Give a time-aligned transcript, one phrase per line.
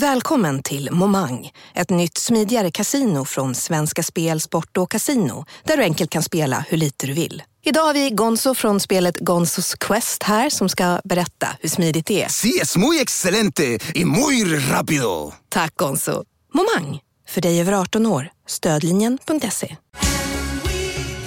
[0.00, 5.82] Välkommen till Momang, ett nytt smidigare casino från Svenska Spel, Sport och Casino där du
[5.82, 7.42] enkelt kan spela hur lite du vill.
[7.64, 12.22] Idag har vi Gonzo från spelet Gonzos Quest här som ska berätta hur smidigt det
[12.22, 12.28] är.
[12.28, 15.32] Sí, es muy excelente y muy rápido.
[15.48, 16.24] Tack Gonzo.
[16.54, 18.30] Momang, för dig över 18 år.
[18.46, 19.76] Stödlinjen.se.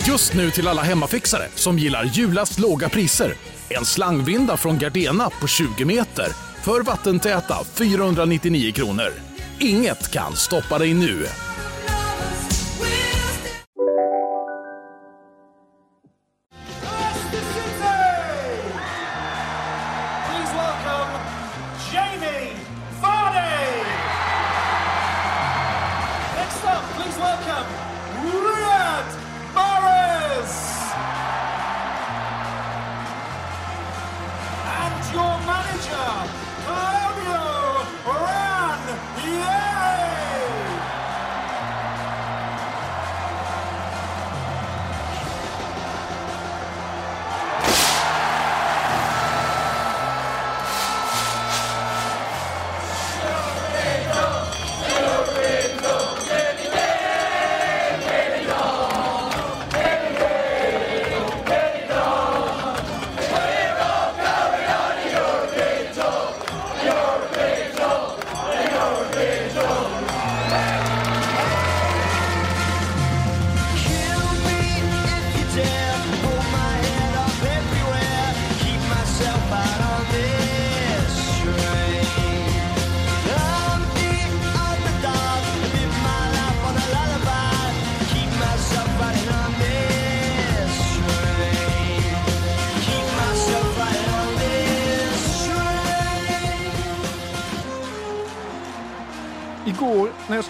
[0.07, 3.33] Just nu till alla hemmafixare som gillar julast låga priser.
[3.69, 9.13] En slangvinda från Gardena på 20 meter för vattentäta 499 kronor.
[9.59, 11.25] Inget kan stoppa dig nu.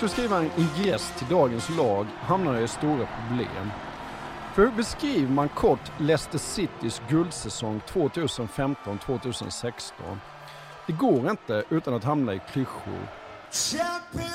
[0.02, 3.72] Skulle skriva en ingress till dagens lag hamnade jag i stora problem.
[4.54, 9.92] För hur beskriver man kort Leicester Citys guldsäsong 2015-2016?
[10.88, 13.08] Det går inte utan att hamna i klyschor.
[13.52, 14.32] Champions!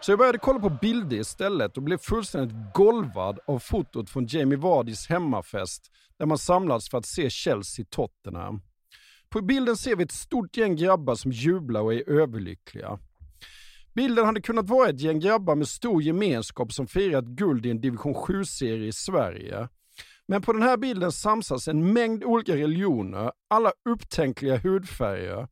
[0.00, 4.58] Så jag började kolla på bilder istället och blev fullständigt golvad av fotot från Jamie
[4.58, 8.60] Vardys hemmafest där man samlats för att se Chelsea-Tottenham.
[9.28, 12.98] På bilden ser vi ett stort gäng grabbar som jublar och är överlyckliga.
[13.94, 17.80] Bilden hade kunnat vara ett gäng grabbar med stor gemenskap som firat guld i en
[17.80, 19.68] division 7-serie i Sverige.
[20.28, 25.48] Men på den här bilden samsas en mängd olika religioner, alla upptänkliga hudfärger,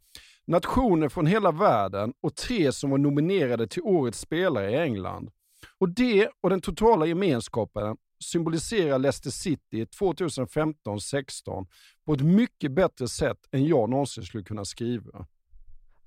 [0.46, 5.30] nationer från hela världen och tre som var nominerade till Årets spelare i England.
[5.78, 11.66] Och det och den totala gemenskapen symboliserar Leicester City 2015-16
[12.06, 15.26] på ett mycket bättre sätt än jag någonsin skulle kunna skriva.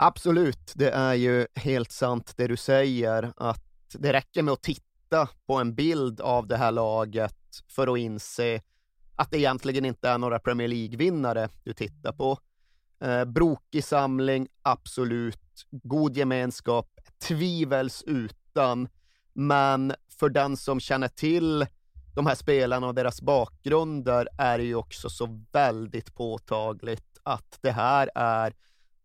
[0.04, 3.64] Absolut, det är ju helt sant det du säger, att
[3.94, 8.62] det räcker med att titta på en bild av det här laget för att inse
[9.16, 12.38] att det egentligen inte är några Premier League-vinnare du tittar på.
[13.04, 15.68] Eh, brokig samling, absolut.
[15.72, 18.88] God gemenskap, tvivelsutan.
[19.34, 21.66] Men för den som känner till
[22.16, 27.72] de här spelarna och deras bakgrunder är det ju också så väldigt påtagligt att det
[27.72, 28.54] här är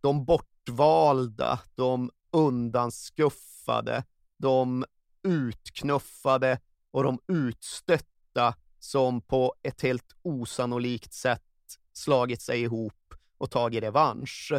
[0.01, 0.25] de
[0.67, 4.05] bortvalda, de undanskuffade,
[4.39, 4.85] de
[5.23, 6.59] utknuffade
[6.91, 11.43] och de utstötta som på ett helt osannolikt sätt
[11.93, 14.53] slagit sig ihop och tagit revansch.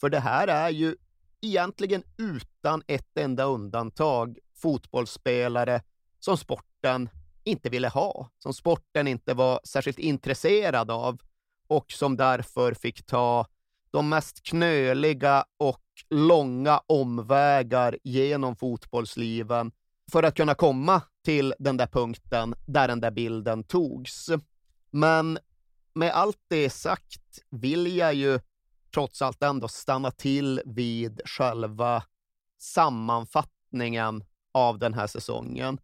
[0.00, 0.96] För det här är ju
[1.40, 5.82] egentligen utan ett enda undantag fotbollsspelare
[6.18, 7.08] som sporten
[7.44, 11.18] inte ville ha, som sporten inte var särskilt intresserad av
[11.66, 13.46] och som därför fick ta
[13.96, 19.72] de mest knöliga och långa omvägar genom fotbollsliven
[20.12, 24.30] för att kunna komma till den där punkten där den där bilden togs.
[24.90, 25.38] Men
[25.94, 28.40] med allt det sagt vill jag ju
[28.94, 32.02] trots allt ändå stanna till vid själva
[32.58, 35.78] sammanfattningen av den här säsongen.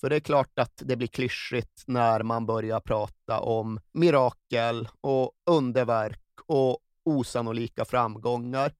[0.00, 5.32] För det är klart att det blir klyschigt när man börjar prata om mirakel och
[5.46, 6.78] underverk och
[7.10, 8.74] osannolika framgångar.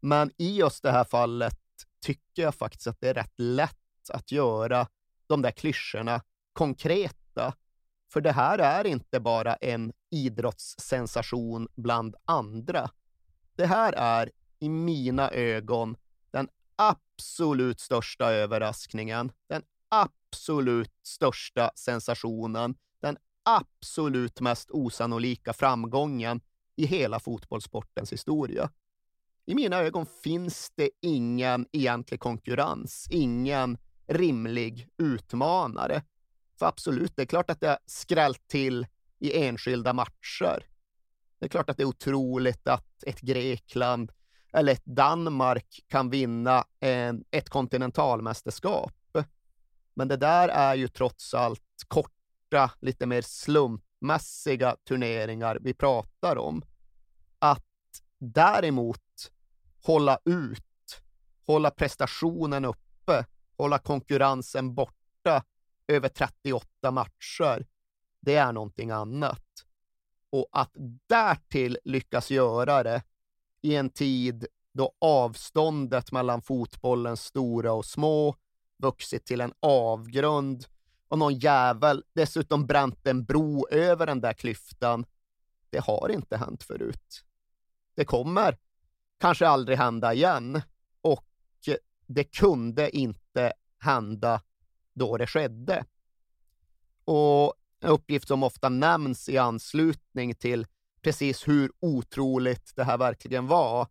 [0.00, 1.58] Men i just det här fallet
[2.00, 4.88] tycker jag faktiskt att det är rätt lätt att göra
[5.26, 6.22] de där klyschorna
[6.52, 7.54] konkreta.
[8.12, 12.90] För det här är inte bara en idrottssensation bland andra.
[13.56, 15.96] Det här är i mina ögon
[16.30, 26.40] den absolut största överraskningen, den absolut största sensationen, den absolut mest osannolika framgången
[26.76, 28.70] i hela fotbollssportens historia.
[29.46, 36.02] i mina ögon finns det ingen egentlig konkurrens, ingen rimlig utmanare.
[36.58, 38.86] För absolut, det är klart att det har skrällt till
[39.18, 40.66] i enskilda matcher.
[41.38, 44.12] Det är klart att det är otroligt att ett Grekland
[44.52, 48.92] eller ett Danmark kan vinna en, ett kontinentalmästerskap.
[49.94, 53.22] Men det där är ju trots allt korta, lite mer
[53.98, 56.62] mässiga turneringar vi pratar om.
[57.38, 57.62] Att
[58.18, 59.32] däremot
[59.82, 61.02] hålla ut,
[61.46, 63.26] hålla prestationen uppe,
[63.56, 65.44] hålla konkurrensen borta
[65.88, 67.66] över 38 matcher,
[68.20, 69.42] det är någonting annat.
[70.30, 70.70] Och att
[71.06, 73.02] därtill lyckas göra det
[73.62, 78.36] i en tid då avståndet mellan fotbollens stora och små
[78.76, 80.66] vuxit till en avgrund
[81.08, 85.06] och någon jävel dessutom bränt en bro över den där klyftan.
[85.70, 87.24] Det har inte hänt förut.
[87.94, 88.58] Det kommer
[89.20, 90.62] kanske aldrig hända igen
[91.00, 91.24] och
[92.06, 94.42] det kunde inte hända
[94.94, 95.84] då det skedde.
[97.04, 100.66] Och en uppgift som ofta nämns i anslutning till
[101.02, 103.88] precis hur otroligt det här verkligen var,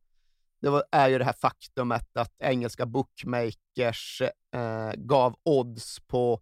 [0.61, 4.21] det var, är ju det här faktumet att engelska bookmakers
[4.51, 6.41] eh, gav odds på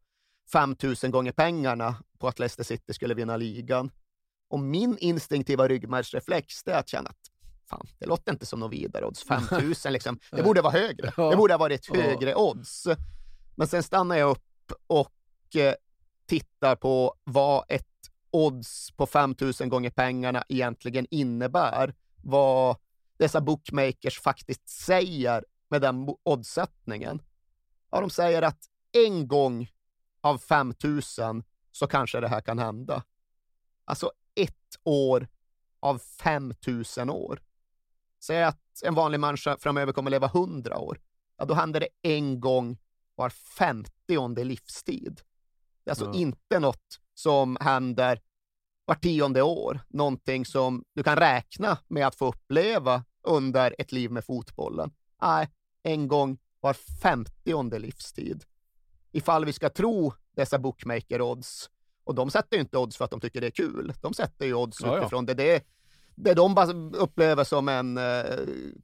[0.51, 3.91] 5000 gånger pengarna på att Leicester City skulle vinna ligan.
[4.49, 7.31] Och min instinktiva ryggmärgsreflex är att känna att
[7.69, 9.23] fan, det låter inte som något vidare odds.
[9.23, 10.19] 5000 liksom.
[10.31, 11.29] Det borde vara högre.
[11.29, 12.87] Det borde ha varit högre odds.
[13.55, 15.73] Men sen stannar jag upp och eh,
[16.25, 17.87] tittar på vad ett
[18.31, 21.93] odds på 5000 gånger pengarna egentligen innebär.
[22.23, 22.77] Vad
[23.17, 27.21] dessa bookmakers faktiskt säger med den oddsättningen.
[27.91, 28.59] Ja, de säger att
[28.91, 29.69] en gång
[30.23, 33.03] av 5000 så kanske det här kan hända.
[33.85, 35.27] Alltså ett år
[35.79, 37.41] av 5000 år.
[38.19, 40.99] Säg att en vanlig människa framöver kommer leva 100 år.
[41.37, 42.77] Ja, då händer det en gång
[43.15, 45.21] var femtionde livstid.
[45.83, 46.13] Det är alltså Ja.
[46.13, 48.21] inte något som händer
[48.85, 49.79] var tionde år.
[49.87, 54.91] Någonting som du kan räkna med att få uppleva under ett liv med fotbollen.
[55.21, 55.49] Nej,
[55.83, 58.43] en gång var femtionde livstid.
[59.13, 61.69] Ifall vi ska tro dessa bookmaker-odds,
[62.03, 63.93] och de sätter ju inte odds för att de tycker det är kul.
[64.01, 64.99] De sätter ju odds Ja, ja.
[64.99, 65.63] utifrån det, det,
[66.15, 68.23] det de bara upplever som en eh,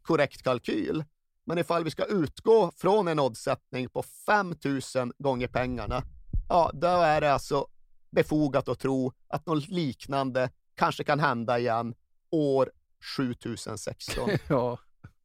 [0.02, 1.04] korrekt kalkyl.
[1.46, 6.04] Men ifall vi ska utgå från en oddsättning på 5000 gånger pengarna,
[6.50, 7.68] ja, då är det alltså
[8.10, 11.96] befogat att tro att något liknande kanske kan hända igen
[12.32, 12.72] år
[13.18, 14.30] 7016.
[14.48, 14.78] Ja.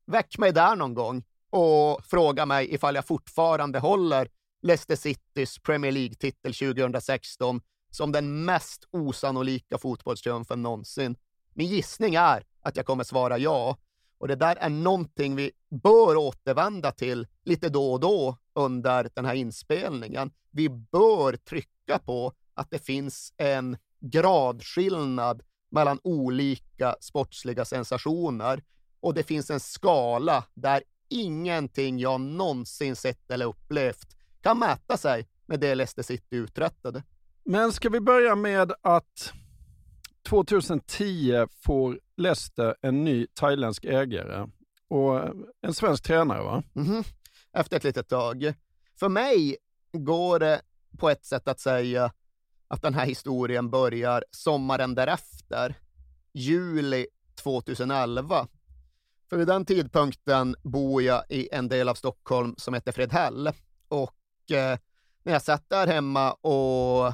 [0.07, 4.29] Väck mig där någon gång och fråga mig ifall jag fortfarande håller
[4.65, 11.17] Leicester Citys Premier League-titel 2016 som den mest osannolika fotbollstriumfen någonsin.
[11.55, 13.77] Min gissning är att jag kommer svara ja.
[14.19, 15.51] Och det där är någonting vi
[15.83, 20.31] bör återvända till lite då och då under den här inspelningen.
[20.51, 28.63] Vi bör trycka på att det finns en gradskillnad mellan olika sportsliga sensationer
[29.01, 34.15] och det finns en skala där ingenting jag någonsin sett eller upplevt
[34.45, 37.03] kan mäta sig med det Leicester City uträttade.
[37.45, 39.33] Men ska vi börja med att
[40.29, 44.49] 2010 får Leicester en ny thailändsk ägare
[44.89, 45.21] och
[45.63, 46.63] en svensk tränare va?
[46.73, 47.05] Mhm.
[47.53, 48.55] Efter ett litet tag.
[48.99, 49.57] För mig
[49.93, 50.61] går det
[50.99, 52.13] på ett sätt att säga
[52.69, 55.75] att den här historien börjar sommaren därefter,
[56.33, 57.07] juli
[57.43, 58.49] 2011.
[59.31, 63.51] För vid den tidpunkten bor jag i en del av Stockholm som heter Fredhäll
[63.89, 64.15] och
[64.51, 64.79] eh,
[65.23, 67.13] när jag satt där hemma och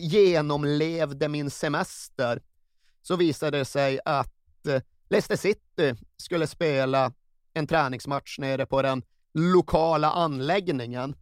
[0.00, 2.42] genomlevde min semester
[3.02, 7.12] så visade det sig att eh, Leicester City skulle spela
[7.54, 9.02] en träningsmatch nere på den
[9.34, 11.16] lokala anläggningen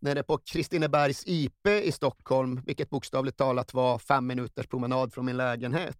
[0.00, 5.36] nere på Kristinebergs IP i Stockholm, vilket bokstavligt talat var fem minuters promenad från min
[5.36, 5.98] lägenhet.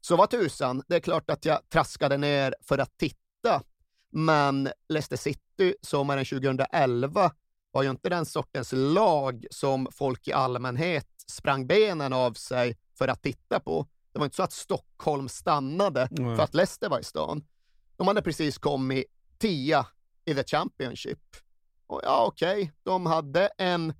[0.00, 3.62] Så vad tusan, det är klart att jag traskade ner för att titta.
[4.10, 7.32] Men Leicester City sommaren 2011
[7.72, 13.08] var ju inte den sortens lag som folk i allmänhet sprang benen av sig för
[13.08, 13.86] att titta på.
[14.12, 16.36] Det var inte så att Stockholm stannade Nej.
[16.36, 17.44] för att Leicester var i stan.
[17.96, 19.04] De hade precis kommit
[19.38, 19.86] tia
[20.24, 21.36] i the Championship.
[21.86, 23.94] Och ja, okej, de hade en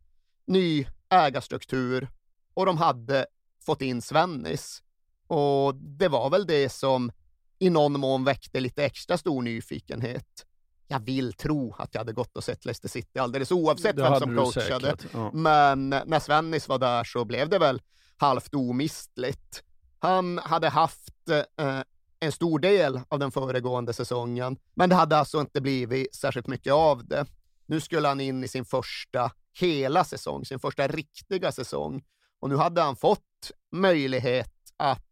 [0.46, 2.08] ny ägarstruktur
[2.54, 3.26] och de hade
[3.66, 4.82] fått in Svennis.
[5.26, 7.12] Och det var väl det som
[7.58, 10.46] i någon mån väckte lite extra stor nyfikenhet.
[10.92, 14.18] Jag vill tro att jag hade gått och sett Leicester City alldeles oavsett Det vem
[14.20, 14.80] som coachade.
[14.86, 15.30] säkert, ja.
[15.32, 17.82] Men när Svennis var där så blev det väl
[18.16, 19.62] halvt omistligt.
[19.98, 21.80] Han hade haft eh,
[22.20, 24.56] en stor del av den föregående säsongen.
[24.74, 27.26] Men det hade alltså inte blivit särskilt mycket av det.
[27.66, 29.30] Nu skulle han in i sin första
[29.60, 32.02] hela säsong, sin första riktiga säsong.
[32.40, 35.04] Och nu hade han fått möjlighet att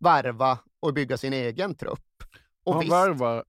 [0.00, 2.00] värva och bygga sin egen trupp.
[2.64, 3.44] Och Han visst- värvar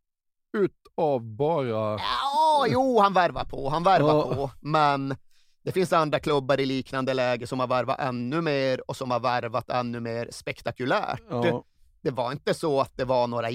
[0.55, 1.91] utav bara...
[1.99, 4.35] Ja, jo, han värvar på, han värvar Ja.
[4.35, 5.15] på, men
[5.63, 9.19] det finns andra klubbar i liknande läge som har värvat ännu mer och som har
[9.19, 11.21] värvat ännu mer spektakulärt.
[11.29, 11.63] Ja.
[12.01, 13.49] Det var inte så att det var några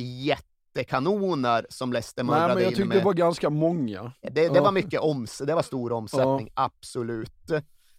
[0.74, 2.98] jättekanoner som Leicester Nej, mullrade men jag in tyckte med.
[2.98, 4.12] det var ganska många.
[4.22, 4.62] Det, det Ja.
[4.62, 7.50] var mycket oms, det var stor omsättning, absolut.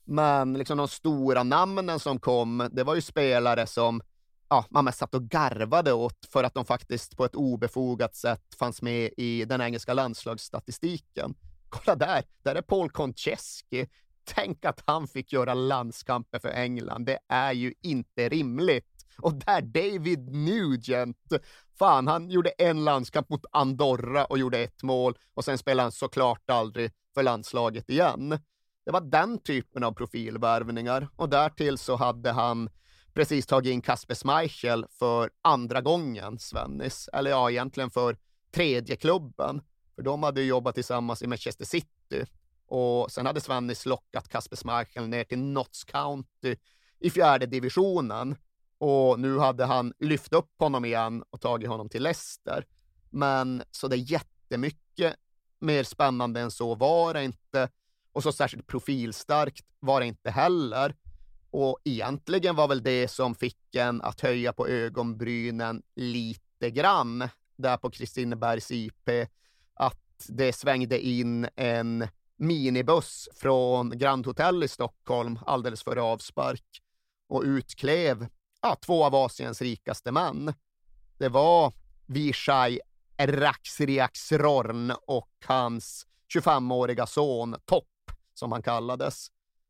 [0.04, 4.02] Men liksom de stora namnen som kom, det var ju spelare som
[4.52, 8.56] ja, man mest satt och garvade åt för att de faktiskt på ett obefogat sätt
[8.60, 11.36] fanns med i den engelska landslagsstatistiken.
[11.70, 13.86] Kolla där, där är Paul Konchesky.
[14.24, 17.06] Tänk att han fick göra landskamper för England.
[17.06, 19.06] Det är ju inte rimligt.
[19.18, 21.34] Och där David Nugent,
[21.80, 25.92] fan, han gjorde en landskamp mot Andorra och gjorde ett mål och sen spelade han
[25.92, 28.30] såklart aldrig för landslaget igen.
[28.86, 32.70] Det var den typen av profilvärvningar och därtill så hade han
[33.14, 37.10] precis tagit in Kasper Schmeichel för andra gången, Svennis.
[37.14, 38.18] Eller ja, egentligen för
[38.52, 39.62] tredje klubben.
[39.96, 42.26] För de hade ju jobbat tillsammans i Manchester City.
[42.68, 46.56] Och sen hade Svennis lockat Kasper Schmeichel ner till Notts County
[47.00, 48.36] i fjärde divisionen.
[48.78, 52.66] Och nu hade han lyft upp honom igen och tagit honom till Leicester.
[53.10, 55.16] Men så det är jättemycket
[55.60, 57.70] mer spännande än så var det inte.
[58.12, 60.96] Och så särskilt profilstarkt var det inte heller.
[61.52, 67.78] Och egentligen var väl det som fick en att höja på ögonbrynen lite grann där
[67.78, 69.10] på Kristinebergs IP,
[69.74, 76.82] att det svängde in en minibuss från Grand Hotel i Stockholm alldeles före avspark
[77.28, 78.28] och utklev
[78.62, 80.54] ja, två av Asiens rikaste män.
[81.18, 81.74] Det var
[82.06, 82.80] Vishai
[83.18, 89.28] Raksriaksrorn och hans 25-åriga son Topp, som han kallades.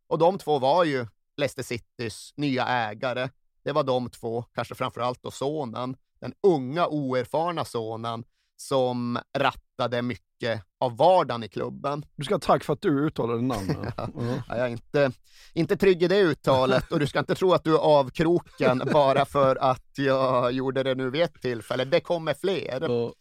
[0.08, 1.08] Och de två var ju
[1.42, 3.30] Leicester Citys nya ägare.
[3.64, 8.24] Det var de två, kanske framförallt då sonen, den unga oerfarna sonen
[8.58, 12.06] som rattade mycket av vardagen i klubben.
[12.16, 13.92] Du ska ha tack för att du uttalade namnen.
[13.98, 14.10] Ja.
[14.48, 15.12] Ja, jag är inte,
[15.54, 19.26] inte trygg i det uttalet och du ska inte tro att du är avkroken bara
[19.26, 21.86] för att jag gjorde det nu vid ett tillfälle.
[21.86, 23.12] Det kommer fler.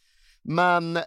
[0.43, 0.99] Men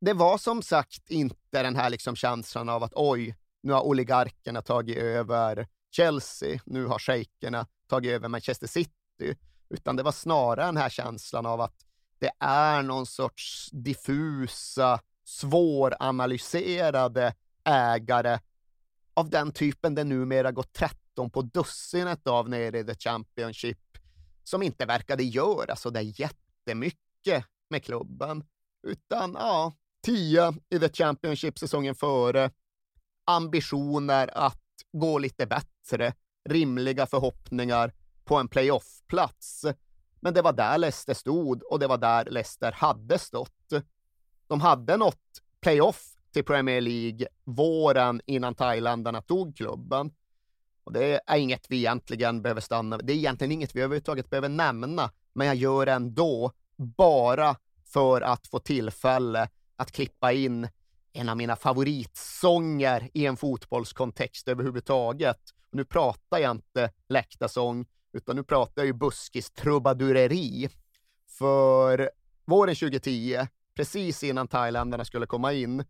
[0.00, 4.62] det var som sagt inte den här liksom känslan av att oj, nu har oligarkerna
[4.62, 9.36] tagit över Chelsea, nu har shejkerna tagit över Manchester City,
[9.68, 11.86] utan det var snarare den här känslan av att
[12.18, 17.34] det är någon sorts diffusa, svåranalyserade
[17.64, 18.38] ägare
[19.14, 23.78] av den typen det numera gått 13 på dussinet av nere i The Championship,
[24.44, 28.44] som inte verkade göra så där jättemycket med klubben,
[28.86, 29.72] utan ja,
[30.06, 32.50] 10 i The Championship säsongen före,
[33.24, 34.60] ambitioner att
[34.92, 35.73] gå lite bättre,
[36.48, 37.92] rimliga förhoppningar
[38.24, 39.64] på en playoff-plats.
[40.20, 43.72] Men det var där Leicester stod och det var där Leicester hade stått.
[44.46, 50.10] De hade nått playoff till Premier League våren innan thailändarna tog klubben.
[50.84, 54.48] Och det är inget vi egentligen behöver stanna Det är egentligen inget vi överhuvudtaget behöver
[54.48, 60.68] nämna, men jag gör det ändå bara för att få tillfälle att klippa in
[61.12, 65.53] en av mina favoritsånger i en fotbollskontext överhuvudtaget.
[65.74, 70.68] Nu pratar jag inte läktarsång, utan nu pratar jag ju buskis trubadureri.
[71.28, 72.10] För
[72.44, 75.84] våren 2010, precis innan thailändarna skulle komma in,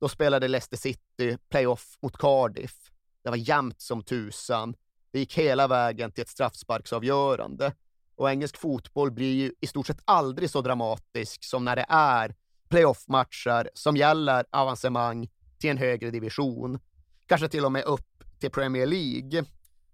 [0.00, 2.90] då spelade Leicester City playoff mot Cardiff.
[3.22, 4.74] Det var jämnt som tusan.
[5.12, 7.72] Det gick hela vägen till ett straffsparksavgörande.
[8.14, 12.34] Och engelsk fotboll blir ju i stort sett aldrig så dramatisk som när det är
[12.68, 16.78] playoff-matcher som gäller avancemang till en högre division.
[17.26, 18.09] Kanske till och med upp
[18.40, 19.44] till Premier League.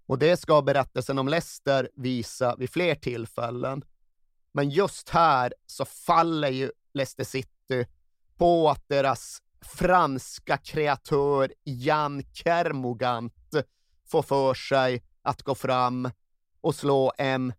[0.05, 3.83] Och det ska berättelsen om Leicester visa vid fler tillfällen.
[4.51, 7.87] Men just här så faller ju Leicester City
[8.37, 13.55] på att deras franska kreatör Jan Kermogant
[14.05, 16.11] får för sig att gå fram
[16.61, 17.53] och slå en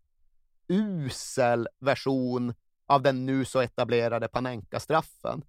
[0.68, 2.54] usel version
[2.87, 5.45] av den nu så etablerade Panenka-straffen.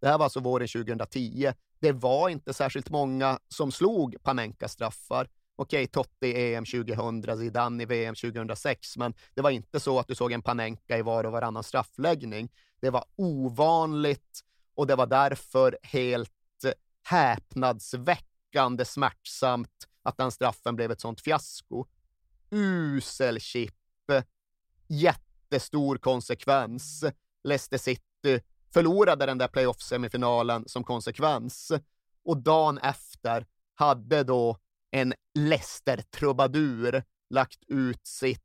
[0.00, 1.52] Det här var alltså våren 2010.
[1.82, 5.28] Det var inte särskilt många som slog Panenka-straffar.
[5.56, 10.08] Okej, Totti i EM 2000, Zidane i VM 2006, men det var inte så att
[10.08, 12.48] du såg en Panenka i var och varannan straffläggning.
[12.80, 14.40] Det var ovanligt
[14.74, 16.30] och det var därför helt
[17.02, 21.86] häpnadsväckande smärtsamt att den straffen blev ett sånt fiasko.
[22.50, 23.74] Usel chip,
[24.88, 27.04] jättestor konsekvens.
[27.44, 28.40] Leicester City
[28.72, 31.72] förlorade den där playoff-semifinalen som konsekvens.
[32.24, 34.56] Och dagen efter hade då
[34.90, 38.40] en Leicester-trubadur lagt ut sitt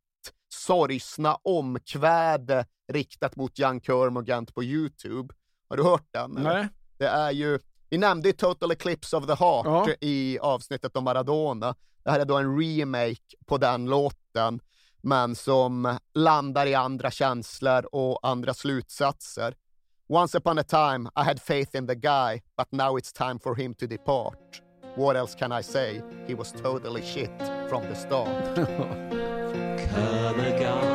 [0.54, 5.34] sorgsna omkväde riktat mot Jan Kermogant på YouTube.
[5.70, 6.32] Har du hört den?
[6.32, 6.68] Nej.
[6.98, 9.88] Det är ju, vi nämnde Total Eclipse of the Heart Ja.
[10.02, 11.76] i avsnittet om Maradona.
[12.04, 14.60] Det här är då en remake på den låten,
[15.02, 19.56] men som landar i andra känslor och andra slutsatser.
[20.10, 23.56] Once upon a time I had faith in the guy, but now it's time for
[23.56, 24.62] him to depart.
[24.96, 26.02] What else can I say?
[26.26, 27.30] He was totally shit
[27.68, 28.56] from the start.
[29.92, 30.86] Kermagard.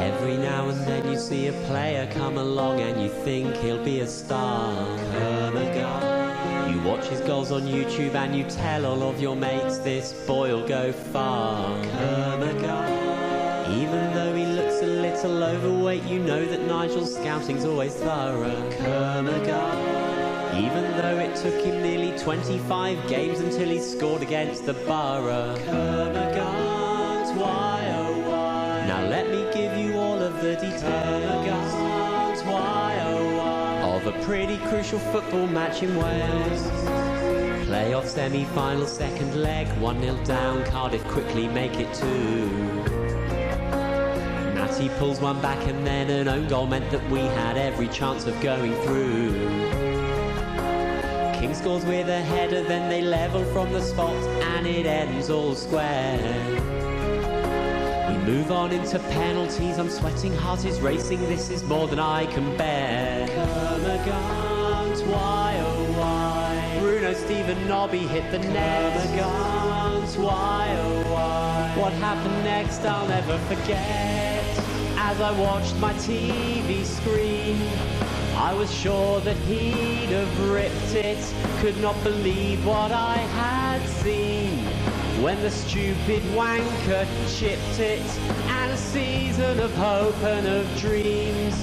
[0.00, 4.00] Every now and then you see a player come along and you think he'll be
[4.00, 4.72] a star.
[5.12, 6.72] Kermagard.
[6.74, 10.66] You watch his goals on YouTube and you tell all of your mates this boy'll
[10.66, 11.78] go far.
[11.84, 12.89] Kermagard
[15.28, 18.70] little overweight, you know that Nigel's scouting's always thorough.
[20.56, 25.54] Even though it took him nearly 25 games until he scored against the Borough.
[27.36, 28.86] Why oh why?
[28.86, 32.42] Now let me give you all of the details.
[32.44, 33.82] Why oh why?
[33.96, 36.62] Of a pretty crucial football match in Wales.
[37.68, 42.99] Playoff semi-final second leg, 1-0 down, Cardiff quickly make it 2.
[44.78, 48.24] He pulls one back and then an own goal meant that we had every chance
[48.26, 49.32] of going through.
[51.38, 54.14] King scores with a header, then they level from the spot
[54.54, 56.18] and it ends all square.
[58.08, 59.78] We move on into penalties.
[59.78, 61.20] I'm sweating, heart is racing.
[61.28, 63.26] This is more than I can bear.
[63.28, 66.78] Kermagant, why oh why?
[66.80, 68.94] Bruno, Steven, Nobby hit the net.
[68.94, 71.74] Kermagant, why oh why?
[71.76, 72.84] What happened next?
[72.84, 74.59] I'll never forget.
[75.02, 77.56] As I watched my TV screen.
[78.36, 81.34] I was sure that he'd have ripped it.
[81.60, 84.58] Could not believe what I had seen.
[85.22, 87.06] When the stupid wanker
[87.38, 88.06] chipped it.
[88.60, 91.56] And a season of hope and of dreams.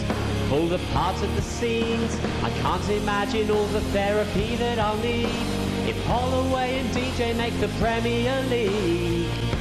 [0.50, 2.20] Pulled apart at the seams.
[2.42, 5.46] I can't imagine all the therapy that I'll need.
[5.88, 9.57] If Holloway and DJ make the Premier League.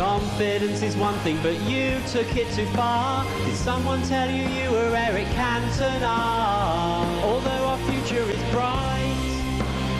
[0.00, 3.26] Confidence is one thing, but you took it too far.
[3.44, 7.22] Did someone tell you you were Eric Cantona?
[7.22, 9.14] Although our future is bright,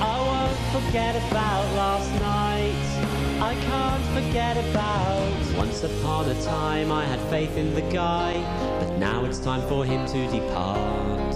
[0.01, 3.43] I won't forget about last night.
[3.43, 8.33] I can't forget about once upon a time I had faith in the guy,
[8.81, 11.35] but now it's time for him to depart.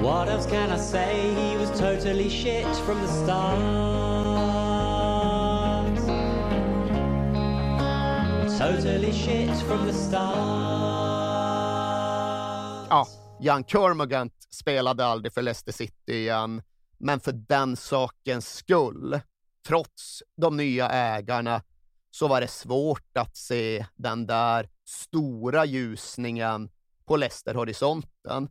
[0.00, 1.34] What else can I say?
[1.34, 3.99] He was totally shit from the start.
[8.70, 10.36] Totally shit from the start.
[12.90, 13.06] Ja,
[13.40, 16.62] Jan Kermogant spelade aldrig för Leicester City igen,
[16.98, 19.20] men för den sakens skull,
[19.66, 21.62] trots de nya ägarna,
[22.10, 26.70] så var det svårt att se den där stora ljusningen
[27.06, 28.48] på Leicester-horisonten.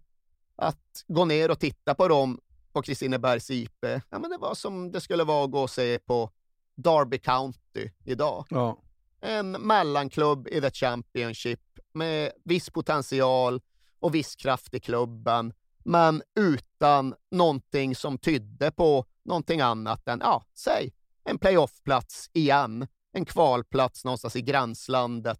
[0.55, 2.39] Att gå ner och titta på dem
[2.73, 5.99] på Kristinebergs IP, ja, men det var som det skulle vara att gå och se
[5.99, 6.31] på
[6.75, 8.77] Derby County idag Ja
[9.21, 11.59] en mellanklubb i the Championship
[11.93, 13.61] med viss potential
[13.99, 15.53] och viss kraft i klubben,
[15.83, 23.25] men utan någonting som tydde på någonting annat än, ja, säg en playoffplats igen, en
[23.25, 25.39] kvalplats någonstans i gränslandet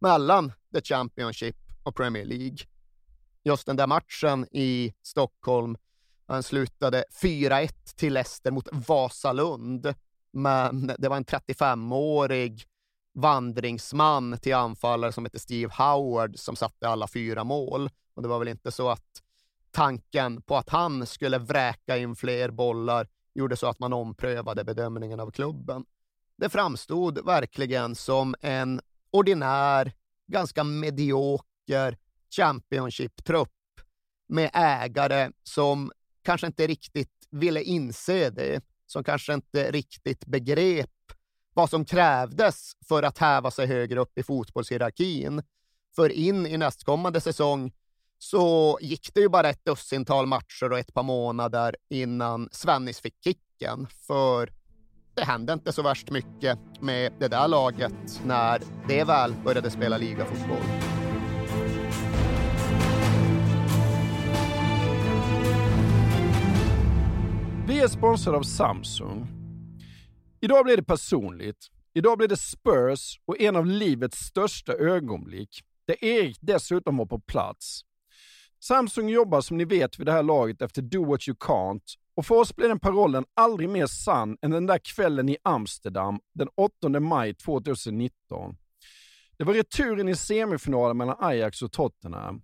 [0.00, 2.58] mellan the Championship och Premier League.
[3.44, 5.76] Just den där matchen i Stockholm,
[6.26, 9.94] den slutade 4-1 till Leicester mot Vasalund,
[10.32, 12.64] men det var en 35-årig
[13.14, 17.90] vandringsman till anfallare som hette Steve Howard som satte alla fyra mål.
[18.14, 19.22] Och det var väl inte så att
[19.70, 25.20] tanken på att han skulle vräka in fler bollar gjorde så att man omprövade bedömningen
[25.20, 25.84] av klubben.
[26.36, 29.92] Det framstod verkligen som en ordinär,
[30.26, 31.98] ganska medioker
[32.36, 33.48] Championship-trupp
[34.28, 35.92] med ägare som
[36.22, 40.90] kanske inte riktigt ville inse det, som kanske inte riktigt begrep
[41.54, 45.42] vad som krävdes för att häva sig högre upp i fotbollshierarkin.
[45.96, 47.72] För in i nästkommande säsong
[48.18, 53.14] så gick det ju bara ett dussintal matcher och ett par månader innan Svennis fick
[53.24, 53.86] kicken.
[54.06, 54.52] För
[55.14, 59.98] det hände inte så värst mycket med det där laget när det väl började spela
[59.98, 60.64] ligafotboll.
[67.66, 69.39] Vi är sponsrade av Samsung.
[70.42, 71.68] Idag blir det personligt.
[71.94, 77.20] Idag blir det Spurs och en av livets största ögonblick, där Erik dessutom var på
[77.20, 77.80] plats.
[78.60, 81.82] Samsung jobbar som ni vet vid det här laget efter Do What You Can't
[82.14, 86.20] och för oss blir den parollen aldrig mer sann än den där kvällen i Amsterdam
[86.34, 88.56] den 8 maj 2019.
[89.38, 92.42] Det var returen i semifinalen mellan Ajax och Tottenham.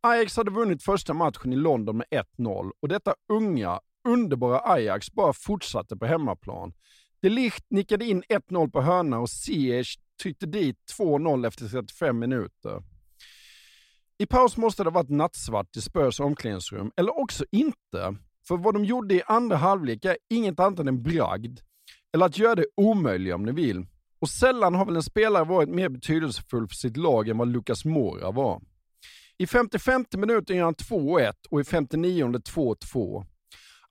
[0.00, 2.06] Ajax hade vunnit första matchen i London med
[2.38, 6.72] 1-0 och detta unga, underbara Ajax bara fortsatte på hemmaplan.
[7.20, 12.82] De Ligt nickade in 1-0 på hörna och Ziyech tryckte dit 2-0 efter 35 minuter.
[14.18, 18.16] I paus måste det ha varit nattsvart i Spurs omklädningsrum, eller också inte.
[18.48, 21.60] För vad de gjorde i andra halvlek är inget annat än en bragd.
[22.12, 23.86] Eller att göra det omöjliga om ni vill.
[24.18, 27.84] Och sällan har väl en spelare varit mer betydelsefull för sitt lag än vad Lucas
[27.84, 28.62] Moura var.
[29.38, 33.26] I 55 minuter gör han 2-1 och i 59 2-2.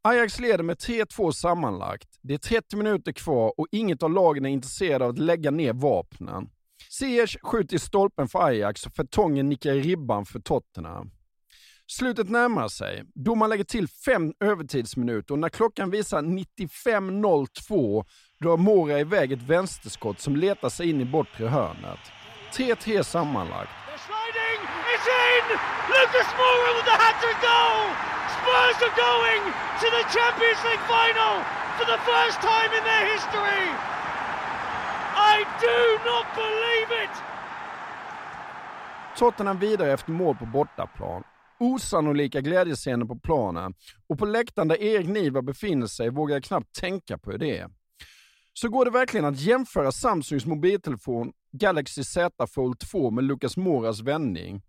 [0.08, 2.20] Ajax leder med 3-2 sammanlagt.
[2.22, 5.74] Det är 30 minuter kvar och inget av lagen är intresserade av att lägga ner
[5.74, 6.50] vapnen.
[6.90, 11.12] Ziyech skjuter i stolpen för Ajax och Fertongen nickar i ribban för Tottenham.
[11.88, 13.04] Slutet närmar sig.
[13.16, 18.06] Domaren lägger till fem övertidsminuter och när klockan visar 95.02
[18.42, 22.00] drar Mora iväg ett vänsterskott som letar sig in i bortre hörnet.
[22.54, 23.87] 3-3 sammanlagt.
[24.28, 24.60] They're sliding.
[24.94, 25.46] It's in.
[25.90, 27.80] Lucas Moura with the hat-trick goal.
[28.36, 29.42] Spurs are going
[29.82, 31.34] to the Champions League final
[31.78, 33.66] for the first time in their history.
[35.16, 37.16] I do not believe it.
[39.18, 41.24] Tottenham vidare efter mål på bortaplan.
[41.60, 43.74] Osannolika glädjescener på planen
[44.10, 47.58] och på läktaren där Erik Niva befinner sig vågar jag knappt tänka på hur det
[47.58, 47.70] är.
[48.54, 54.02] Så går det verkligen att jämföra Samsungs mobiltelefon Galaxy Z Fold 2 med Lucas Moras
[54.02, 54.62] vändning?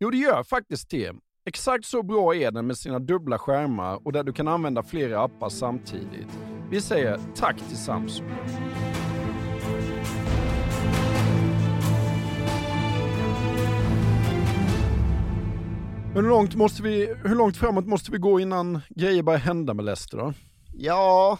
[0.00, 1.12] Jo, det gör faktiskt det.
[1.44, 5.22] Exakt så bra är den med sina dubbla skärmar och där du kan använda flera
[5.22, 6.38] appar samtidigt.
[6.70, 8.30] Vi säger tack till Samsung.
[16.14, 19.84] Hur långt, måste vi, hur långt framåt måste vi gå innan grejer börjar hända med
[19.84, 20.32] Leicester då?
[20.74, 21.38] Ja,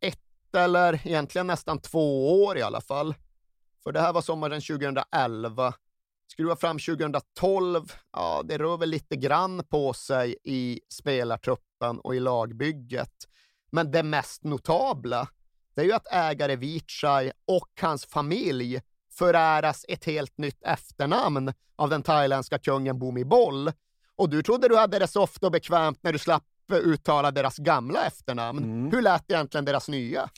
[0.00, 3.14] ett eller egentligen nästan två år i alla fall.
[3.84, 5.74] För det här var sommaren 2011.
[6.32, 12.20] Skruva fram 2012, ja, det rör väl lite grann på sig i spelartruppen och i
[12.20, 13.12] lagbygget.
[13.70, 15.28] Men det mest notabla,
[15.74, 18.80] det är ju att ägare Vichai och hans familj
[19.12, 23.72] föräras ett helt nytt efternamn av den thailändska kungen Bhumibol.
[24.16, 28.06] Och du trodde du hade det soft och bekvämt när du slapp uttala deras gamla
[28.06, 28.90] efternamn.
[28.92, 30.30] Hur lät egentligen deras nya?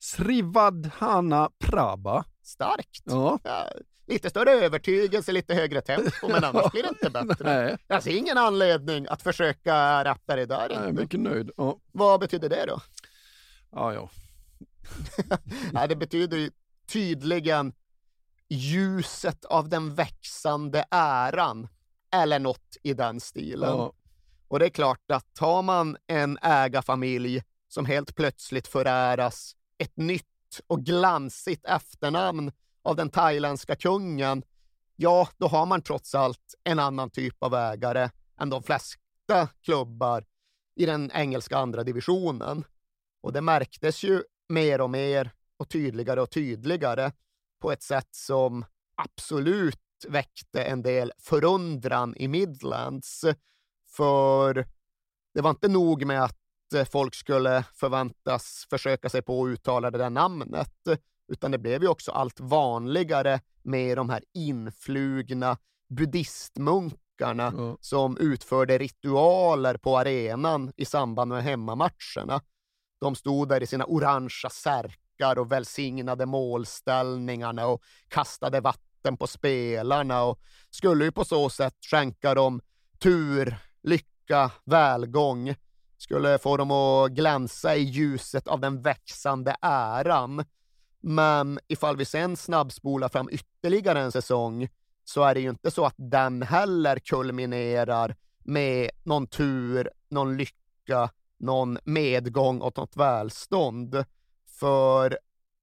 [0.00, 2.24] Srivadhana Prabha.
[2.48, 3.02] Starkt.
[3.04, 3.38] Ja.
[3.42, 3.68] Ja,
[4.06, 7.64] lite större övertygelse, lite högre tempo, men annars blir det inte bättre.
[7.64, 10.70] Nej, Jag ser ingen anledning att försöka ratta det där.
[10.70, 11.50] jag är mycket nöjd.
[11.56, 12.80] Ja, Vad betyder det då?
[13.70, 13.94] ja.
[13.94, 14.10] ja.
[15.72, 16.50] Nej, det betyder
[16.86, 17.72] tydligen
[18.48, 21.68] ljuset av den växande äran
[22.12, 23.68] eller något i den stilen.
[23.70, 23.92] ja.
[24.48, 30.24] Och det är klart att har man en ägarfamilj som helt plötsligt föräras ett nytt
[30.66, 34.42] och glansigt efternamn av den thailändska kungen,
[34.96, 40.24] ja, då har man trots allt en annan typ av ägare än de flesta klubbar
[40.76, 42.64] i den engelska andra divisionen.
[43.22, 47.12] Och det märktes ju mer och mer och tydligare och tydligare
[47.60, 53.24] på ett sätt som absolut väckte en del förundran i Midlands.
[53.90, 54.66] För
[55.34, 56.38] det var inte nog med att
[56.90, 60.72] folk skulle förväntas försöka sig på att uttala det där namnet,
[61.32, 65.56] utan det blev ju också allt vanligare med de här influgna
[65.88, 67.76] buddhistmunkarna Ja.
[67.80, 72.40] som utförde ritualer på arenan i samband med hemmamatcherna.
[73.00, 80.22] De stod där i sina orangea särkar och välsignade målställningarna och kastade vatten på spelarna
[80.22, 82.60] och skulle ju på så sätt skänka dem
[82.98, 85.54] tur, lycka, välgång.
[85.98, 90.44] Skulle få dem att glänsa i ljuset av den växande äran.
[91.00, 94.68] Men ifall vi sen snabbspolar fram ytterligare en säsong
[95.04, 101.10] så är det ju inte så att den heller kulminerar med någon tur, någon lycka,
[101.38, 104.04] någon medgång och något välstånd.
[104.58, 105.18] För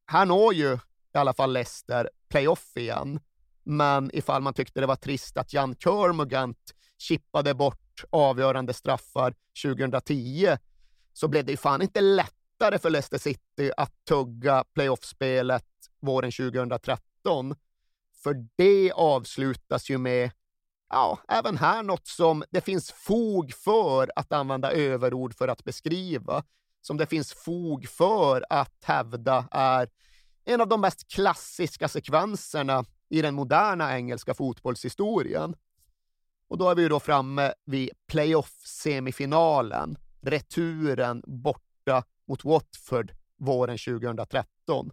[0.07, 0.73] här når ju
[1.13, 3.19] i alla fall Leicester playoff igen.
[3.63, 10.57] Men ifall man tyckte det var trist att Jan Kermugant chippade bort avgörande straffar 2010
[11.13, 15.65] så blev det ju fan inte lättare för Leicester City att tugga playoffspelet
[16.01, 17.55] våren 2013.
[18.23, 20.31] För det avslutas ju med,
[20.89, 26.43] ja, även här något som det finns fog för att använda överord för att beskriva,
[26.81, 29.89] som det finns fog för att hävda är
[30.45, 35.55] en av de mest klassiska sekvenserna i den moderna engelska fotbollshistorien.
[36.47, 44.91] Och då är vi ju då framme vid playoff-semifinalen, returen borta mot Watford våren 2013.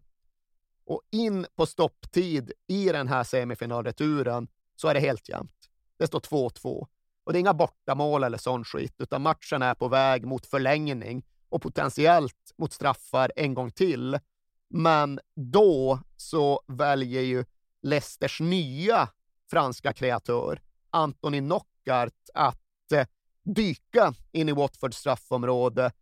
[0.84, 5.70] Och in på stopptid i den här semifinalreturen så är det helt jämnt.
[5.96, 6.86] Det står 2-2.
[7.24, 11.24] Och det är inga bortamål eller sån skit, utan matchen är på väg mot förlängning
[11.48, 14.18] och potentiellt mot straffar en gång till.
[14.68, 17.44] Men då så väljer ju
[17.82, 19.08] Leicesters nya
[19.50, 20.60] franska kreatör,
[20.92, 23.06] Anthony Nockart att eh,
[23.42, 25.92] dyka in i Watfords straffområde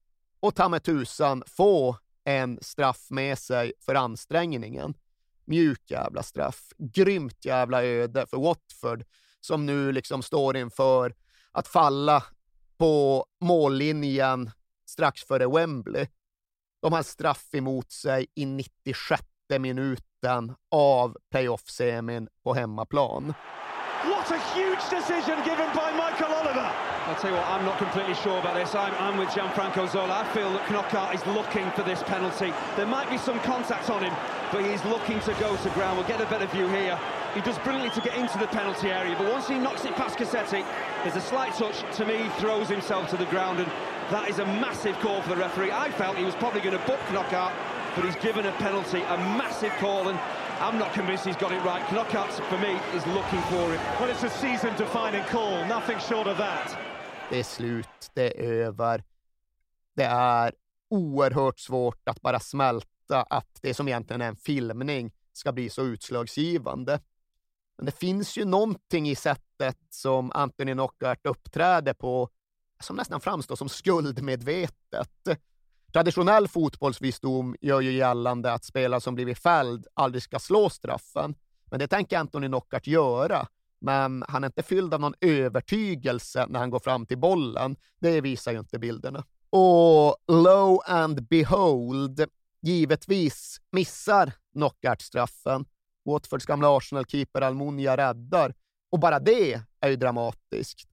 [0.40, 4.94] och ta med tusan få en straff med sig för ansträngningen.
[5.44, 6.72] Mjuk jävla straff.
[6.78, 9.04] Grymt jävla öde för Watford
[9.40, 11.14] som nu liksom står inför
[11.52, 12.24] att falla
[12.78, 14.50] på mållinjen
[14.86, 16.06] strax före Wembley.
[16.82, 19.22] De har straff emot sig i 96
[19.58, 23.34] minuten av playoff-semin på hemmaplan.
[24.20, 26.70] What a huge decision given by Michael Oliver.
[27.06, 28.74] I'll tell you what, I'm not completely sure about this.
[28.74, 30.12] I'm, I'm with Gianfranco Zola.
[30.12, 32.52] I feel that Knockout is looking for this penalty.
[32.76, 34.12] There might be some contact on him,
[34.52, 35.96] but he's looking to go to ground.
[35.96, 37.00] We'll get a better view here.
[37.32, 40.18] He does brilliantly to get into the penalty area, but once he knocks it past
[40.18, 40.66] Cassetti,
[41.02, 41.82] there's a slight touch.
[41.96, 43.72] To me, throws himself to the ground, and
[44.10, 45.72] that is a massive call for the referee.
[45.72, 47.52] I felt he was probably going to book Knockout,
[47.96, 50.20] but he's given a penalty, a massive call, and
[50.60, 51.82] I'm not convinced he's got it right.
[51.88, 53.80] Knockouts for me, is looking for it.
[53.98, 56.76] Well, it's a season-defining call, nothing short of that.
[57.30, 59.04] Det är slut, det är över.
[59.96, 60.52] Det är
[60.90, 65.82] oerhört svårt att bara smälta att det som egentligen är en filmning ska bli så
[65.82, 67.00] utslagsgivande.
[67.76, 72.28] Men det finns ju någonting i sättet som Anthony Knockart uppträder på
[72.82, 75.28] som nästan framstår som skuldmedvetet.
[75.92, 81.34] Traditionell fotbollsvisdom gör ju gällande att spelare som blivit fälld aldrig ska slå straffen.
[81.64, 83.46] Men det tänker Anthony Knockart göra.
[83.80, 87.76] Men han är inte fylld av någon övertygelse när han går fram till bollen.
[88.00, 89.24] Det visar ju inte bilderna.
[89.50, 92.26] Och low and behold,
[92.62, 95.64] givetvis missar Knockart straffen.
[96.04, 98.54] Watfords gamla Arsenal-keeper Almunia räddar.
[98.90, 100.89] Och bara det är ju dramatiskt.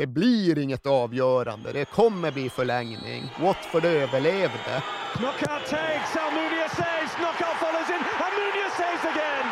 [0.00, 1.72] Det blir inget avgörande.
[1.72, 3.24] Det kommer bli förlängning.
[3.40, 4.82] Watford överlevde.
[5.14, 9.46] Knockout takes, Almunia saves, knockout follows in, Almunia saves again!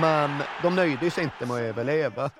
[0.00, 2.30] Men de nöjde sig inte med att överleva.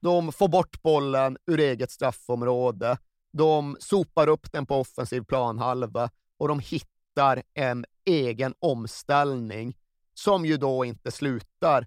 [0.00, 2.98] De får bort bollen ur eget straffområde.
[3.32, 9.76] De sopar upp den på offensiv planhalva och de hittar en egen omställning
[10.14, 11.86] som ju då inte slutar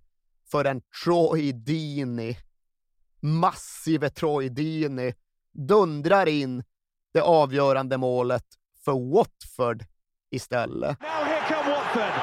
[0.51, 2.35] förrän Troy Deeney,
[3.25, 5.13] massive Troy Dini
[5.53, 6.63] dundrar in
[7.13, 8.45] det avgörande målet
[8.85, 9.85] för Watford
[10.31, 11.01] istället.
[11.01, 12.13] Now here come Watford.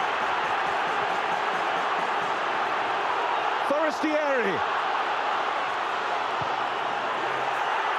[3.69, 4.59] Forestieri.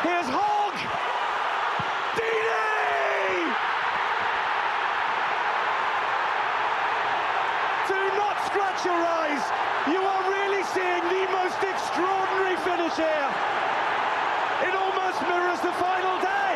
[0.03, 0.77] Here's Hogg.
[2.17, 3.53] Dini!
[7.87, 9.43] Do not scratch your eyes.
[9.87, 11.22] You are really seeing the
[12.93, 16.53] It almost mirrors the final day.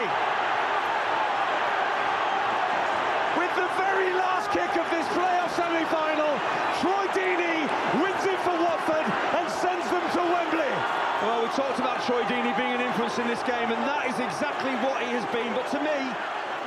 [3.42, 6.30] With the very last kick of this playoff semi-final,
[6.78, 7.66] Troy Deeney
[7.98, 9.02] wins it for Watford
[9.34, 10.74] and sends them to Wembley.
[11.26, 14.20] Well, we talked about Troy Deeney being an influence in this game, and that is
[14.22, 15.50] exactly what he has been.
[15.58, 15.98] But to me,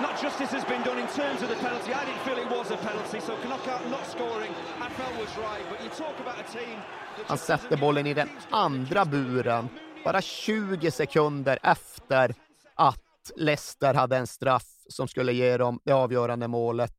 [0.02, 1.90] not justice has been done in terms of the penalty.
[1.92, 4.52] I didn't feel it was a penalty, so Knockout not scoring,
[4.86, 5.64] I felt was right.
[5.70, 6.78] But you talk about a team...
[7.26, 9.68] Han sätter bollen i den andra buren,
[10.04, 12.34] bara 20 sekunder efter
[12.74, 16.94] att Leicester hade en straff som skulle ge dem det avgörande målet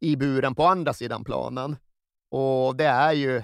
[0.00, 1.76] i buren på andra sidan planen.
[2.30, 3.42] Och det är ju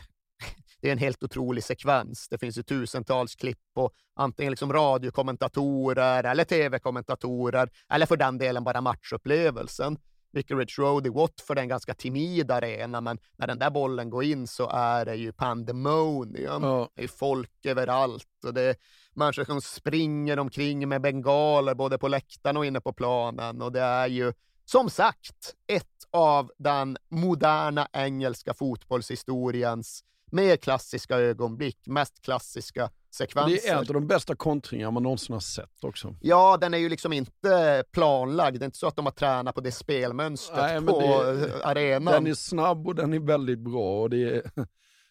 [0.82, 2.28] det är en helt otrolig sekvens.
[2.28, 8.64] Det finns ju tusentals klipp på antingen liksom radiokommentatorer eller tv-kommentatorer, eller för den delen
[8.64, 9.98] bara matchupplevelsen.
[10.32, 14.24] Vicarage Road i Watford är en ganska timid arena, men när den där bollen går
[14.24, 16.62] in så är det ju pandemonium.
[16.62, 16.88] Ja.
[16.94, 18.76] Det är folk överallt och det är
[19.14, 23.62] människor som springer omkring med bengaler både på läktaren och inne på planen.
[23.62, 24.32] Och det är ju
[24.64, 33.50] som sagt ett av den moderna engelska fotbollshistoriens mer klassiska ögonblick, mest klassiska sekvenser.
[33.62, 36.16] Det är en av de bästa kontringar man någonsin har sett också.
[36.20, 38.58] Ja, den är ju liksom inte planlagd.
[38.60, 42.14] Det är inte så att de har tränat på det spelmönstret Nej, på det- arenan.
[42.14, 44.42] Den är snabb och den är väldigt bra och det är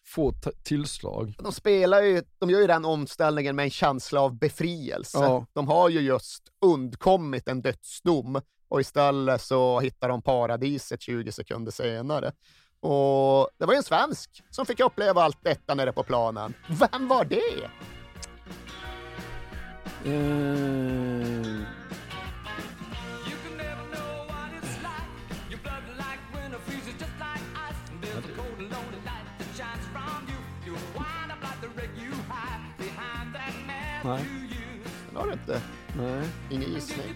[0.06, 0.32] få
[0.64, 1.34] tillslag.
[1.38, 5.18] De spelar ju, de gör ju den omställningen med en känsla av befrielse.
[5.18, 5.46] Ja.
[5.52, 11.72] De har ju just undkommit en dödsdom och istället så hittar de paradiset 20 sekunder
[11.72, 12.32] senare.
[12.82, 16.54] Och det var ju en svensk som fick uppleva allt detta nere på planen.
[16.68, 17.64] Vem var det?
[20.04, 21.62] Eh,
[34.04, 34.24] nej,
[35.08, 35.60] Den har du inte.
[35.96, 37.06] nej, Ingen gissning.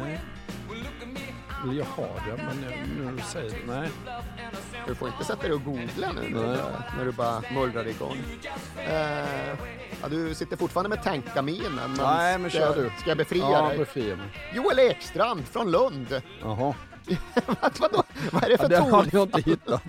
[0.00, 0.20] nej.
[1.64, 3.90] Jag har det, men nu när du säger det, nej.
[4.86, 6.58] Du får inte sätta dig och googla nu när, du
[6.98, 8.16] när du bara mullrar igång.
[8.76, 9.58] Eh,
[10.02, 11.72] ja, du sitter fortfarande med tänkarminen.
[11.74, 12.90] Men Nej, men ska, kör du.
[13.00, 13.78] Ska jag befria Ja, dig?
[13.78, 14.26] befria mig.
[14.54, 16.22] Joel Ekstrand från Lund.
[16.40, 16.74] Jaha.
[17.80, 18.02] Vadå?
[18.32, 19.10] Vad är det Ja, för det har ton?
[19.12, 19.82] jag inte hittat.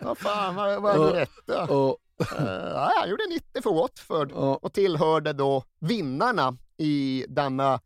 [0.00, 1.12] Vad fan, vad, vad är Ja.
[1.12, 1.64] det rätta?
[1.74, 1.96] Och,
[2.38, 4.58] Eh, ja, han gjorde 90 för Watford Ja.
[4.62, 7.80] och tillhörde då vinnarna i denna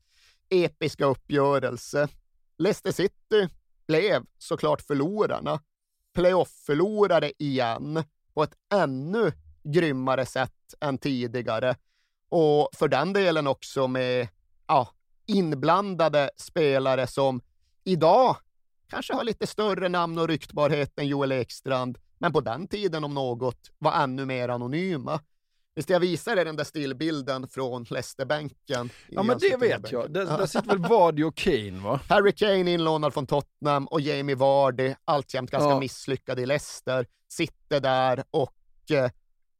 [0.51, 2.09] episka uppgörelse.
[2.61, 3.49] Leicester City
[3.87, 5.61] blev såklart förlorarna.
[6.15, 11.77] Playoff-förlorare igen på ett ännu grymmare sätt än tidigare.
[12.29, 14.29] Och för den delen också med
[14.67, 14.89] ja,
[15.27, 17.41] inblandade spelare som
[17.85, 18.37] idag
[18.89, 23.15] kanske har lite större namn och ryktbarhet än Joel Ekstrand, men på den tiden om
[23.15, 25.21] något var ännu mer anonyma.
[25.75, 28.91] Visst, jag visar er den där stillbilden från Leicesterbänken.
[29.09, 30.11] ja, men det vet jag.
[30.13, 32.01] Där, där sitter väl Vardy och Kane, va?
[32.09, 35.81] Harry Kane inlånad från Tottenham och Jamie Vardy, alltjämt ganska Ja.
[35.81, 38.55] misslyckad i Leicester, sitter där och
[38.91, 39.11] eh,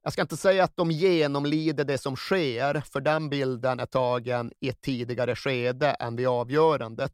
[0.03, 4.53] jag ska inte säga att de genomlider det som sker, för den bilden är tagen
[4.61, 7.13] i ett tidigare skede än vid avgörandet.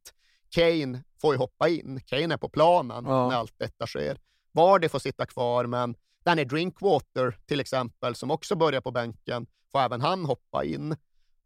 [0.51, 2.01] Kane får ju hoppa in.
[2.07, 3.29] Kane är på planen Ja.
[3.29, 4.19] när allt detta sker.
[4.53, 5.95] Vardy får sitta kvar, men
[6.27, 10.97] Danny Drinkwater till exempel, som också börjar på bänken, får även han hoppa in.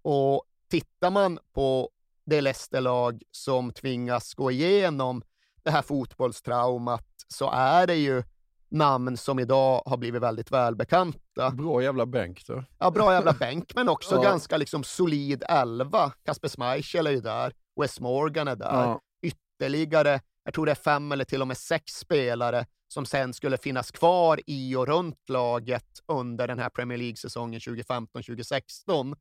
[0.03, 1.91] Och tittar man på
[2.25, 5.23] det Leicester-lag som tvingas gå igenom
[5.63, 8.23] det här fotbollstraumat så är det ju
[8.69, 11.51] namn som idag har blivit väldigt välbekanta.
[11.51, 12.65] Bra jävla bänk då.
[12.79, 14.23] Ja, bra jävla bänk, men också Ja.
[14.23, 16.13] ganska liksom solid elva.
[16.25, 18.73] Kasper Schmeichel är ju där, Wes Morgan är där.
[18.73, 19.01] Ja.
[19.23, 23.59] Ytterligare, jag tror det är fem eller till och med sex spelare som sen skulle
[23.59, 29.17] finnas kvar i och runt laget under den här Premier League-säsongen 2015-2016.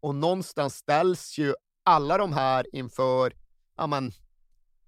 [0.00, 3.32] Och någonstans ställs ju alla de här inför
[3.76, 4.12] ja, men,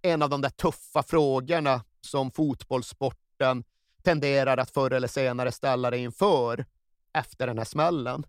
[0.02, 3.64] en av de där tuffa frågorna som fotbollssporten
[4.02, 6.64] tenderar att förr eller senare ställa dig inför
[7.12, 8.26] efter den här smällen.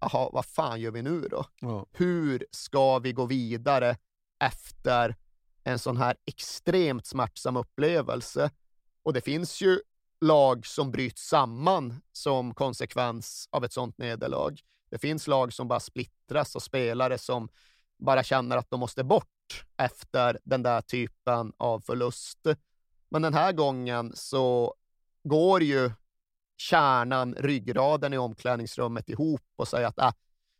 [0.00, 1.44] Jaha, vad fan gör vi nu då?
[1.60, 1.86] Ja.
[1.92, 3.96] Hur ska vi gå vidare
[4.40, 5.16] efter
[5.64, 8.50] en sån här extremt smärtsam upplevelse?
[9.06, 9.80] Och det finns ju
[10.20, 14.60] lag som bryts samman som konsekvens av ett sånt nederlag.
[14.90, 17.48] Det finns lag som bara splittras och spelare som
[17.98, 22.46] bara känner att de måste bort efter den där typen av förlust.
[23.08, 24.74] Men den här gången så
[25.22, 25.90] går ju
[26.56, 30.12] kärnan, ryggraden i omklädningsrummet ihop och säger att äh,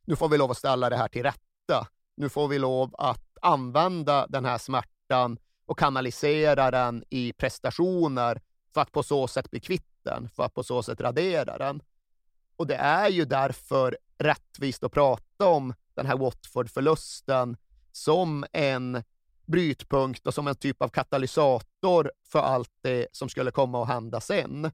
[0.05, 1.89] nu får vi lov att ställa det här till rätta.
[2.17, 8.41] Nu får vi lov att använda den här smärtan och kanalisera den i prestationer
[8.75, 11.83] för att på så sätt bli kvitt den, för att på så sätt radera den.
[12.57, 17.57] Och det är ju därför rättvist att prata om den här Watford-förlusten
[17.93, 19.03] som en
[19.47, 24.21] brytpunkt och som en typ av katalysator för allt det som skulle komma att hända
[24.21, 24.71] sen.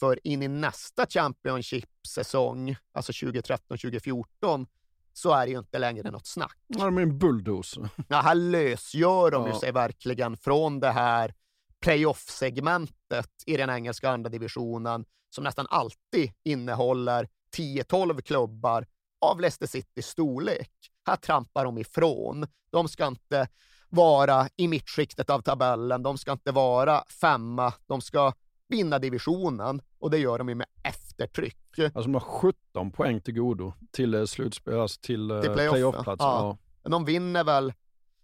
[0.00, 4.66] För in i nästa Championship-säsong, alltså 2013-2014,
[5.12, 6.56] så är det ju inte längre något snack.
[6.66, 7.88] Ja, de är en bulldozer.
[8.08, 9.60] Ja, här lösgör de Ja.
[9.60, 11.34] sig verkligen från det här
[11.80, 18.86] playoff-segmentet i den engelska andra divisionen som nästan alltid innehåller 10-12 klubbar
[19.20, 20.70] av Leicester Citys storlek.
[21.06, 22.46] Här trampar de ifrån.
[22.70, 23.48] De ska inte
[23.88, 26.02] vara i mittskiktet av tabellen.
[26.02, 27.72] De ska inte vara femma.
[27.86, 28.32] De ska
[28.68, 31.56] vinna divisionen och det gör de ju med eftertryck.
[31.78, 35.72] Alltså de har 17 poäng till godo till eh, slutspel, alltså till, eh, Till playoff,
[35.72, 36.20] playoff-plats.
[36.22, 36.58] ja.
[36.82, 36.90] Ja.
[36.90, 37.72] De vinner väl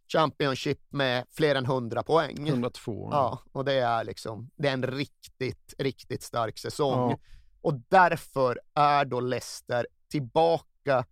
[0.08, 2.48] Championship med fler än 100 poäng.
[2.48, 3.08] 102.
[3.12, 7.10] Ja, och det är liksom, det är en riktigt, riktigt stark säsong.
[7.10, 7.18] Ja.
[7.60, 11.04] Och därför är då Leicester tillbaka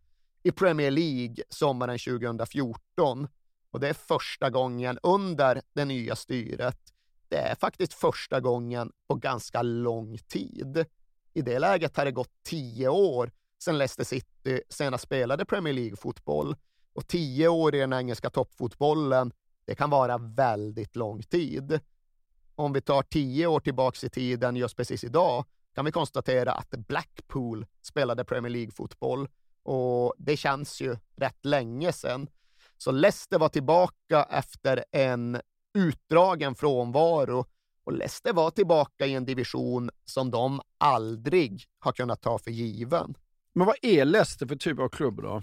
[0.43, 3.29] i Premier League sommaren 2014.
[3.71, 6.79] Och det är första gången under det nya styret.
[7.33, 10.85] Det är faktiskt första gången på ganska lång tid.
[11.35, 16.57] I det läget har det gått tio år sedan Leicester City senast spelade Premier League-fotboll.
[16.93, 19.33] Och tio år i den engelska toppfotbollen,
[19.65, 21.81] det kan vara väldigt lång tid.
[22.55, 26.71] Om vi tar tio år tillbaks i tiden just precis idag kan vi konstatera att
[26.71, 29.29] Blackpool spelade Premier League-fotboll
[29.63, 32.29] och det känns ju rätt länge sedan.
[32.77, 35.41] Så Leicester var tillbaka efter en
[35.75, 37.45] utdragen frånvaro
[37.85, 43.15] Och Leicester var tillbaka i en division som de aldrig har kunnat ta för given.
[43.53, 45.43] Men vad är Leicester för typ av klubb då?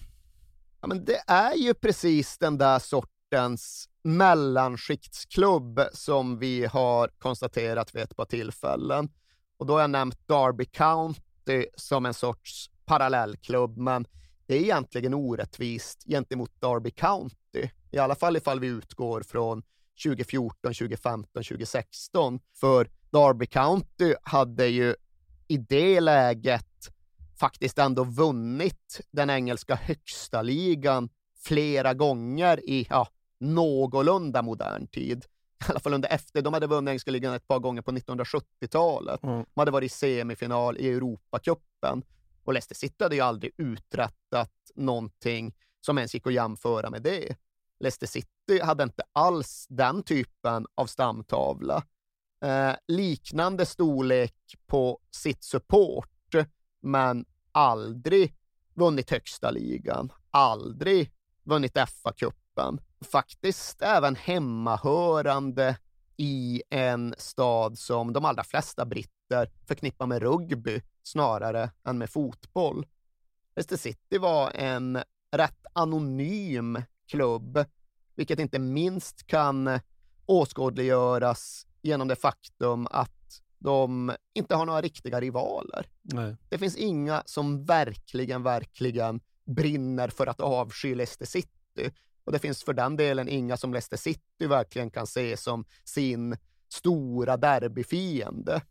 [0.81, 8.03] Ja, men det är ju precis den där sortens mellanskiktsklubb som vi har konstaterat vid
[8.03, 9.09] ett par tillfällen.
[9.57, 14.07] Och då har jag nämnt Derby County som en sorts parallellklubb, men
[14.45, 17.69] det är egentligen orättvist gentemot Derby County.
[17.91, 19.63] I alla fall ifall vi utgår från
[20.03, 22.39] 2014, 2015, 2016.
[22.53, 24.95] För Derby County hade ju
[25.47, 26.65] i det läget
[27.39, 31.09] faktiskt ändå vunnit den engelska högsta ligan
[31.43, 33.07] flera gånger i ja,
[33.39, 35.25] någorlunda modern tid.
[35.67, 36.41] I alla fall under efter.
[36.41, 39.23] De hade vunnit engelska ligan ett par gånger på 1970-talet.
[39.23, 39.45] Mm.
[39.53, 42.03] De hade varit i semifinal i Europacupen.
[42.43, 47.35] Och Leicester City hade ju aldrig uträttat någonting som ens gick att jämföra med det.
[47.79, 51.83] Leicester City hade inte alls den typen av stamtavla.
[52.45, 54.35] Eh, liknande storlek
[54.67, 56.35] på sitt support,
[56.81, 58.35] men aldrig
[58.73, 61.11] vunnit högsta ligan, aldrig
[61.43, 62.79] vunnit FA-cupen.
[63.11, 65.77] Faktiskt även hemmahörande
[66.17, 72.85] i en stad som de allra flesta britter förknippar med rugby snarare än med fotboll.
[73.55, 76.77] Leicester City var en rätt anonym
[77.09, 77.65] klubb,
[78.15, 79.79] vilket inte minst kan
[80.25, 85.85] åskådliggöras genom det faktum att de inte har några riktiga rivaler.
[86.01, 86.35] Nej.
[86.49, 91.91] Det finns inga som verkligen, verkligen brinner för att avsky Leicester City.
[92.23, 96.37] Och det finns för den delen inga som Leicester City verkligen kan se som sin
[96.69, 98.61] stora derbyfiende.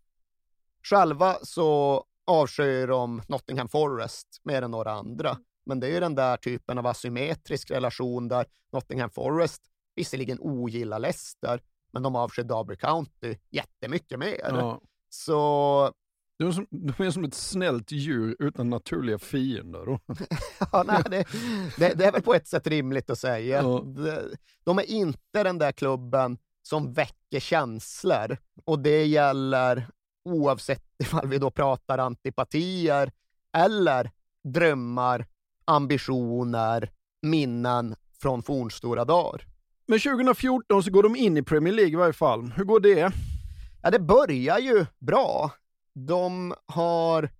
[0.82, 5.39] Själva så avskyr de Nottingham Forest mer än några andra.
[5.69, 9.62] Men det är ju den där typen av asymmetrisk relation där Nottingham Forest
[9.97, 11.61] visserligen ogillar Leicester,
[11.93, 14.41] men de avskyr Derby County jättemycket mer.
[14.45, 14.81] Ja.
[15.09, 15.93] Så
[16.39, 19.99] De är, som, de är som ett snällt djur utan naturliga fiender.
[20.73, 21.25] Ja, nej, det,
[21.77, 23.62] det, det är väl på ett sätt rimligt att säga.
[23.62, 23.83] Ja.
[23.85, 28.39] De, de är inte den där klubben som väcker känslor.
[28.64, 29.89] Och det gäller
[30.25, 33.12] oavsett ifall vi då pratar antipatier
[33.53, 34.11] eller
[34.45, 35.27] drömmar,
[35.69, 36.91] ambitioner,
[37.23, 39.47] minnen från fornstora dagar.
[39.87, 42.53] Men 2014 så går de in i Premier League i varje fall.
[42.57, 43.12] Hur går det?
[43.83, 45.51] Ja, det börjar ju bra.
[45.95, 47.31] De har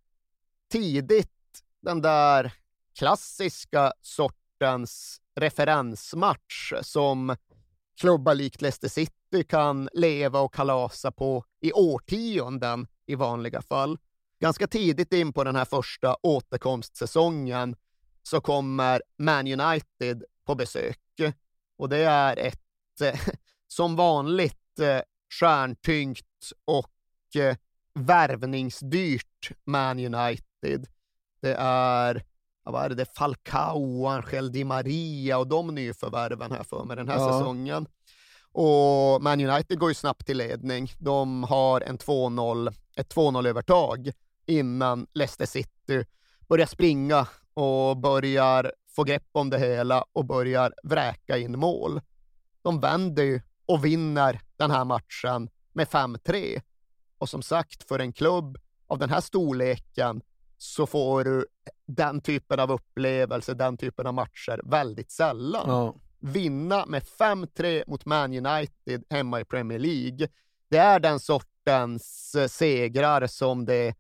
[0.73, 1.31] tidigt
[1.83, 2.53] den där
[2.99, 7.37] klassiska sortens referensmatch som
[8.01, 13.99] klubbar likt Leicester City kan leva och kalasa på i årtionden i vanliga fall.
[14.41, 17.77] Ganska tidigt in på den här första återkomstsäsongen
[18.29, 20.99] så kommer Man United på besök.
[21.79, 23.21] Och det är ett, eh,
[23.69, 25.01] som vanligt, eh,
[25.41, 27.57] stjärntyngt och eh,
[27.95, 30.87] värvningsdyrt Man United.
[31.41, 32.25] Det är,
[32.65, 37.19] vad är det, Falcao, Angel Di Maria och de nyförvärven här för mig den här
[37.19, 37.33] Ja.
[37.33, 37.87] säsongen.
[38.53, 40.93] Och Man United går ju snabbt till ledning.
[40.99, 44.13] De har en 2-0, ett 2-0-övertag
[44.47, 46.05] innan Leicester City
[46.49, 47.27] börjar springa
[47.59, 52.01] och börjar få grepp om det hela och börjar vräka in mål.
[52.63, 56.63] De vänder ju och vinner den här matchen med 5-3.
[57.19, 60.21] Och som sagt, för en klubb av den här storleken
[60.59, 61.47] så får du
[61.87, 65.95] den typen av upplevelser, den typen av matcher väldigt sällan Ja.
[66.21, 70.29] vinna med 5-3 mot Man United hemma i Premier League.
[70.71, 73.95] Det är den sortens eh, segrar som det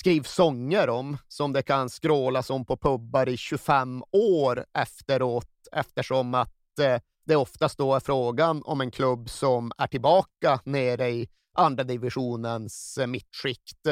[0.00, 6.34] skrivs sånger om, som det kan skrålas om på pubbar i 25 år efteråt, eftersom
[6.34, 11.28] att eh, det oftast då är frågan om en klubb som är tillbaka nere i
[11.54, 13.86] andra divisionens eh, mittskikt.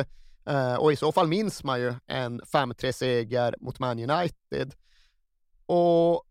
[0.47, 4.75] Eh, och i så fall minns man ju en 5-3-seger mot Man United.
[5.67, 6.23] Och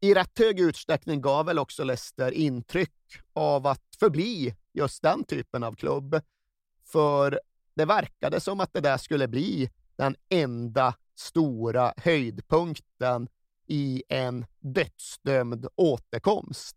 [0.00, 5.62] i rätt hög utsträckning gav väl också Leicester intryck av att förbli just den typen
[5.62, 6.20] av klubb.
[6.84, 7.40] För
[7.76, 13.28] det verkade som att det där skulle bli den enda stora höjdpunkten
[13.66, 16.76] i en dödsdömd återkomst.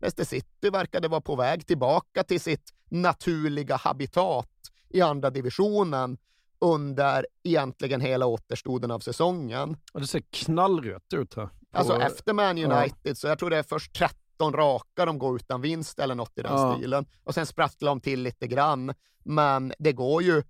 [0.00, 4.50] Leicester City verkade vara på väg tillbaka till sitt naturliga habitat
[4.88, 6.18] i andra divisionen
[6.58, 9.76] under egentligen hela återstoden av säsongen.
[9.92, 11.46] Ja, Det ser knallrött ut här.
[11.46, 12.80] På- Alltså efter Man ja.
[12.80, 13.92] United, så jag tror det är först
[14.40, 16.74] 13 raka de går utan vinst eller något i den Ja.
[16.76, 17.06] stilen.
[17.24, 18.94] Och sen sprattlar de till lite grann.
[19.24, 20.42] Men det går ju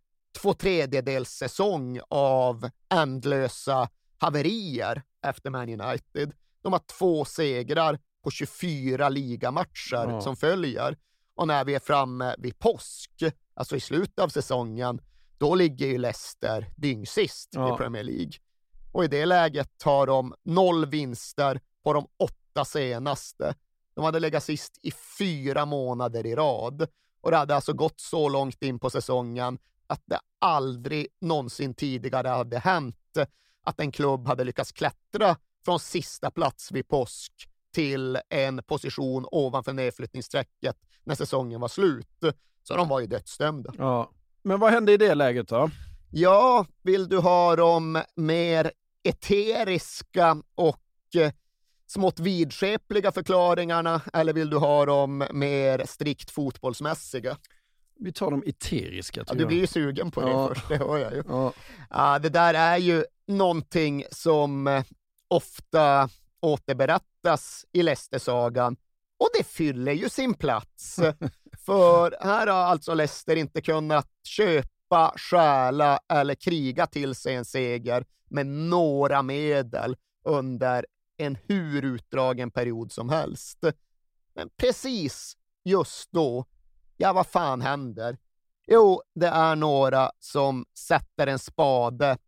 [0.43, 3.89] två tredjedels säsong av ändlösa
[4.19, 6.33] haverier efter Man United.
[6.63, 10.21] De har två segrar på 24 ligamatcher Ja.
[10.21, 10.97] som följer.
[11.35, 13.11] Och när vi är framme vid påsk,
[13.55, 15.01] alltså i slutet av säsongen,
[15.39, 17.75] då ligger ju Leicester dyngsist Ja.
[17.75, 18.33] i Premier League.
[18.93, 23.55] Och i det läget har de noll vinster på de åtta senaste.
[24.01, 26.87] De hade legat sist i fyra månader i rad.
[27.21, 32.29] Och det hade alltså gått så långt in på säsongen att det aldrig någonsin tidigare
[32.29, 32.97] hade hänt
[33.65, 37.33] att en klubb hade lyckats klättra från sista plats vid påsk
[37.75, 42.25] till en position ovanför nedflyttningsstrecket när säsongen var slut.
[42.63, 43.73] Så de var ju dödsdömda.
[43.79, 44.11] Ja.
[44.43, 45.71] Men vad hände i det läget då?
[46.11, 48.73] Ja, vill du ha de mer
[49.03, 50.81] eteriska och
[51.91, 57.37] smått vidskepliga förklaringarna eller vill du ha de mer strikt fotbollsmässiga?
[58.01, 60.49] Vi tar de eteriska Ja, du blir ju sugen på det Ja.
[60.49, 61.23] först, det hör jag ju.
[61.29, 61.53] Ja.
[61.91, 64.85] Ja, det där är ju någonting som eh,
[65.29, 66.09] ofta
[66.41, 68.77] återberättas i Leicester-sagan
[69.19, 70.97] och det fyller ju sin plats.
[71.67, 78.05] För här har alltså Leicester inte kunnat köpa, stjäla eller kriga till sig en seger
[78.29, 80.87] med några medel under
[81.21, 83.59] en hur utdragen period som helst.
[84.35, 86.45] Men precis just då,
[86.97, 88.19] ja vad fan händer?
[88.67, 92.19] Jo, det är några som sätter en spade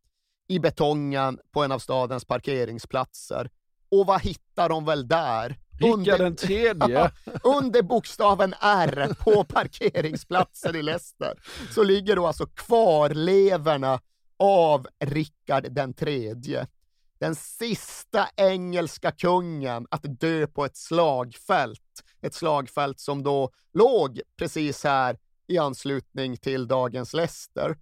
[0.49, 3.51] i betongen på en av stadens parkeringsplatser.
[3.91, 5.59] Och vad hittar de väl där?
[5.81, 7.11] Rickard den tredje.
[7.43, 11.35] under bokstaven R på parkeringsplatsen i Leicester
[11.71, 14.01] så ligger då alltså kvarleverna
[14.39, 16.67] av Rickard den tredje.
[17.23, 22.05] Den sista engelska kungen att dö på ett slagfält.
[22.21, 27.77] Ett slagfält som då låg precis här i anslutning till dagens Leicester.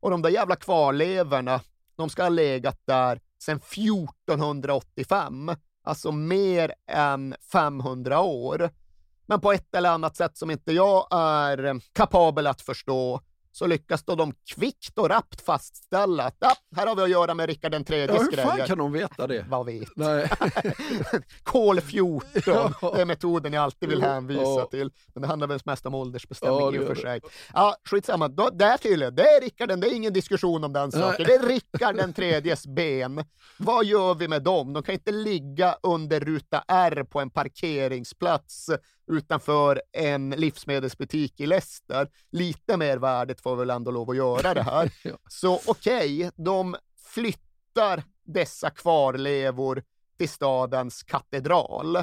[0.00, 1.60] Och de där jävla kvarleverna,
[1.96, 5.50] de ska ha legat där sedan 1485,
[5.82, 8.70] alltså mer än 500 år.
[9.26, 13.20] Men på ett eller annat sätt som inte jag är eh, kapabel att förstå
[13.58, 17.34] så lyckas då de kvickt och rappt fastställa att ja, här har vi att göra
[17.34, 18.66] med Rickard den Ja, tredjes hur fan grejer.
[18.66, 19.46] kan de veta det?
[19.48, 19.88] Vad vet.
[19.96, 20.30] Nej.
[21.42, 22.92] Kol 14, Ja.
[22.94, 24.68] det är metoden jag alltid vill hänvisa ja.
[24.70, 24.90] till.
[25.14, 27.20] Men det handlar väl mest om åldersbestämning Ja, i och för sig.
[27.54, 28.28] Ja, skitsamma.
[28.28, 31.26] Då, där tydligen, det är Rickard, det är ingen diskussion om den saken.
[31.26, 33.24] Det är Rickard den tredjes ben.
[33.58, 34.72] Vad gör vi med dem?
[34.72, 38.70] De kan inte ligga under ruta R på en parkeringsplats
[39.08, 42.08] utanför en livsmedelsbutik i Leicester.
[42.30, 44.92] Lite mer värdet får väl ändå lov att göra det här.
[45.02, 45.18] Ja.
[45.28, 46.76] Så okej, de
[47.14, 49.82] flyttar dessa kvarlevor
[50.18, 51.98] till stadens katedral.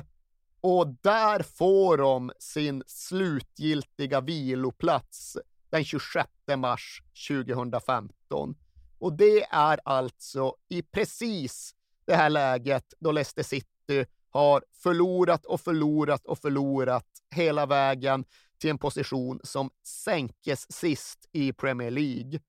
[0.62, 5.38] Och där får de sin slutgiltiga viloplats
[5.70, 8.56] den 26 mars 2015.
[9.00, 11.76] Och det är alltså i precis
[12.06, 14.06] det här läget då Leicester City
[14.40, 17.06] har förlorat och förlorat och förlorat
[17.36, 18.26] hela vägen
[18.60, 22.40] till en position som sänkes sist i Premier League.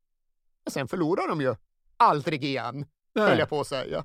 [0.65, 1.55] Men sen förlorar de ju
[1.97, 3.39] aldrig igen, höll Nej.
[3.39, 4.05] jag på att säga.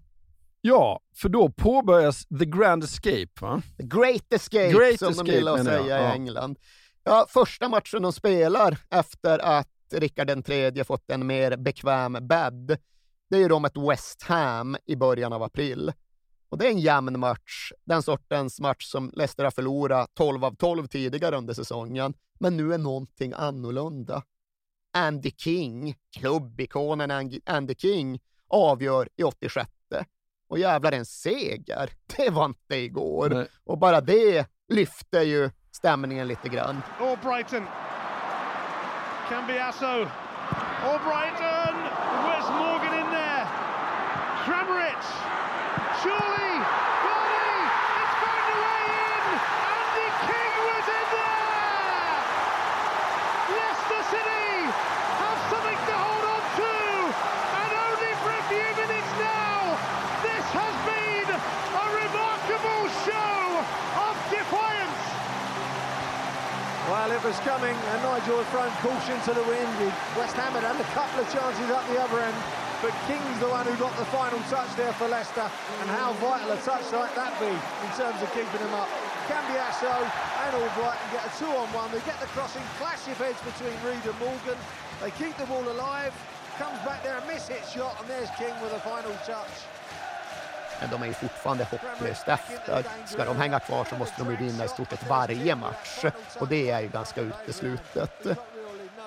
[0.62, 3.62] Ja, för då påbörjas The Grand Escape va?
[3.78, 5.66] The Great Escape, Great som Escape, de gillar att jag.
[5.68, 6.14] säga i Ja.
[6.14, 6.60] England.
[7.04, 12.78] Ja, första matchen de spelar efter att Rickard tredje fått en mer bekväm bädd,
[13.30, 15.94] det är ju de ett West Ham i början av april.
[16.52, 20.56] Och det är en jämn match, den sortens match som Leicester har förlorat 12 av
[20.56, 22.14] 12 tidigare under säsongen.
[22.40, 24.24] Men nu är någonting annorlunda.
[24.94, 29.70] Andy King, klubbikonen Andy- King, avgör i 86.
[30.50, 33.30] Och jävlar en seger, det var inte igår.
[33.30, 33.48] Nej.
[33.64, 36.82] Och bara det lyfter ju stämningen lite grann.
[37.00, 37.66] Or Brighton.
[39.30, 39.86] Cambiasso.
[40.90, 41.76] Or Brighton.
[42.26, 43.48] Where's Morgan in there?
[44.46, 45.31] Kramaric.
[46.02, 46.18] Surely.
[47.06, 47.62] Vardy.
[48.02, 49.26] It's found a way in.
[49.70, 52.18] Andy King was in there.
[53.54, 54.50] Leicester City
[55.22, 56.74] have something to hold on to.
[57.54, 59.78] And only for a few minutes now.
[60.26, 63.62] This has been a remarkable show
[64.02, 65.06] of defiance.
[66.92, 69.72] Well, it was coming, and Nigel had thrown caution to the wind.
[70.20, 72.36] West Ham had had a couple of chances up the other end,
[72.84, 75.48] but King's the one who got the final touch there for Leicester.
[75.80, 78.92] And how vital a touch like that be in terms of keeping them up.
[79.32, 81.96] Cambiasso and Albrighton get a two-on-one.
[81.96, 84.60] They get the crossing, clash of heads between Reed and Morgan.
[85.00, 86.12] They keep the ball alive.
[86.60, 89.64] Comes back there, a miss-hit shot, and there's King with a final touch.
[90.82, 92.86] Men de är ju fortfarande hopplöst efter.
[93.08, 96.06] Ska de hänga kvar så måste de ju vinna i stort sett varje match.
[96.40, 98.26] Och det är ju ganska uteslutet.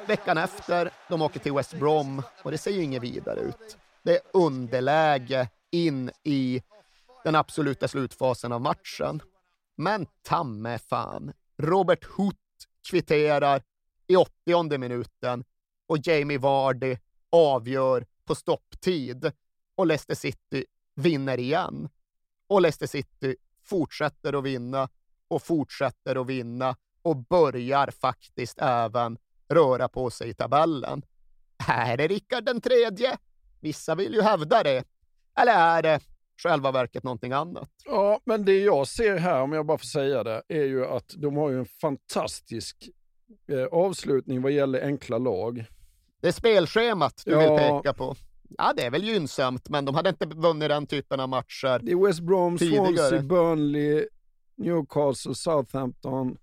[0.07, 3.79] Veckan efter, de åker till West Brom och det ser ju inget vidare ut.
[4.03, 6.63] Det är underläge in i
[7.25, 9.23] den absoluta slutfasen av matchen.
[9.77, 12.37] Men tamme fan, Robert Hoot
[12.91, 13.63] kvitterar
[14.07, 15.45] i 80 minuten
[15.89, 16.97] och Jamie Vardy
[17.33, 19.33] avgör på stopptid
[19.77, 20.65] och Leicester City
[20.95, 21.89] vinner igen.
[22.47, 24.89] Och Leicester City fortsätter att vinna
[25.29, 29.19] och fortsätter att vinna och börjar faktiskt även
[29.49, 31.03] röra på sig i tabellen.
[31.69, 33.17] Är det Rickard den tredje?
[33.61, 34.85] Vissa vill ju hävda det.
[35.37, 36.01] Eller är det
[36.43, 37.71] själva verket någonting annat?
[37.85, 41.15] Ja, men det jag ser här, om jag bara får säga det, är ju att
[41.17, 42.89] de har ju en fantastisk
[43.49, 45.65] eh, avslutning vad gäller enkla lag.
[46.21, 47.39] Det är spelschemat du Ja.
[47.39, 48.17] vill peka på.
[48.49, 51.81] Ja, det är väl gynnsamt, men de hade inte vunnit den typen av matcher.
[51.83, 52.87] Det är West Brom, Tidigare.
[52.97, 54.07] Swansea, Burnley,
[54.57, 56.37] Newcastle, Southampton,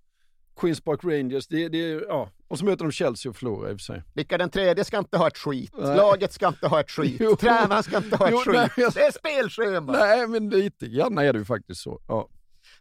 [0.59, 1.47] Queens Park Rangers.
[1.47, 1.77] Det, det,
[2.07, 2.29] ja.
[2.47, 4.03] Och så möter de Chelsea och förlorar i och för sig.
[4.15, 5.71] Rickard den tredje ska inte ha ett skit.
[5.77, 5.97] Nej.
[5.97, 7.15] Laget ska inte ha ett skit.
[7.19, 7.35] Jo.
[7.35, 8.53] Tränaren ska inte ha ett Jo, skit.
[8.53, 9.91] nej, jag- Det är spelschema.
[9.91, 12.01] Nej, men lite grann är det ju faktiskt så.
[12.07, 12.27] Ja.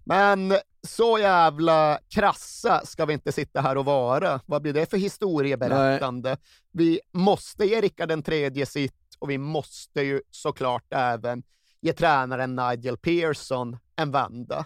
[0.04, 0.54] Men
[0.86, 4.40] så jävla krassa ska vi inte sitta här och vara.
[4.46, 6.36] Vad blir det för historieberättande?
[6.72, 11.42] Vi måste ge Rickard den tredje sitt och vi måste ju såklart även
[11.80, 14.64] ge tränaren Nigel Pearson en vända.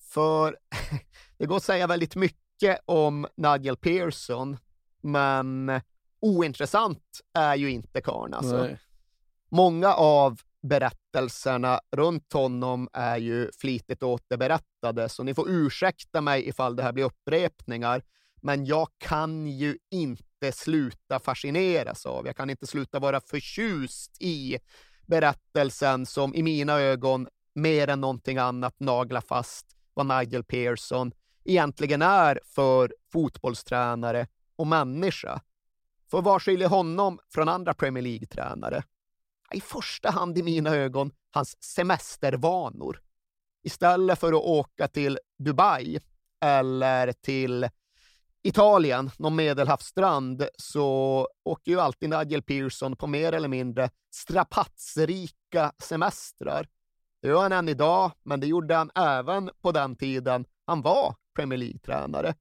[0.00, 0.56] För
[1.38, 4.56] det går att säga väldigt mycket om Nigel Pearson,
[5.00, 5.80] men
[6.20, 8.56] ointressant är ju inte karln alltså.
[8.56, 8.78] Nej.
[9.48, 16.76] Många av berättelserna runt honom är ju flitigt återberättade, så ni får ursäkta mig ifall
[16.76, 18.02] det här blir upprepningar,
[18.36, 24.58] men jag kan ju inte sluta fascineras av, jag kan inte sluta vara förtjust i
[25.06, 31.12] berättelsen som i mina ögon mer än någonting annat naglar fast vad Nigel Pearson
[31.44, 34.26] egentligen är för fotbollstränare
[34.56, 35.40] och människa.
[36.10, 38.82] För vad skiljer honom från andra Premier League-tränare?
[39.52, 43.00] I första hand i mina ögon hans semestervanor.
[43.62, 46.00] Istället för att åka till Dubai
[46.40, 47.68] eller till
[48.42, 56.68] Italien, någon medelhavsstrand, så åker ju alltid Nigel Pearson på mer eller mindre strapatsrika semestrar.
[57.22, 61.14] Det gör han än idag, men det gjorde han även på den tiden han var
[61.36, 62.34] Premier League-tränare.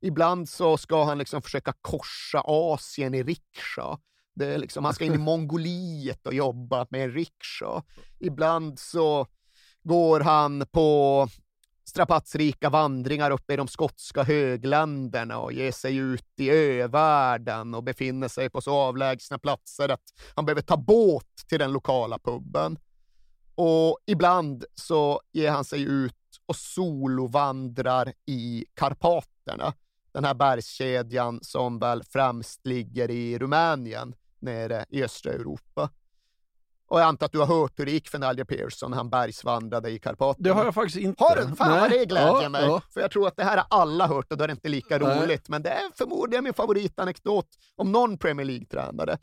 [0.00, 3.98] Ibland så ska han liksom försöka korsa Asien i rikscha.
[4.34, 7.82] Det är liksom, han ska in i Mongoliet och jobba med en rikscha.
[8.18, 9.26] Ibland så
[9.82, 11.28] går han på
[11.98, 18.28] strapatsrika vandringar uppe i de skotska högländerna och ger sig ut i övärlden och befinner
[18.28, 20.02] sig på så avlägsna platser att
[20.34, 22.78] han behöver ta båt till den lokala puben.
[23.54, 26.14] Och ibland så ger han sig ut
[26.46, 29.72] och solovandrar i Karpaterna.
[30.12, 35.90] Den här bergskedjan som väl främst ligger i Rumänien, nere i östra Europa.
[36.88, 39.10] Och jag antar att du har hört hur det gick för Nigel Pearson när han
[39.10, 40.44] bergsvandrade i Karpaterna.
[40.44, 41.24] Det har jag faktiskt inte.
[41.24, 41.42] Har du?
[41.56, 41.98] Fan vad Nej.
[41.98, 42.64] det glädjer Ja, mig.
[42.64, 42.82] ja.
[42.94, 44.98] För jag tror att det här har alla hört och då är det inte lika
[44.98, 45.22] Nej.
[45.22, 45.48] roligt.
[45.48, 49.18] Men det är förmodligen min favoritanekdot om någon Premier League-tränare.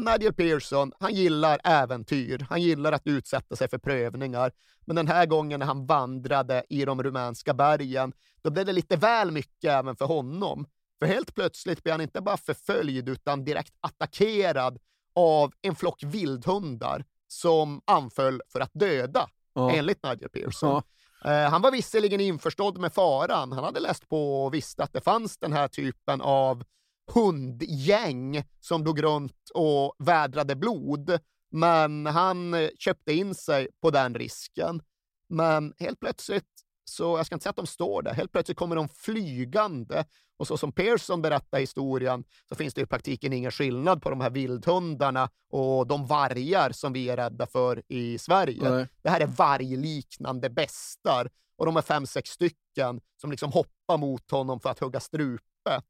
[0.00, 2.46] Nigel Pearson, han gillar äventyr.
[2.48, 4.52] Han gillar att utsätta sig för prövningar.
[4.86, 8.12] Men den här gången när han vandrade i de rumänska bergen,
[8.42, 10.66] då blev det lite väl mycket även för honom.
[10.98, 14.78] För helt plötsligt blev han inte bara förföljd utan direkt attackerad
[15.14, 19.70] av en flock vildhundar som anföll för att döda, Ja.
[19.70, 20.82] enligt Nigel Pearson.
[21.24, 21.30] Ja.
[21.44, 23.52] Eh, han var visserligen införstådd med faran.
[23.52, 26.64] Han hade läst på och visste att det fanns den här typen av
[27.12, 31.18] hundgäng som dog runt och vädrade blod.
[31.50, 34.82] Men han köpte in sig på den risken.
[35.28, 36.44] Men helt plötsligt,
[36.90, 40.04] så jag ska inte säga att de står där, helt plötsligt kommer de flygande.
[40.38, 44.20] Och så som Pearson berättar historien så finns det i praktiken ingen skillnad på de
[44.20, 48.70] här vildhundarna och de vargar som vi är rädda för i Sverige.
[48.70, 48.88] Nej.
[49.02, 54.30] Det här är vargliknande bestar och de är fem, sex stycken som liksom hoppar mot
[54.30, 55.82] honom för att hugga strupe.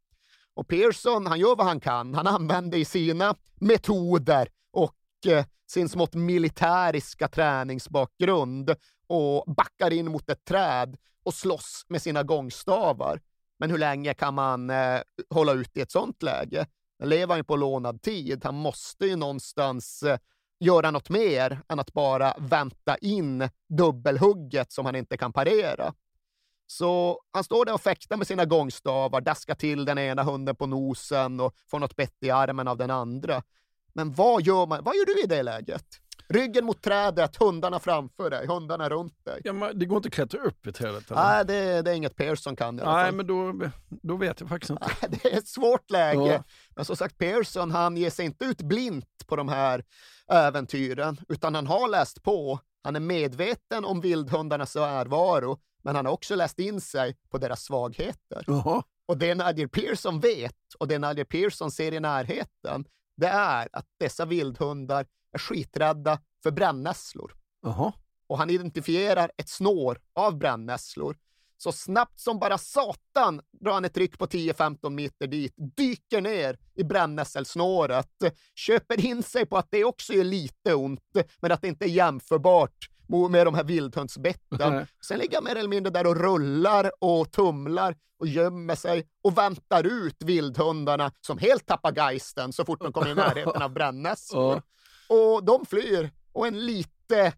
[0.54, 2.14] Och Pearson, han gör vad han kan.
[2.14, 4.94] Han använder sina metoder och
[5.26, 8.74] Eh, sin smått militäriska träningsbakgrund
[9.06, 13.20] och backar in mot ett träd och slåss med sina gångstavar.
[13.58, 15.00] Men hur länge kan man eh,
[15.30, 16.66] hålla ut i ett sånt läge?
[16.98, 18.44] Han lever ju på lånad tid.
[18.44, 20.18] Han måste ju någonstans eh,
[20.60, 25.94] göra något mer än att bara vänta in dubbelhugget som han inte kan parera.
[26.66, 30.66] Så han står där och fäktar med sina gångstavar, daskar till den ena hunden på
[30.66, 33.42] nosen och får något bett i armen av den andra.
[33.92, 34.84] Men vad gör man?
[34.84, 35.84] Vad gör du i det läget?
[36.28, 39.40] Ryggen mot trädet, hundarna framför dig, hundarna runt dig.
[39.44, 41.10] Ja, men det går inte att klättra upp i trädet?
[41.10, 41.22] eller?
[41.22, 43.14] Nej, det, det är inget Pearson kan i alla Nej, fall.
[43.14, 44.86] men då, då vet jag faktiskt inte.
[45.22, 46.20] Det är ett svårt läge.
[46.26, 46.44] Ja.
[46.76, 49.84] Men som sagt, Pearson han ger sig inte ut blint på de här
[50.28, 52.58] äventyren, utan han har läst på.
[52.82, 57.62] Han är medveten om vildhundarnas närvaro, men han har också läst in sig på deras
[57.62, 58.44] svagheter.
[58.46, 58.82] Jaha.
[59.08, 62.84] Och det Nigel Pearson vet och det Nigel Pearson ser i närheten,
[63.16, 67.32] det är att dessa vildhundar är skiträdda för brännässlor.
[67.62, 67.92] Jaha.
[68.26, 71.16] Och han identifierar ett snår av brännässlor.
[71.56, 76.58] Så snabbt som bara satan drar han ett ryck på 10-15 meter dit, dyker ner
[76.74, 78.08] i brännässelsnåret,
[78.54, 81.00] köper in sig på att det också är lite ont,
[81.40, 84.72] men att det inte är jämförbart mo- med de här vildhundsbetten.
[84.74, 84.86] Nej.
[85.06, 89.38] Sen ligger han mer eller mindre där och rullar och tumlar och gömmer sig och
[89.38, 94.62] väntar ut vildhundarna som helt tappar geisten så fort de kommer i närheten av brännässlor.
[95.08, 97.32] Och de flyr och en lite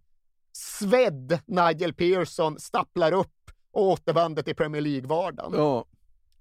[0.52, 5.52] svedd Nigel Pearson stapplar upp och återvänder till Premier League-vardagen.
[5.54, 5.84] Ja.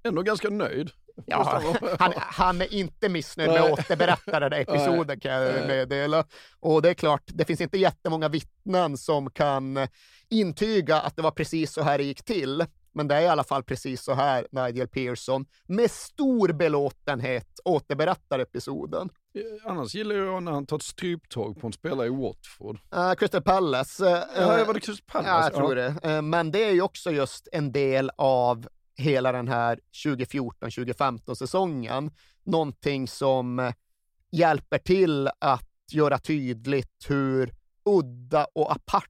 [0.04, 0.92] Ändå ganska nöjd.
[1.26, 1.62] Ja,
[2.00, 3.72] han, han är inte missnöjd med Nej.
[3.72, 6.26] att återberätta den här episoden kan jag meddela.
[6.60, 9.88] Och det är klart, det finns inte jättemånga vittnen som kan
[10.30, 12.66] intyga att det var precis så här det gick till.
[12.94, 18.40] Men det är i alla fall precis så här Nigel Pearson med stor belåtenhet återberättar
[18.40, 19.10] episoden.
[19.36, 22.80] Eh, Annars gillar jag när han tar ett stryptag på en spelare i Watford.
[22.96, 24.08] Uh, Crystal Palace.
[24.10, 25.30] eh, Ja, var det Crystal Palace?
[25.30, 25.94] Ja, jag tror Ja.
[26.04, 26.10] det.
[26.16, 28.68] Eh, Men det är ju också just en del av
[29.02, 32.12] hela den här 2014-2015 säsongen.
[32.44, 33.74] Någonting som eh,
[34.32, 37.54] hjälper till att göra tydligt hur
[37.86, 39.08] udda och apart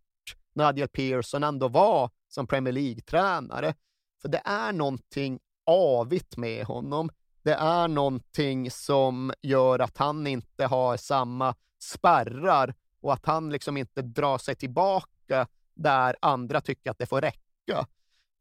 [0.53, 3.73] Nigel Pearson ändå var som Premier League-tränare.
[4.21, 7.09] För det är någonting avigt med honom.
[7.43, 13.77] Det är någonting som gör att han inte har samma spärrar och att han liksom
[13.77, 17.87] inte drar sig tillbaka där andra tycker att det får räcka.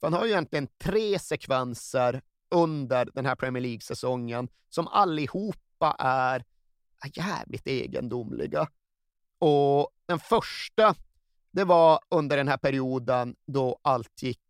[0.01, 6.45] För han har ju egentligen tre sekvenser under den här Premier League-säsongen som allihopa är
[7.15, 8.69] jävligt egendomliga.
[9.39, 10.95] Och den första,
[11.51, 14.41] det var under den här perioden då allt gick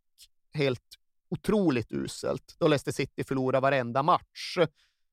[0.53, 0.99] helt
[1.29, 2.57] otroligt uselt.
[2.59, 4.59] Då Leicester City förlorade varenda match.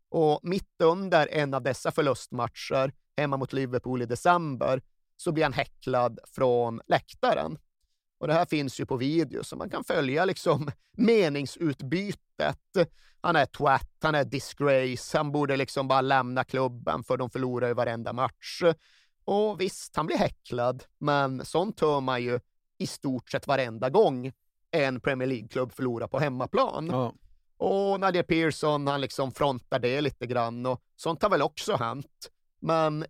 [0.10, 4.82] Och mitt under en av dessa förlustmatcher, hemma mot Liverpool i december,
[5.18, 7.58] så blir han häcklad från läktaren.
[8.18, 12.78] Och det här finns ju på video, så man kan följa liksom meningsutbytet.
[13.22, 17.68] Han är twat, han är disgrace, han borde liksom bara lämna klubben för de förlorar
[17.68, 18.64] ju varenda match.
[19.26, 22.40] Och visst, han blir häcklad, men sånt hör man ju
[22.78, 24.32] i stort sett varenda gång
[24.72, 26.88] en Premier League-klubb förlorar på hemmaplan.
[26.92, 27.14] Ja.
[27.58, 32.32] Och Nadia Pearson, han liksom frontar det lite grann och sånt har väl också hänt.
[32.60, 33.06] Men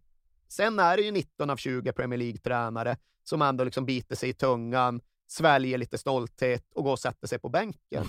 [0.48, 4.34] sen är det ju 19 av 20 Premier League-tränare som ändå liksom biter sig i
[4.34, 8.06] tungan, sväljer lite stolthet och går och sätter sig på bänken.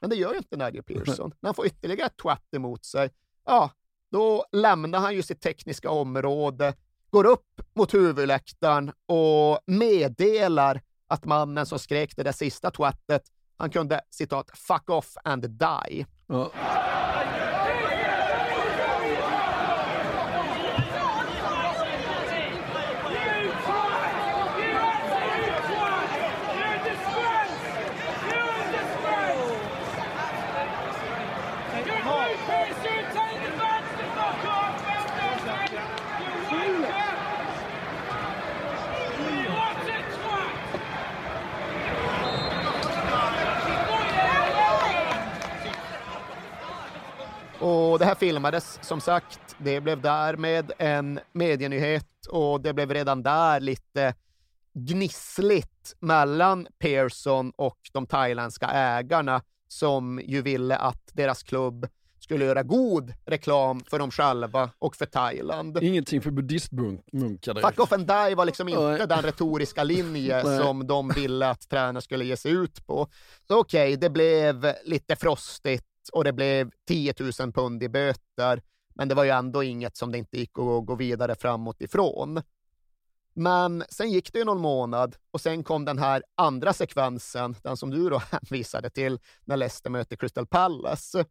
[0.00, 1.34] Men det gör ju inte Nigel Pearson.
[1.40, 3.10] När han får ytterligare ett twatt emot sig,
[3.46, 3.70] ja,
[4.10, 6.74] då lämnar han ju sitt tekniska område,
[7.10, 13.22] går upp mot huvudläktaren och meddelar att mannen som skrek det där sista twattet,
[13.56, 16.06] han kunde citat “fuck off and die”.
[16.26, 16.50] Ja.
[47.92, 49.56] Och det här filmades som sagt.
[49.58, 54.14] Det blev därmed en medienyhet och det blev redan där lite
[54.74, 61.86] gnissligt mellan Pearson och de thailändska ägarna som ju ville att deras klubb
[62.20, 65.78] skulle göra god reklam för dem själva och för Thailand.
[65.82, 67.68] Ingenting för buddhistmunkar.
[67.68, 69.06] Fuck off and die var liksom inte Nej.
[69.06, 73.08] den retoriska linje som de ville att tränaren skulle ge sig ut på.
[73.48, 78.62] Så okej, det blev lite frostigt och det blev 10 000 pund i böter,
[78.94, 82.42] men det var ju ändå inget som det inte gick att gå vidare framåt ifrån.
[83.34, 87.76] Men sen gick det ju någon månad och sen kom den här andra sekvensen, den
[87.76, 91.24] som du då hänvisade till, när Leicester möter Crystal Palace.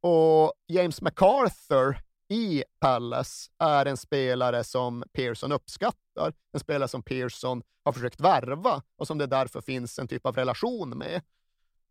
[0.00, 1.98] Och James MacArthur
[2.28, 6.32] i Palace är en spelare som Pearson uppskattar.
[6.52, 10.36] En spelare som Pearson har försökt värva och som det därför finns en typ av
[10.36, 11.22] relation med.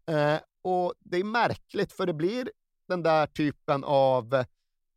[0.08, 2.52] Eh, och det är märkligt för det blir
[2.88, 4.44] den där typen av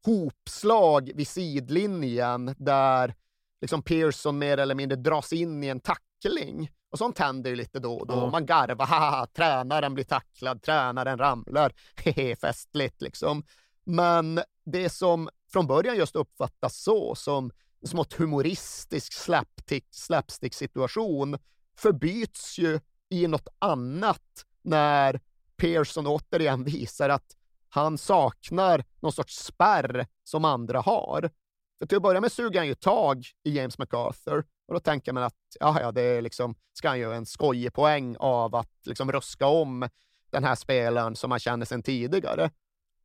[0.06, 3.14] hopslag vid sidlinjen där
[3.60, 6.70] liksom Pearson mer eller mindre dras in i en tackling.
[6.90, 8.14] Och sånt händer ju lite då och då.
[8.14, 8.30] Ja.
[8.30, 11.72] Man garvar, haha, tränaren blir tacklad, tränaren ramlar,
[12.04, 13.44] hehe, festligt liksom.
[13.84, 17.50] Men det som från början just uppfattas så, som
[17.80, 21.38] en smått humoristisk slapstick, slapstick-situation,
[21.78, 25.20] förbyts ju i något annat när
[25.56, 27.36] Pearson återigen visar att
[27.68, 31.30] han saknar någon sorts spärr som andra har.
[31.78, 35.12] För till att börja med suger han ju tag i James MacArthur och då tänker
[35.12, 38.86] man att ja, ja, det är liksom, ska han göra en skojig poäng av att
[38.86, 39.88] liksom ruska om
[40.30, 42.50] den här spelaren som man känner sedan tidigare.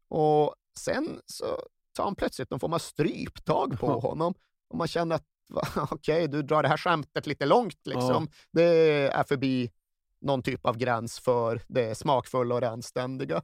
[0.07, 1.45] Och sen så
[1.93, 4.33] tar han plötsligt någon form av stryptag på honom
[4.69, 5.25] och man känner att
[5.91, 8.27] okej, du drar det här skämtet lite långt liksom.
[8.51, 8.63] Det
[9.13, 9.71] är förbi
[10.21, 13.41] någon typ av gräns för det smakfulla och det anständiga.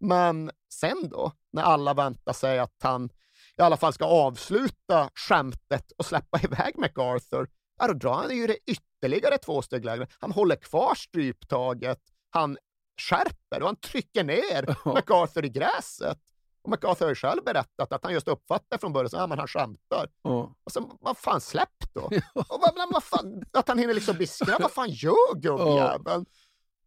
[0.00, 3.10] Men sen då, när alla väntar sig att han
[3.58, 8.46] i alla fall ska avsluta skämtet och släppa iväg MacArthur, ja, då drar han ju
[8.46, 10.06] det ytterligare två steg lägre.
[10.18, 12.00] Han håller kvar stryptaget,
[12.30, 12.58] han
[13.00, 16.18] skärper och han trycker ner MacArthur i gräset.
[16.62, 19.48] Och MacArthur har ju själv berättat att han just uppfattar från början att men han
[19.48, 20.08] skämtar.
[20.22, 20.54] Ja.
[20.64, 22.00] Och sen, vad fan, släpp då!
[22.34, 24.60] och vad, vad fan, att han hinner liksom bli skratt.
[24.60, 26.26] Vad fan gör gubbjäveln?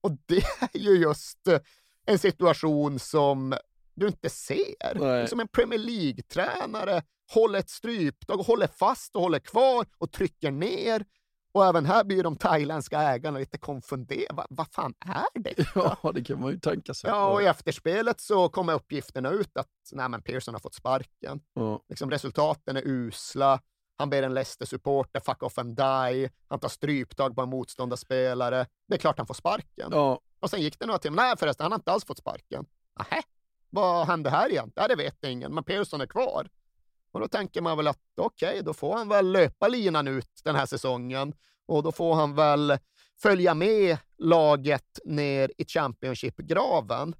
[0.02, 0.44] Och det
[0.74, 1.60] är ju just eh,
[2.06, 3.56] en situation som
[3.94, 4.96] du inte ser.
[4.96, 5.28] Nej.
[5.28, 7.04] Som en Premier League-tränare
[7.34, 11.06] håller ett stryptag och håller fast och håller kvar och trycker ner.
[11.54, 14.34] Och även här blir de thailändska ägarna lite konfunderade.
[14.34, 15.66] Va- Vad fan är det?
[15.76, 17.10] Ja, det kan man ju tänka sig.
[17.10, 21.42] Ja, och i efterspelet så kommer uppgifterna ut att nej, men Pearson har fått sparken.
[21.54, 21.80] Ja.
[21.90, 23.60] Liksom, resultaten är usla.
[23.98, 26.30] Han ber en Leicester-supporter fuck off and die.
[26.48, 28.66] Han tar stryptag på en motståndarspelare.
[28.88, 29.90] Det är klart han får sparken.
[29.92, 30.20] Ja.
[30.40, 31.24] Och sen gick det några timmar.
[31.24, 32.66] Nej förresten, han har inte alls fått sparken.
[33.00, 33.22] Nähä,
[33.70, 34.72] vad hände här igen?
[34.76, 36.48] Nej, det vet ingen, men Pearson är kvar.
[37.14, 40.56] Och då tänker man väl att okej, då får han väl löpa linan ut den
[40.56, 41.34] här säsongen
[41.66, 42.78] och då får han väl
[43.22, 47.16] följa med laget ner i Championship-graven.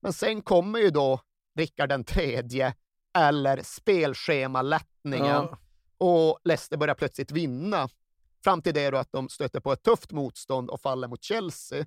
[0.00, 1.20] Men sen kommer ju då
[1.58, 2.74] Rickard den tredje
[3.18, 5.58] eller spelschemalättningen Ja.
[5.98, 7.88] och Leicester börjar plötsligt vinna.
[8.44, 11.86] Fram till det då att de stöter på ett tufft motstånd och faller mot Chelsea.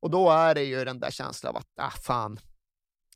[0.00, 2.38] Och då är det ju den där känslan av att, ah fan,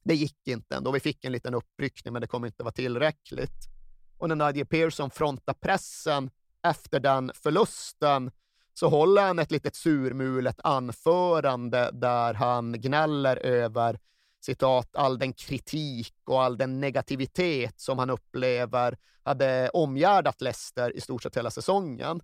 [0.05, 0.93] det gick inte ändå.
[0.93, 3.70] Vi fick en liten uppryckning, men det kommer inte vara tillräckligt.
[4.21, 6.31] Och när Nadia Pearson frontar pressen
[6.63, 8.31] efter den förlusten
[8.75, 13.99] så håller han ett litet surmulet anförande där han gnäller över
[14.41, 21.01] citat, all den kritik och all den negativitet som han upplever hade omgärdat Leicester i
[21.01, 22.21] stort sett hela säsongen.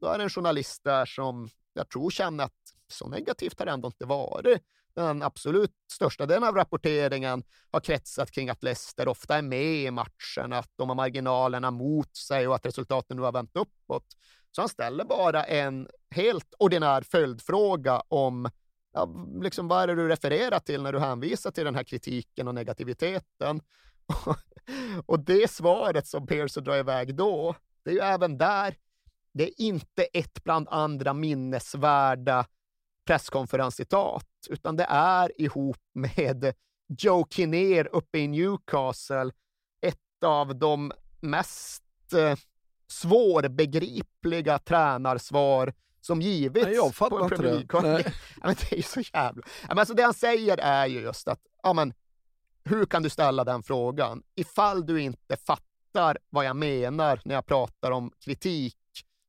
[0.00, 3.72] Då är det en journalist där som jag tror känner att så negativt har det
[3.72, 4.62] ändå inte varit.
[4.94, 9.90] Den absolut största delen av rapporteringen har kretsat kring att Leicester ofta är med i
[9.90, 14.06] matchen, att de har marginalerna mot sig och att resultaten nu har vänt uppåt.
[14.50, 18.50] Så han ställer bara en helt ordinär följdfråga om
[18.92, 19.08] ja,
[19.42, 22.54] liksom, vad är det du refererar till när du hänvisar till den här kritiken och
[22.54, 23.60] negativiteten?
[25.06, 28.76] och det svaret som Pearson drar iväg då, det är ju även där,
[29.32, 32.46] det är inte ett bland andra minnesvärda
[33.04, 36.54] presskonferenscitat, utan det är ihop med
[36.98, 39.30] Joe Kinnear uppe i Newcastle,
[39.80, 41.82] ett av de mest
[42.12, 42.38] eh,
[42.88, 47.74] svårbegripliga tränarsvar som givits Nej, jag på en Premier det.
[47.74, 47.92] League.
[47.92, 48.14] Nej.
[48.42, 49.42] Ja, det är ju så jävla...
[49.62, 51.94] Ja, men alltså det han säger är ju just att, ja men,
[52.64, 54.22] hur kan du ställa den frågan?
[54.34, 58.76] Ifall du inte fattar vad jag menar när jag pratar om kritik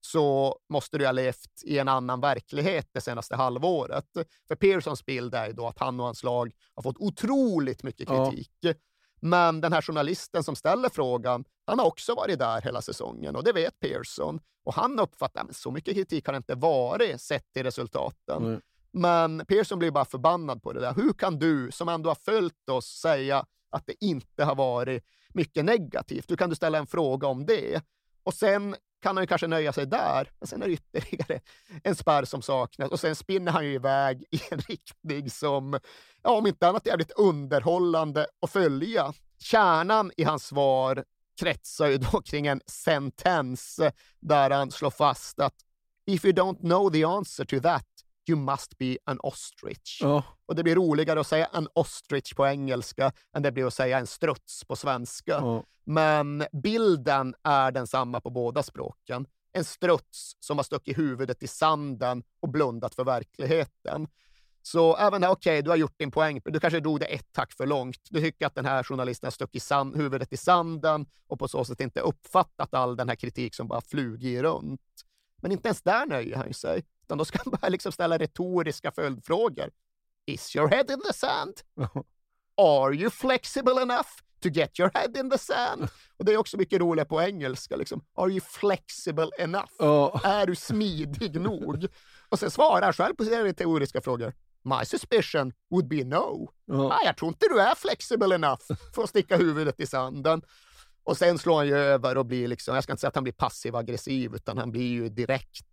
[0.01, 4.05] så måste du ha levt i en annan verklighet det senaste halvåret.
[4.47, 8.09] För Pearsons bild är ju då att han och hans lag har fått otroligt mycket
[8.09, 8.31] Ja.
[8.31, 8.51] kritik.
[9.21, 13.43] Men den här journalisten som ställer frågan, han har också varit där hela säsongen och
[13.43, 14.39] det vet Pearson.
[14.63, 18.43] Och han uppfattar att så mycket kritik har det inte varit sett till resultaten.
[18.51, 18.59] Nej.
[18.91, 20.93] Men Pearson blir bara förbannad på det där.
[20.93, 25.65] Hur kan du, som ändå har följt oss, säga att det inte har varit mycket
[25.65, 26.31] negativt?
[26.31, 27.81] Hur kan du ställa en fråga om det?
[28.23, 31.41] Och sen kan han ju kanske nöja sig där, men sen är det ytterligare
[31.83, 35.79] en spärr som saknas och sen spinner han ju iväg i en riktning som,
[36.23, 39.13] ja, om inte annat jävligt underhållande att följa.
[39.39, 41.03] Kärnan i hans svar
[41.39, 43.79] kretsar ju då kring en sentens
[44.19, 45.55] där han slår fast att
[46.05, 47.87] if you don't know the answer to that,
[48.29, 49.99] you must be an ostrich.
[50.01, 50.23] Ja.
[50.45, 53.99] Och det blir roligare att säga en ostrich på engelska än det blir att säga
[53.99, 55.31] en struts på svenska.
[55.31, 55.63] Ja.
[55.83, 59.25] Men bilden är densamma på båda språken.
[59.53, 64.07] En struts som har stuckit huvudet i sanden och blundat för verkligheten.
[64.63, 66.41] Så även här, okej, du har gjort din poäng.
[66.45, 68.07] Du kanske drog det ett tack för långt.
[68.09, 71.65] Du tycker att den här journalisten har stuckit sand, huvudet i sanden och på så
[71.65, 74.81] sätt inte uppfattat all den här kritik som bara flugit runt.
[75.41, 78.91] Men inte ens där nöjer han sig, utan då ska han bara liksom ställa retoriska
[78.91, 79.69] följdfrågor.
[80.25, 81.53] Is your head in the sand?
[82.57, 84.07] Are you flexible enough
[84.43, 85.87] to get your head in the sand?
[86.17, 87.75] Och det är också mycket roligare på engelska.
[87.75, 88.05] Liksom.
[88.15, 89.71] Are you flexible enough?
[89.79, 90.21] Ja.
[90.23, 91.87] Är du smidig nog?
[92.29, 94.33] Och sen svarar han själv på sina retoriska frågor.
[94.63, 96.53] My suspicion would be no.
[96.65, 96.87] Ja.
[96.87, 100.41] Nej, jag tror inte du är flexible enough för att sticka huvudet i sanden.
[101.03, 103.23] Och sen slår han ju över och blir liksom, jag ska inte säga att han
[103.23, 105.70] blir passiv-aggressiv, utan han blir ju direkt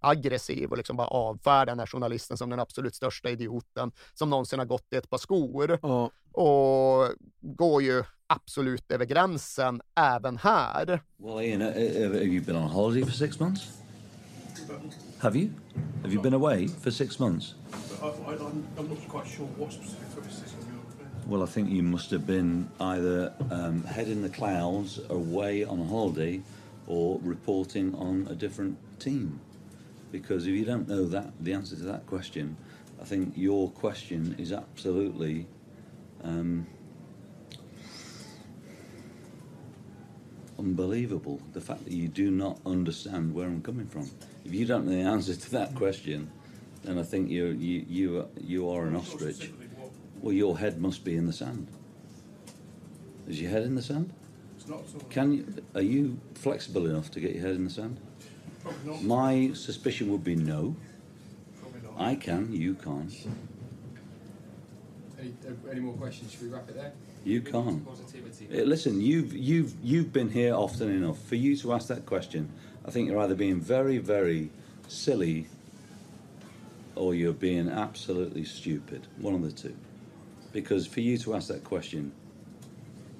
[0.00, 4.58] aggressiv och liksom bara avfärdar den här journalisten som den absolut största idioten som någonsin
[4.58, 5.78] har gått i ett par skor.
[5.82, 6.10] Ja.
[6.32, 7.08] Och
[7.40, 11.00] går ju absolut över gränsen även här.
[11.16, 13.80] Well, Ian, uh, uh, have you been on holiday for six months?
[15.18, 15.50] Have you?
[16.02, 17.54] Have you been away for six months?
[18.02, 23.32] I'm, not quite sure what specific your Well, I think you must have been either
[23.50, 26.40] um, head in the clouds, away on holiday,
[26.86, 29.40] or reporting on a different team.
[30.12, 32.56] Because if you don't know that the answer to that question,
[33.00, 35.46] I think your question is absolutely
[36.22, 36.66] um,
[40.58, 41.40] unbelievable.
[41.52, 44.10] The fact that you do not understand where I'm coming from.
[44.44, 46.30] If you don't know the answer to that question,
[46.82, 49.50] then I think you're, you you you are an ostrich.
[50.20, 51.68] Well, your head must be in the sand.
[53.28, 54.12] Is your head in the sand?
[54.56, 54.82] It's not.
[55.08, 58.00] Can you, are you flexible enough to get your head in the sand?
[58.62, 59.02] Probably not.
[59.02, 60.76] My suspicion would be no.
[61.98, 63.12] I can, you can't.
[65.18, 65.34] Any,
[65.70, 66.32] any more questions?
[66.32, 66.92] Should we wrap it there?
[67.24, 67.84] You can't.
[67.84, 68.48] Positivity.
[68.50, 72.50] Eh, Listen, you've you've you've been here often enough for you to ask that question.
[72.86, 74.48] I think you're either being very very
[74.88, 75.46] silly,
[76.96, 79.06] or you're being absolutely stupid.
[79.18, 79.76] One of the two.
[80.52, 82.12] Because for you to ask that question,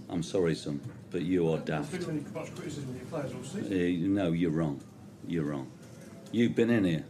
[0.08, 0.80] I'm sorry, son,
[1.10, 1.92] but you are daft.
[1.92, 4.14] There's been much criticism of your players all season.
[4.16, 4.80] Uh, no, you're wrong.
[5.26, 5.70] You're wrong.
[6.32, 7.04] You've been in here.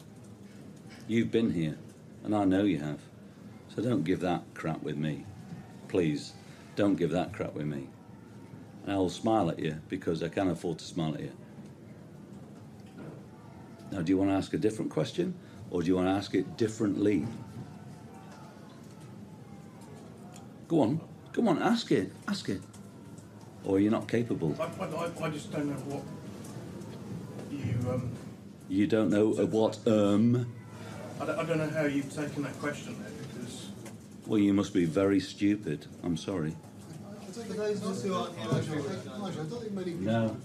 [1.07, 1.77] You've been here,
[2.25, 3.01] and I know you have.
[3.75, 5.25] So don't give that crap with me,
[5.89, 6.35] please.
[6.77, 7.89] Don't give that crap with me.
[8.85, 11.33] And I'll smile at you because I can afford to smile at you.
[13.91, 15.35] Now, do you want to ask a different question,
[15.71, 17.27] or do you want to ask it differently?
[20.69, 21.01] Go on,
[21.33, 22.63] come on, ask it, ask it.
[23.65, 24.57] Or you're not capable.
[24.61, 26.05] I, I, I just don't know what
[28.71, 30.47] You don't know what um.
[31.21, 33.67] I, don't, I don't know how you've taken that question there because
[34.27, 35.87] Well, you must be very stupid.
[36.05, 36.53] I'm sorry.
[40.01, 40.37] No.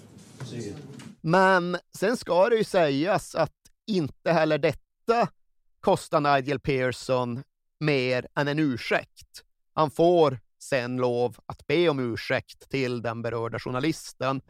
[1.21, 3.51] Men sen ska det ju sägas att
[3.87, 5.27] inte heller detta
[5.79, 7.43] kostar Nigel Pearson
[7.79, 9.43] mer än en ursäkt.
[9.73, 14.41] Han får sen lov att be om ursäkt till den berörda journalisten.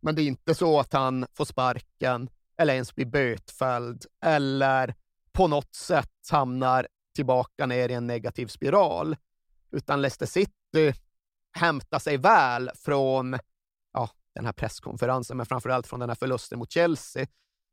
[0.00, 4.94] Men det är inte så att han får sparken eller ens blir bötfälld eller
[5.32, 9.16] på något sätt hamnar tillbaka ner i en negativ spiral.
[9.70, 10.94] Utan Leicester City
[11.52, 13.38] hämtar sig väl från
[13.92, 17.26] ja, den här presskonferensen, men framförallt från den här förlusten mot Chelsea.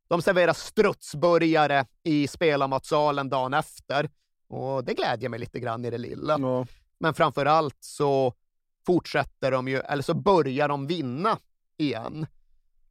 [0.07, 4.09] De serverar strutsburgare i spelarmatsalen dagen efter
[4.47, 6.37] och det glädjer mig lite grann i det lilla.
[6.39, 6.65] Ja.
[6.97, 8.33] Men framför allt så
[8.85, 11.37] fortsätter de ju, eller så börjar de vinna
[11.77, 12.27] igen.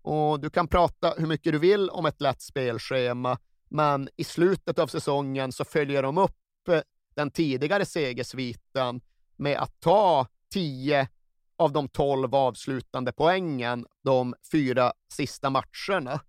[0.09, 3.39] Och du kan prata hur mycket du vill om ett lätt spelschema,
[3.69, 6.81] men i slutet av säsongen så följer de upp eh,
[7.15, 9.01] den tidigare segersviten
[9.37, 11.09] med att ta 10
[11.57, 16.21] av de 12 avslutande poängen de fyra sista matcherna.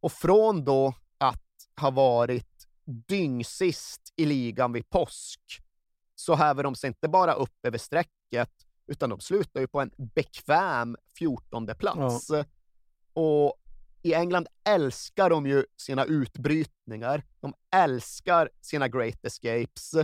[0.00, 2.66] Och från då att ha varit
[3.08, 5.40] dyngsist i ligan vid påsk
[6.14, 8.52] så häver de sig inte bara upp över strecket,
[8.86, 12.30] utan de slutar ju på en bekväm 14 plats.
[13.16, 13.54] Och
[14.02, 17.22] i England älskar de ju sina utbrytningar.
[17.40, 19.94] De älskar sina great escapes.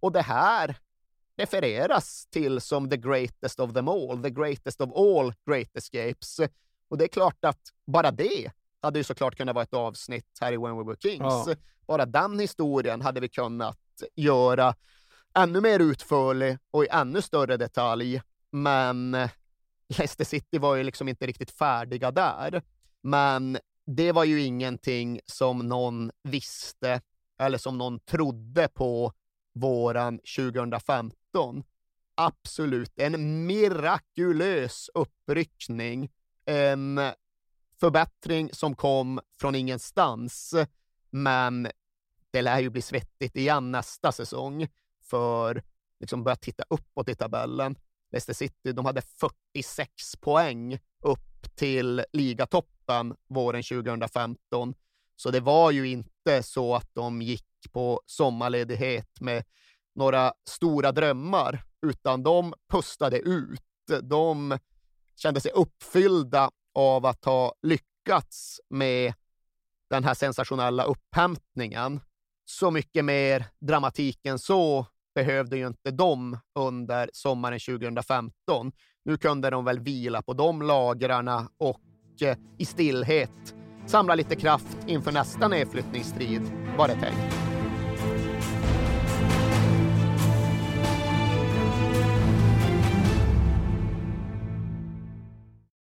[0.00, 0.76] Och det här
[1.36, 6.40] refereras till som the greatest of them all, the greatest of all great escapes.
[6.88, 10.52] Och det är klart att bara det hade ju såklart kunnat vara ett avsnitt här
[10.52, 11.18] i When We Were Kings.
[11.20, 11.54] Ja.
[11.86, 13.78] Bara den historien hade vi kunnat
[14.14, 14.74] göra
[15.34, 18.22] ännu mer utförlig och i ännu större detalj.
[18.50, 19.28] Men
[19.88, 22.62] Leicester City var ju liksom inte riktigt färdiga där.
[23.02, 27.00] Men det var ju ingenting som någon visste
[27.38, 29.12] eller som någon trodde på
[29.54, 31.64] våren 2015.
[32.14, 36.10] Absolut en mirakulös uppryckning.
[36.44, 37.00] En
[37.80, 40.54] förbättring som kom från ingenstans.
[41.10, 41.68] Men
[42.30, 44.68] det lär ju bli svettigt igen nästa säsong
[45.02, 45.62] för
[46.00, 47.76] liksom börja titta uppåt i tabellen.
[48.12, 54.74] Leicester City de hade 46 poäng upp till ligatoppen våren 2015.
[55.16, 59.44] Så det var ju inte så att de gick på sommarledighet med
[59.94, 63.60] några stora drömmar, utan de pustade ut.
[64.02, 64.58] De
[65.16, 69.14] kände sig uppfyllda av att ha lyckats med
[69.90, 72.00] den här sensationella upphämtningen
[72.44, 74.86] så mycket mer dramatik än så
[75.24, 78.72] behövde ju inte de under sommaren 2015.
[79.04, 81.80] Nu kunde de väl vila på de lagrarna och
[82.22, 83.54] eh, i stillhet
[83.86, 86.42] samla lite kraft inför nästa nedflyttningsstrid,
[86.76, 87.34] var det tänkt.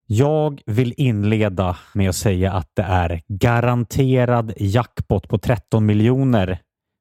[0.06, 6.58] Jag vill inleda med att säga att det är garanterad jackpot på 13 miljoner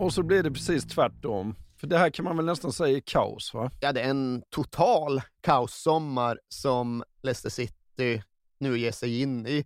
[0.00, 1.54] Och så blir det precis tvärtom.
[1.80, 3.70] För det här kan man väl nästan säga är kaos va?
[3.80, 8.22] Ja, det är en total kaossommar som Leicester City
[8.58, 9.64] nu ger sig in i.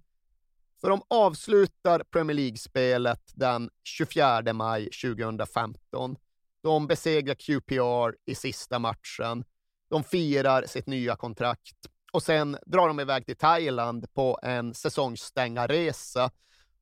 [0.81, 6.17] För de avslutar Premier League-spelet den 24 maj 2015.
[6.63, 9.45] De besegrar QPR i sista matchen.
[9.91, 11.77] De firar sitt nya kontrakt
[12.13, 16.31] och sen drar de iväg till Thailand på en säsongsstängarresa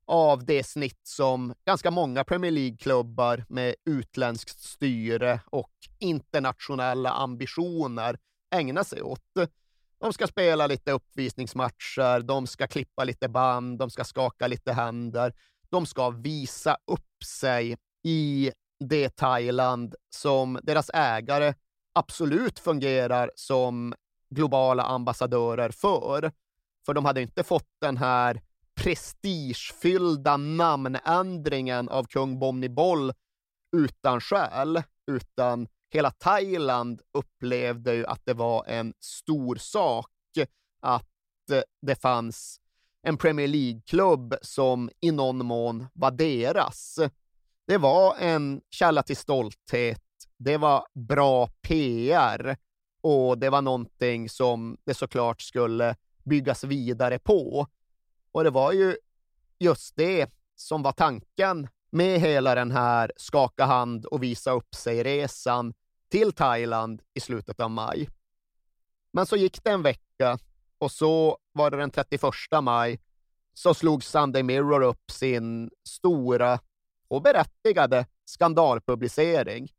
[0.05, 8.17] av det snitt som ganska många Premier League-klubbar med utländskt styre och internationella ambitioner
[8.55, 9.21] ägnar sig åt.
[9.99, 15.33] De ska spela lite uppvisningsmatcher, de ska klippa lite band, de ska skaka lite händer.
[15.69, 21.53] De ska visa upp sig i det Thailand som deras ägare
[21.93, 23.93] absolut fungerar som
[24.29, 26.31] globala ambassadörer för.
[26.85, 28.41] För de hade inte fått den här
[28.75, 33.13] prestigefyllda namnändringen av kung Bomniboll
[33.77, 40.09] utan skäl, utan hela Thailand upplevde ju att det var en stor sak
[40.83, 42.59] att eh, det fanns
[43.01, 46.99] en Premier League-klubb som i någon mån var deras.
[47.67, 50.01] Det var en källa till stolthet,
[50.37, 52.57] det var bra PR
[53.01, 57.67] och det var någonting som det såklart skulle byggas vidare på.
[58.33, 58.97] Och det var ju
[59.59, 65.73] just det som var tanken med hela den här skaka hand och visa upp sig-resan
[66.09, 68.09] till Thailand i slutet av maj.
[69.11, 70.37] Men så gick det en vecka
[70.77, 72.21] och så var det den 31
[72.61, 72.99] maj
[73.53, 76.59] så slog Sunday Mirror upp sin stora
[77.07, 79.71] och berättigade skandalpublicering.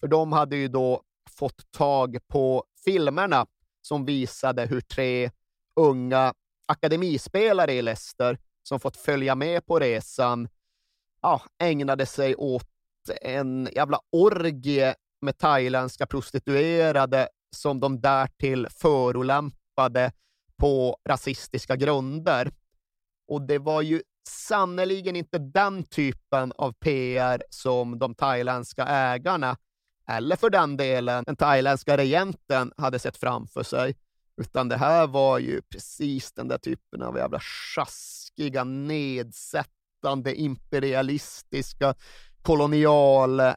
[0.00, 3.46] För de hade ju då fått tag på filmerna
[3.82, 5.30] som visade hur tre
[5.76, 6.34] unga
[6.66, 10.48] akademispelare i Leicester som fått följa med på resan
[11.22, 12.68] ja, ägnade sig åt
[13.22, 20.12] en jävla orgie med thailändska prostituerade som de därtill förolämpade
[20.56, 22.50] på rasistiska grunder.
[23.28, 29.56] Och det var ju sannerligen inte den typen av PR som de thailändska ägarna
[30.08, 33.96] eller för den delen den thailändska regenten hade sett framför sig.
[34.36, 41.94] Utan det här var ju precis den där typen av jävla sjaskiga, nedsättande, imperialistiska
[42.42, 43.54] kolonial-eko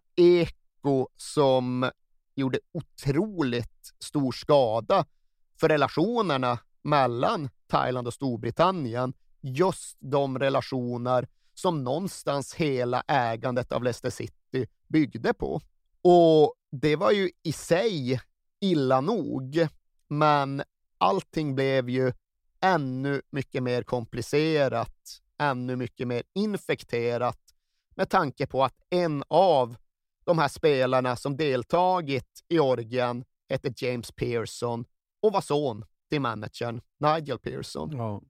[1.17, 1.91] som
[2.35, 5.05] gjorde otroligt stor skada
[5.59, 9.13] för relationerna mellan Thailand och Storbritannien.
[9.41, 15.61] Just de relationer som någonstans hela ägandet av Leicester City byggde på.
[16.01, 18.21] Och det var ju i sig
[18.61, 19.67] illa nog,
[20.09, 20.63] men
[20.97, 22.13] allting blev ju
[22.61, 27.39] ännu mycket mer komplicerat, ännu mycket mer infekterat
[27.95, 29.75] med tanke på att en av
[30.23, 34.85] de här spelarna som deltagit i orgien hette James Pearson
[35.21, 37.89] och var son till managern Nigel Pearson.
[37.91, 38.21] Ja.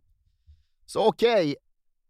[0.86, 1.56] Så okej,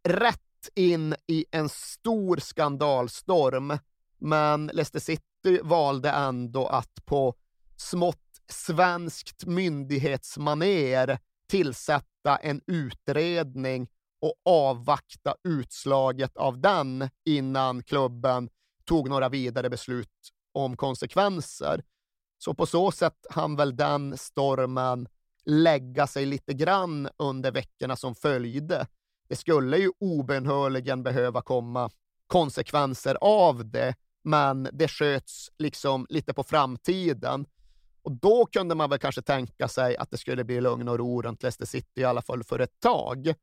[0.04, 3.78] rätt in i en stor skandalstorm,
[4.18, 7.36] men Leicester City valde ändå att på
[7.76, 11.20] smått svenskt myndighetsmaner
[11.50, 13.88] tillsätta en utredning
[14.22, 18.50] och avvakta utslaget av den innan klubben
[18.86, 21.84] tog några vidare beslut om konsekvenser.
[22.38, 25.08] Så på så sätt hann väl den stormen
[25.46, 28.88] lägga sig lite grann under veckorna som följde.
[29.30, 31.90] Det skulle ju obenhörligen behöva komma
[32.28, 37.46] konsekvenser av det, men det sköts liksom lite på framtiden.
[38.02, 41.22] Och då kunde man väl kanske tänka sig att det skulle bli lugn och ro
[41.22, 43.34] runt Leicester City i alla fall för ett tag.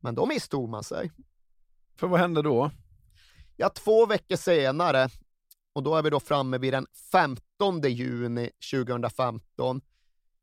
[0.00, 1.10] Men då misstog man sig.
[1.96, 2.70] För vad hände då?
[3.56, 5.08] Ja, två veckor senare,
[5.72, 9.80] och då är vi då framme vid den 15 juni 2015,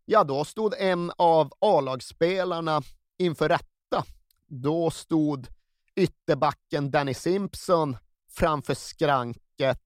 [0.06, 2.81] ja, då stod en av A-lagsspelarna
[3.18, 4.06] inför rätta.
[4.48, 5.48] Då stod
[5.95, 7.98] ytterbacken Danny Simpson
[8.30, 9.81] framför skranket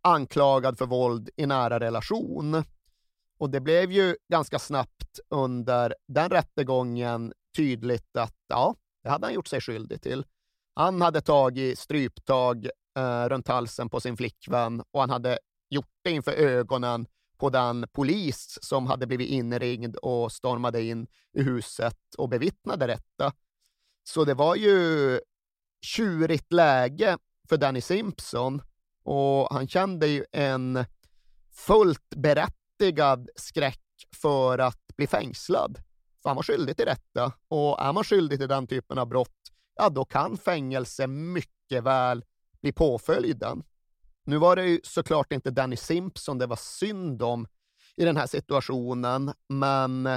[0.00, 2.64] anklagad för våld i nära relation.
[3.38, 9.34] Och det blev ju ganska snabbt under den rättegången tydligt att ja, det hade han
[9.34, 10.26] gjort sig skyldig till.
[10.74, 12.68] Han hade tagit stryptag
[12.98, 15.38] eh, runt halsen på sin flickvän och han hade
[15.70, 17.06] gjort det inför ögonen
[17.38, 23.32] på den polis som hade blivit inringd och stormade in i huset och bevittnade detta.
[24.04, 25.20] Så det var ju
[25.80, 27.18] tjurigt läge
[27.48, 28.62] för Danny Simpson
[29.04, 30.84] och han kände ju en
[31.52, 32.65] fullt berättigad
[33.36, 33.80] skräck
[34.14, 35.78] för att bli fängslad.
[36.22, 39.52] För han var skyldig till detta och är man skyldig till den typen av brott,
[39.76, 42.24] ja då kan fängelse mycket väl
[42.60, 43.62] bli påföljden.
[44.24, 47.46] Nu var det ju såklart inte Danny Simpson det var synd om
[47.96, 50.08] i den här situationen, men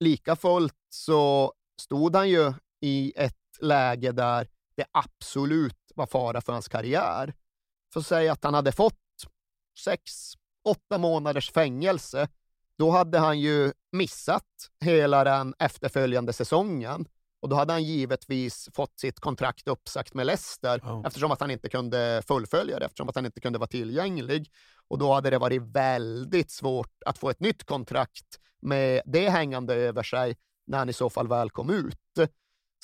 [0.00, 6.52] lika fullt så stod han ju i ett läge där det absolut var fara för
[6.52, 7.34] hans karriär.
[7.92, 8.94] För att säga att han hade fått
[9.78, 10.32] sex,
[10.64, 12.28] åtta månaders fängelse,
[12.78, 14.44] då hade han ju missat
[14.80, 17.06] hela den efterföljande säsongen.
[17.42, 21.02] Och då hade han givetvis fått sitt kontrakt uppsagt med Leicester Ja.
[21.06, 24.50] eftersom att han inte kunde fullfölja det, eftersom att han inte kunde vara tillgänglig.
[24.88, 28.26] Och då hade det varit väldigt svårt att få ett nytt kontrakt
[28.62, 32.30] med det hängande över sig när han i så fall väl kom ut.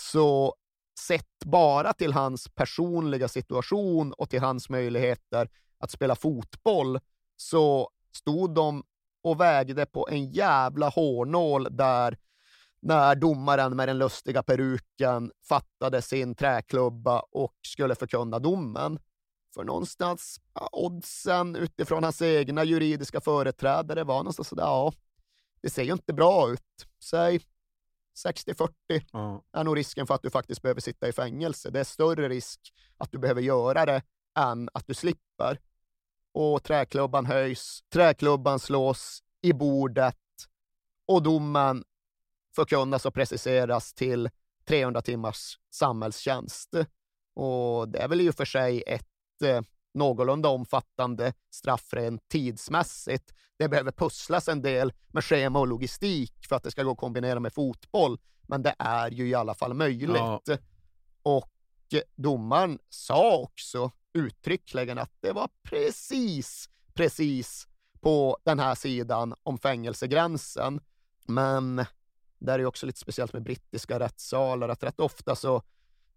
[0.00, 0.54] Så
[1.00, 5.48] sett bara till hans personliga situation och till hans möjligheter
[5.78, 6.98] att spela fotboll
[7.36, 8.84] så stod de
[9.22, 12.18] och vägde på en jävla hårnål där
[12.80, 18.98] när domaren med den lustiga peruken fattade sin träklubba och skulle förkunna domen.
[19.54, 24.92] För någonstans, ja, oddsen utifrån hans egna juridiska företrädare var någonstans sådär, ja,
[25.62, 26.86] det ser ju inte bra ut.
[27.04, 27.40] Säg
[28.26, 28.68] 60-40
[29.12, 29.42] Ja.
[29.52, 31.70] är nog risken för att du faktiskt behöver sitta i fängelse.
[31.70, 32.60] Det är större risk
[32.96, 34.02] att du behöver göra det
[34.38, 35.60] än att du slipper.
[36.38, 40.16] Och träklubban höjs, träklubban slås i bordet
[41.06, 41.84] och domen
[42.56, 44.30] förkunnas och preciseras till
[44.64, 46.74] 300 timmars samhällstjänst.
[47.34, 49.60] Och det är väl i och för sig ett eh,
[49.94, 53.34] någorlunda omfattande straff rent tidsmässigt.
[53.56, 56.98] Det behöver pusslas en del med schema och logistik för att det ska gå att
[56.98, 60.16] kombinera med fotboll, men det är ju i alla fall möjligt.
[60.16, 60.40] Ja.
[61.22, 61.52] Och
[62.16, 67.68] domaren sa också uttryckligen att det var precis, precis
[68.00, 70.80] på den här sidan om fängelsegränsen.
[71.26, 71.84] Men
[72.38, 75.62] det är ju också lite speciellt med brittiska rättssalar, att rätt ofta så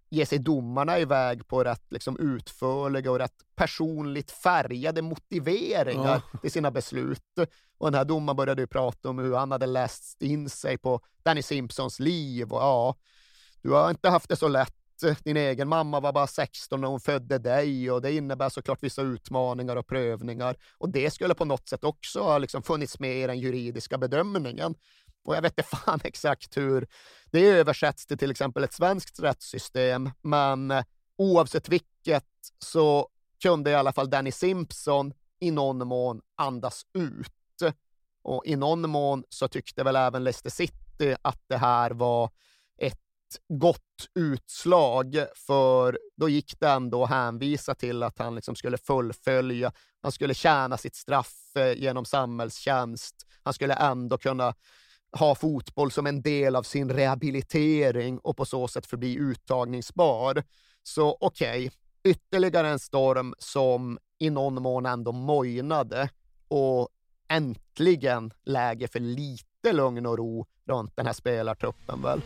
[0.09, 6.71] ger sig domarna iväg på rätt liksom, utförliga och rätt personligt färgade motiveringar till sina
[6.71, 7.39] beslut.
[7.77, 11.01] Och den här domaren började ju prata om hur han hade läst in sig på
[11.23, 12.95] Danny Simpsons liv och ja,
[13.61, 16.87] du har inte haft det så lätt Eh, din egen mamma var bara 16 när
[16.87, 20.55] hon födde dig och det innebär såklart vissa utmaningar och prövningar.
[20.77, 24.75] Och det skulle på något sätt också ha liksom funnits med i den juridiska bedömningen.
[25.23, 26.87] Och jag vet inte fan exakt hur
[27.31, 30.83] det översätts till till exempel ett svenskt rättssystem, men eh,
[31.17, 32.25] oavsett vilket
[32.59, 33.07] så
[33.41, 37.33] kunde i alla fall Danny Simpson i någon mån andas ut.
[38.21, 42.29] Och i någon mån så tyckte väl även Leicester City att det här var
[43.47, 49.71] gott utslag, för då gick det ändå att hänvisa till att han liksom skulle fullfölja,
[50.01, 54.53] han skulle tjäna sitt straff eh, genom samhällstjänst, han skulle ändå kunna
[55.11, 60.43] ha fotboll som en del av sin rehabilitering och på så sätt förbli uttagningsbar.
[60.83, 61.69] Så okej, okay,
[62.03, 66.09] ytterligare en storm som i någon mån ändå mojnade
[66.47, 66.89] och
[67.29, 72.21] äntligen läge för lite lugn och ro runt den här spelartruppen väl.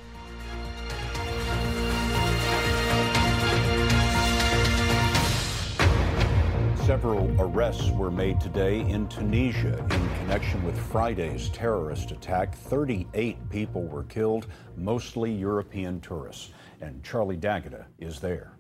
[6.85, 12.53] Several arrests were made today in Tunisia in connection with Friday's terrorist attack.
[12.53, 16.51] 38 people were killed, mostly European tourists.
[16.81, 18.57] And Charlie D'Agata is there.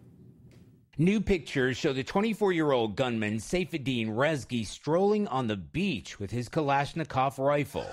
[0.97, 6.31] New pictures show the 24 year old gunman Saifuddin Rezgi strolling on the beach with
[6.31, 7.85] his Kalashnikov rifle.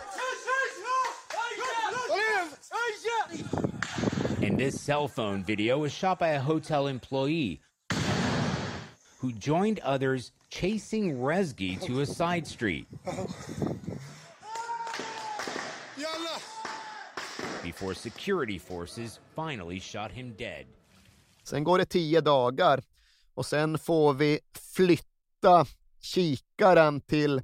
[4.43, 7.63] And this cell phone video was shot by a hotel employee
[9.21, 12.87] who joined others chasing Rezgi to a side street.
[17.63, 20.67] Before security forces finally shot him dead.
[21.45, 22.83] Sen går det tio dagar
[23.35, 24.41] och sen får vi
[24.75, 25.67] flytta
[26.01, 27.43] kikaren till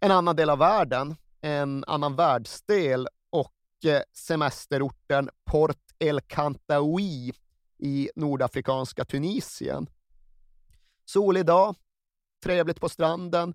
[0.00, 7.32] en annan del av världen, en annan världsdel och eh, semesterorten Port El Kantaoui
[7.78, 9.86] i nordafrikanska Tunisien.
[11.06, 11.74] Solig dag,
[12.44, 13.54] trevligt på stranden,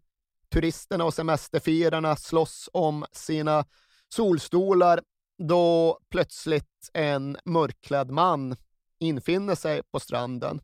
[0.49, 3.65] turisterna och semesterfirarna slåss om sina
[4.10, 5.02] solstolar
[5.38, 8.56] då plötsligt en mörkklädd man
[8.99, 10.61] infinner sig på stranden.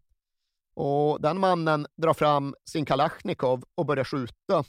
[0.75, 4.63] Och den mannen drar fram sin Kalashnikov och börjar skjuta.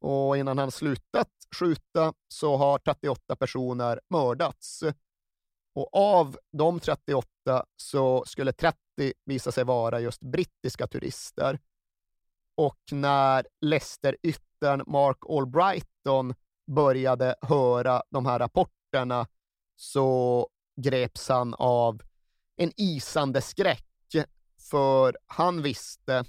[0.00, 4.82] Och innan han slutat skjuta så har 38 personer mördats.
[5.74, 8.78] Och av de 38 så skulle 30
[9.24, 11.58] visa sig vara just brittiska turister.
[12.54, 16.34] Och när Leicester-yttern Mark Albrighton
[16.66, 19.26] började höra de här rapporterna
[19.76, 22.02] så greps han av
[22.56, 23.84] en isande skräck,
[24.70, 26.24] för han visste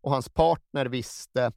[0.00, 1.52] och hans partner visste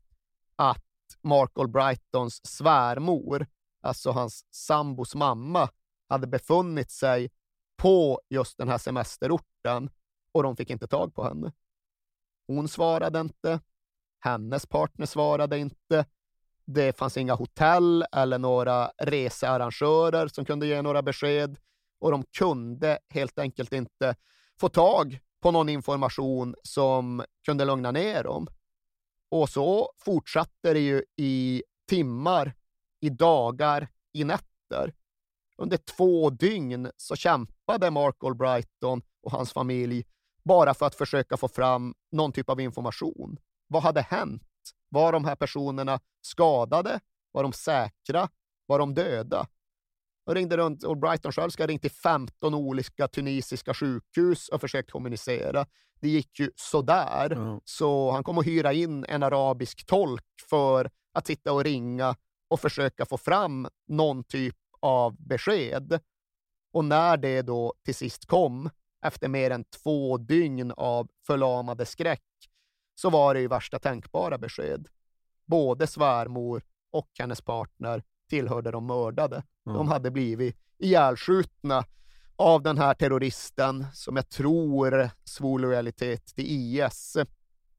[0.55, 0.83] att
[1.21, 3.47] Mark Albrightons svärmor,
[3.81, 5.69] alltså hans sambos mamma,
[6.09, 7.31] hade befunnit sig
[7.77, 9.89] på just den här semesterorten
[10.33, 11.51] och de fick inte tag på henne.
[12.47, 13.59] Hon svarade inte.
[14.19, 16.05] Hennes partner svarade inte.
[16.65, 21.57] Det fanns inga hotell eller några researrangörer som kunde ge några besked
[21.99, 24.15] och de kunde helt enkelt inte
[24.59, 28.47] få tag på någon information som kunde lugna ner dem.
[29.29, 32.53] Och så fortsatte det ju i timmar,
[32.99, 34.93] i dagar, i nätter.
[35.57, 40.05] Under två dygn så kämpade Mark Albrighton och hans familj
[40.45, 43.37] bara för att försöka få fram någon typ av information.
[43.67, 44.43] Vad hade hänt?
[44.89, 46.99] Var de här personerna skadade?
[47.31, 48.29] Var de säkra?
[48.65, 49.47] Var de döda?
[50.25, 54.61] Jag ringde runt och Brighton själv ska ha ringt till 15 olika tunisiska sjukhus och
[54.61, 55.65] försökt kommunicera.
[56.01, 57.31] Det gick ju sådär.
[57.31, 57.59] Mm.
[57.65, 62.15] Så han kom att hyra in en arabisk tolk för att sitta och ringa
[62.47, 65.99] och försöka få fram någon typ av besked.
[66.73, 68.69] Och när det då till sist kom,
[69.03, 72.23] efter mer än två dygn av förlamade skräck,
[72.95, 74.87] så var det ju värsta tänkbara besked.
[75.45, 79.35] Både svärmor och hennes partner tillhörde de mördade.
[79.65, 79.77] Mm.
[79.77, 81.85] De hade blivit ihjälskjutna
[82.35, 87.17] av den här terroristen som jag tror svor lojalitet till IS.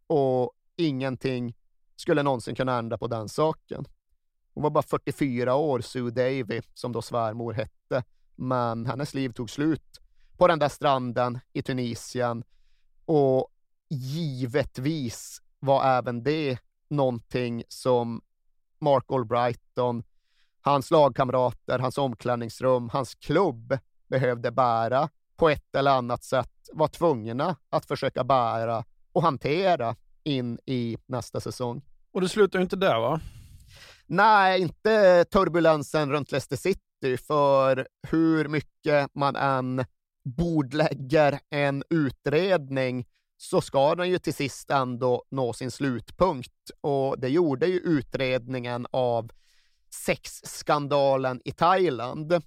[0.07, 1.55] Och ingenting
[1.97, 3.85] skulle någonsin kunna ändra på den saken.
[4.55, 8.05] Hon var bara 44 år, Sue Davy, som då svärmor hette,
[8.37, 10.01] men hennes liv tog slut
[10.37, 12.45] på den där stranden i Tunisien
[13.05, 13.49] och
[13.89, 16.59] givetvis var även det
[16.89, 18.23] någonting som
[18.79, 20.03] Mark Albrighton
[20.65, 23.79] hans lagkamrater, hans omklädningsrum, hans klubb
[24.09, 30.59] behövde bära på ett eller annat sätt, var tvungna att försöka bära och hantera in
[30.67, 31.83] i nästa säsong.
[32.13, 33.21] Och det slutar ju inte där va?
[34.07, 39.85] Nej, inte turbulensen runt Leicester City, för hur mycket man än
[40.25, 43.07] bordlägger en utredning
[43.37, 46.71] så ska den ju till sist ändå nå sin slutpunkt.
[46.81, 49.31] Och det gjorde ju utredningen av
[49.91, 52.43] sexskandalen i Thailand.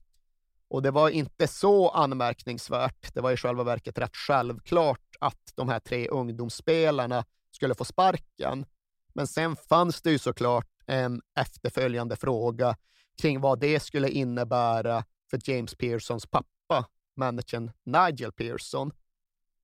[0.70, 3.14] Och det var inte så anmärkningsvärt.
[3.14, 8.66] Det var i själva verket rätt självklart att de här tre ungdomsspelarna skulle få sparken.
[9.14, 12.76] Men sen fanns det ju såklart en efterföljande fråga
[13.22, 16.86] kring vad det skulle innebära för James Pearsons pappa,
[17.18, 18.92] managern Nigel Pearson.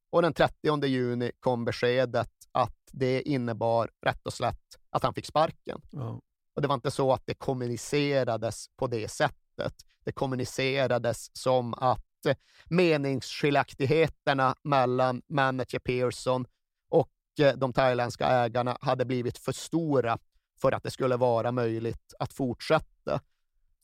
[0.09, 5.25] Och den 30 juni kom beskedet att det innebar rätt och slätt att han fick
[5.25, 5.81] sparken.
[5.89, 6.21] Ja.
[6.55, 9.73] Och det var inte så att det kommunicerades på det sättet.
[10.03, 12.35] Det kommunicerades som att eh,
[12.65, 16.45] meningsskiljaktigheterna mellan manager Pearson
[16.89, 20.17] och eh, de thailändska ägarna hade blivit för stora
[20.61, 23.21] för att det skulle vara möjligt att fortsätta.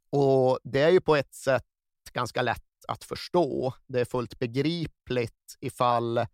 [0.09, 1.65] Och det är ju på ett sätt
[2.13, 3.73] ganska lätt att förstå.
[3.87, 6.25] Det är fullt begripligt ifall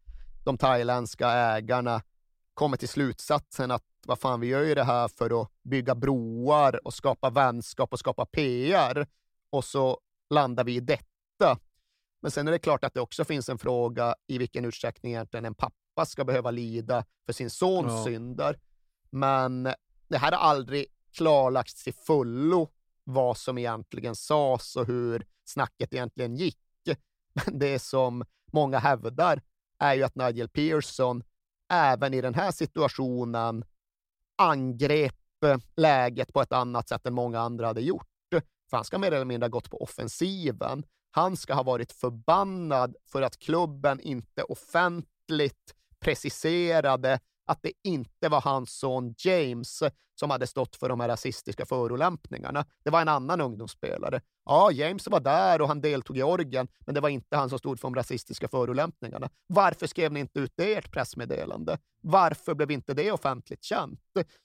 [0.44, 2.02] de thailändska ägarna
[2.54, 6.88] kommer till slutsatsen att vad fan, vi gör ju det här för att bygga broar
[6.88, 9.08] och skapa vänskap och skapa PR
[9.50, 10.00] och så
[10.30, 11.60] landar vi i detta.
[12.22, 15.46] Men sen är det klart att det också finns en fråga i vilken utsträckning egentligen
[15.46, 18.04] en pappa ska behöva lida för sin sons Ja.
[18.04, 18.60] synder.
[19.10, 19.64] Men
[20.08, 22.70] det här har aldrig klarlagts till fullo
[23.04, 26.58] vad som egentligen sades och hur snacket egentligen gick.
[27.34, 29.42] Men det som många hävdar
[29.80, 31.24] är ju att Nigel Pearson
[31.74, 33.66] även i den här situationen
[34.38, 38.08] angrep eh, läget på ett annat sätt än många andra hade gjort.
[38.70, 40.84] För han ska mer eller mindre ha gått på offensiven.
[41.12, 48.42] Han ska ha varit förbannad för att klubben inte offentligt preciserade att det inte var
[48.42, 49.84] hans son James
[50.20, 52.66] som hade stått för de här rasistiska förolämpningarna.
[52.84, 54.22] Det var en annan ungdomsspelare.
[54.46, 57.60] Ja, James var där och han deltog i orgen, men det var inte han som
[57.60, 59.30] stod för de rasistiska förolämpningarna.
[59.48, 61.78] Varför skrev ni inte ut det i ert pressmeddelande?
[62.02, 64.00] Varför blev inte det offentligt känt?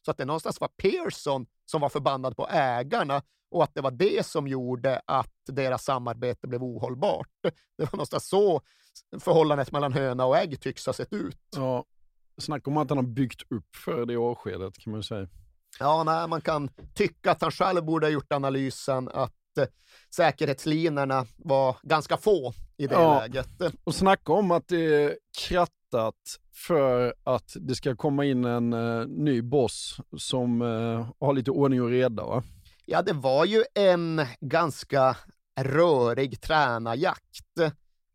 [0.04, 3.90] Så att det någonstans var Pearson som var förbannad på ägarna och att det var
[3.90, 7.28] det som gjorde att deras samarbete blev ohållbart.
[7.78, 8.60] Det var någonstans så
[9.20, 11.38] förhållandet mellan höna och ägg tycks ha sett ut.
[11.56, 11.84] Ja,
[12.40, 15.28] snacka om att han har byggt upp för det årskedet kan man säga.
[15.78, 19.66] Ja, nej, man kan tycka att han själv borde ha gjort analysen att eh,
[20.14, 23.20] säkerhetslinorna var ganska få i det Ja.
[23.20, 23.48] läget.
[23.84, 25.18] Och snacka om att det är
[25.48, 26.14] krattat
[26.54, 31.82] för att det ska komma in en eh, ny boss som eh, har lite ordning
[31.82, 32.24] och reda.
[32.26, 32.42] Va?
[32.84, 35.16] Ja, det var ju en ganska
[35.60, 37.46] rörig tränarjakt.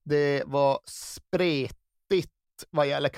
[0.03, 2.31] Det var spretigt
[2.69, 3.09] vad gäller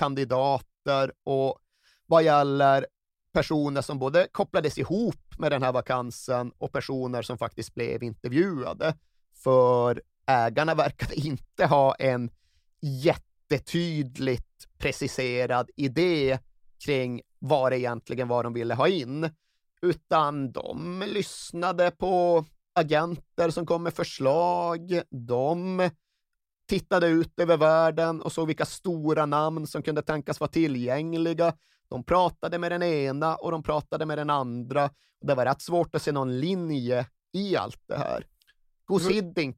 [0.88, 1.58] kandidater och
[2.06, 2.86] vad gäller
[3.32, 8.94] personer som både kopplades ihop med den här vakansen och personer som faktiskt blev intervjuade.
[9.34, 12.30] För ägarna verkade inte ha en
[12.80, 16.38] jättetydligt preciserad idé
[16.84, 19.30] kring vad det egentligen var de ville ha in,
[19.82, 22.44] utan de lyssnade på
[22.74, 25.02] agenter som kom med förslag.
[25.10, 25.90] De
[26.68, 31.52] tittade ut över världen och såg vilka stora namn som kunde tänkas vara tillgängliga.
[31.90, 34.90] De pratade med den ena och de pratade med den andra.
[35.20, 38.26] Det var rätt svårt att se någon linje i allt det här.
[38.88, 39.56] Gus Hiddink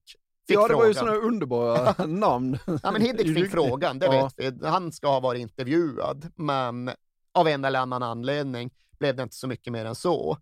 [0.49, 1.09] fick ja, det var ju frågan.
[1.15, 2.59] sådana underbara namn.
[2.83, 4.31] Ja, men Hiddink fick frågan, det Ja.
[4.37, 4.67] vet vi.
[4.67, 6.91] Han ska ha varit intervjuad, men
[7.35, 10.37] av en eller annan anledning blev det inte så mycket mer än så.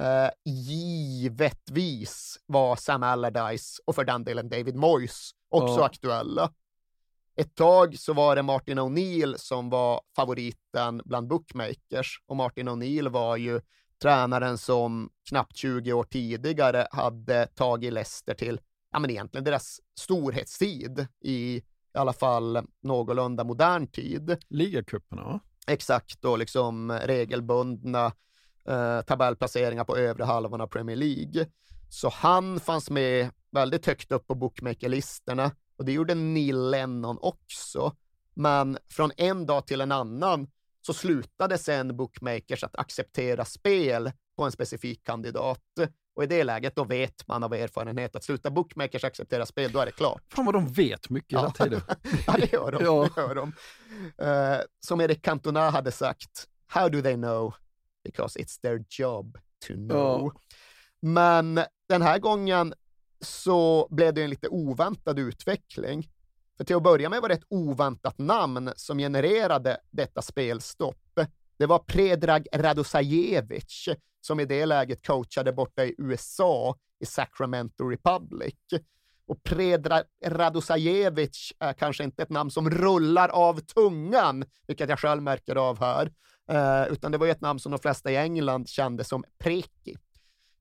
[0.00, 5.84] Uh, givetvis var Sam Allardyce och för den delen David Moyes också Ja.
[5.86, 6.52] aktuella.
[7.36, 13.08] Ett tag så var det Martin O'Neill som var favoriten bland bookmakers och Martin O'Neill
[13.08, 13.60] var ju
[14.02, 18.60] tränaren som knappt 20 år tidigare hade tagit Leicester till,
[18.92, 21.62] ja men egentligen deras storhetstid i
[21.94, 24.36] i alla fall någorlunda modern tid.
[24.48, 25.40] Ligacuperna va?
[25.66, 28.12] Exakt, och liksom regelbundna
[28.68, 31.46] eh, tabellplaceringar på övre halvan av Premier League.
[31.90, 37.96] Så han fanns med väldigt högt upp på bookmakerlistorna och det gjorde Neil Lennon också.
[38.34, 40.48] Men från en dag till en annan
[40.86, 45.62] så slutade sen bookmakers att acceptera spel på en specifik kandidat.
[46.16, 49.78] Och i det läget då vet man av erfarenhet att sluta bookmakers acceptera spel, då
[49.80, 50.22] är det klart.
[50.32, 51.80] Fan vad de vet mycket hela tiden.
[52.26, 52.84] ja, det gör de.
[52.84, 53.08] Ja.
[53.14, 53.52] Det gör de.
[54.18, 57.54] Eh, som Erik Cantona hade sagt, how do they know?
[58.04, 60.32] Because it's their job to know.
[61.00, 62.74] Men den här gången
[63.20, 66.08] så blev det en lite oväntad utveckling.
[66.56, 71.20] För till att börja med var det ett oväntat namn som genererade detta spelstopp.
[71.58, 73.88] Det var Predrag Radosajevic
[74.20, 78.54] som i det läget coachade borta i USA i Sacramento Republic.
[79.26, 85.22] Och Predrag Radosajevic är kanske inte ett namn som rullar av tungan, vilket jag själv
[85.22, 86.12] märker av här,
[86.50, 89.96] eh, utan det var ett namn som de flesta i England kände som Preki.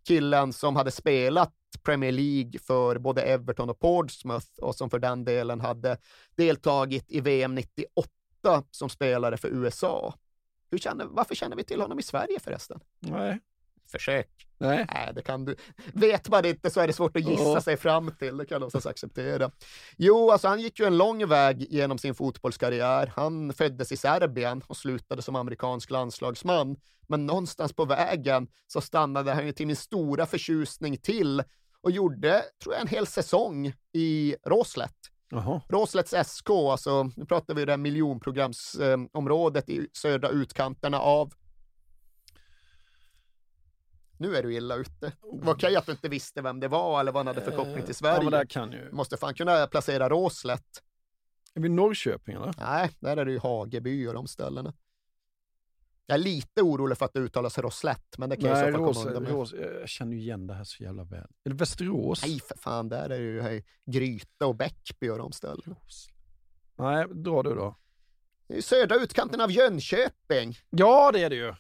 [0.08, 1.54] Killen som hade spelat
[1.84, 5.98] Premier League för både Everton och Portsmouth och som för den delen hade
[6.36, 8.10] deltagit i VM 98
[8.72, 10.14] som spelare för USA.
[10.72, 12.80] Hur känner, varför känner vi till honom i Sverige förresten?
[13.00, 13.40] Nej.
[13.92, 14.30] Försök.
[14.58, 14.86] Nej.
[14.94, 15.56] Nej, det kan du.
[15.94, 17.62] Vet man inte så är det svårt att gissa Ja.
[17.62, 18.38] sig fram till.
[18.38, 19.52] Det kan de någonstans acceptera.
[19.98, 23.12] Jo, alltså han gick ju en lång väg genom sin fotbollskarriär.
[23.16, 26.76] Han föddes i Serbien och slutade som amerikansk landslagsman.
[27.08, 31.44] Men någonstans på vägen så stannade han ju till min stora förtjusning till
[31.86, 34.98] och gjorde, tror jag, en hel säsong i Råslätt.
[35.70, 41.34] Råslätts SK, alltså nu pratar vi det miljonprogramsområdet i södra utkanterna av
[44.18, 45.12] nu är du illa ute.
[45.22, 47.86] Var okej att du inte visste vem det var eller vad han hade för koppling
[47.86, 48.30] till Sverige.
[48.32, 48.92] Ja, kan ju.
[48.92, 50.82] Måste fan kunna placera Råslätt.
[51.54, 52.56] Är vi Norrköping eller?
[52.58, 54.74] Nej, där är det ju Hageby och de ställena.
[56.08, 58.72] Jag är lite orolig för att det uttalas Roslätt, men det kan jag i Nej,
[58.72, 59.48] så fall komma undan
[59.80, 61.28] jag känner ju igen det här så jävla väl.
[61.44, 62.24] Är det Västerås?
[62.26, 65.76] Nej, för fan, där är det ju hej, Gryta och Bäckby och de ställena.
[66.76, 67.76] Nej, dra du då.
[68.48, 70.58] I södra utkanten av Jönköping.
[70.70, 71.54] Ja, det är det ju.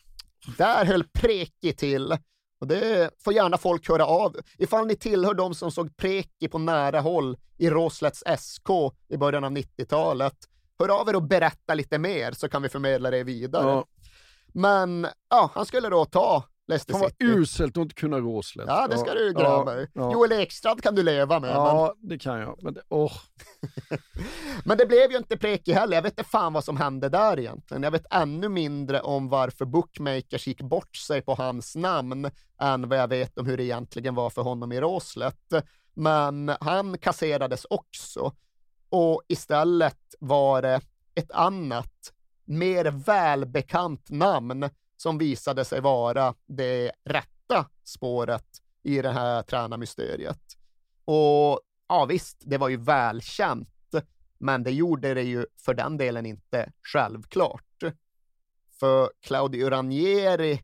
[0.57, 2.17] Där höll Preki till.
[2.59, 4.35] Och det får gärna folk höra av.
[4.57, 8.69] Ifall ni tillhör de som såg Preki på nära håll i Råslätts SK
[9.07, 10.35] i början av 90-talet.
[10.79, 13.67] Hör av er och berätta lite mer så kan vi förmedla det vidare.
[13.67, 13.85] Ja.
[14.55, 17.25] Men ja, han skulle då ta Leicester Fan vad City.
[17.25, 18.65] uselt att inte kunna Råslätt.
[18.67, 19.73] Ja, det ska du glömma.
[19.75, 20.13] ja, ja.
[20.13, 21.49] Joel Ekstrand kan du leva med.
[21.49, 22.59] Ja, det kan jag.
[22.63, 23.13] Men det, åh.
[23.89, 23.99] Men,
[24.65, 25.95] men det blev ju inte Preki heller.
[25.97, 27.83] Jag vet inte fan vad som hände där egentligen.
[27.83, 32.99] Jag vet ännu mindre om varför bookmakers gick bort sig på hans namn än vad
[32.99, 35.53] jag vet om hur det egentligen var för honom i Råslätt.
[35.93, 38.31] Men han kasserades också.
[38.89, 40.81] Och istället var det
[41.15, 42.13] ett annat,
[42.45, 50.41] mer välbekant namn som visade sig vara det rätta spåret i det här tränarmysteriet.
[51.05, 53.69] Och ja, visst, det var ju välkänt,
[54.37, 57.83] men det gjorde det ju för den delen inte självklart.
[58.79, 60.61] För Claudio Ranieri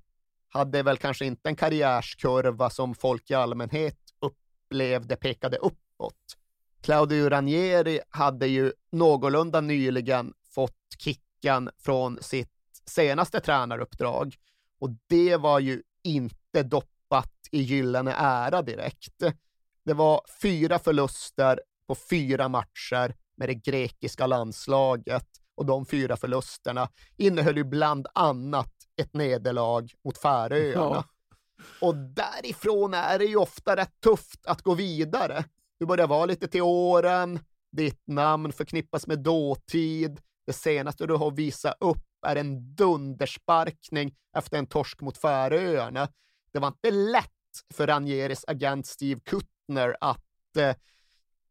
[0.49, 6.37] hade väl kanske inte en karriärskurva som folk i allmänhet upplevde pekade uppåt.
[6.81, 10.95] Claudio Ranieri hade ju någorlunda nyligen fått
[11.41, 12.49] kicken från sitt
[12.85, 14.35] senaste tränaruppdrag
[14.79, 19.23] och det var ju inte doppat i gyllene ära direkt.
[19.85, 26.89] Det var fyra förluster på fyra matcher med det grekiska landslaget och de fyra förlusterna
[27.17, 30.95] innehöll ju bland annat ett nederlag mot Färöarna.
[30.95, 31.03] Ja.
[31.81, 35.43] Och därifrån är det ju ofta rätt tufft att gå vidare.
[35.79, 37.39] Du börjar vara lite till åren,
[37.71, 44.57] ditt namn förknippas med dåtid, det senaste du har visat upp är en dundersparkning efter
[44.57, 46.07] en torsk mot Färöarna.
[46.53, 47.29] Det var inte lätt
[47.73, 50.75] för Ranieris agent Steve Kuttner att, eh,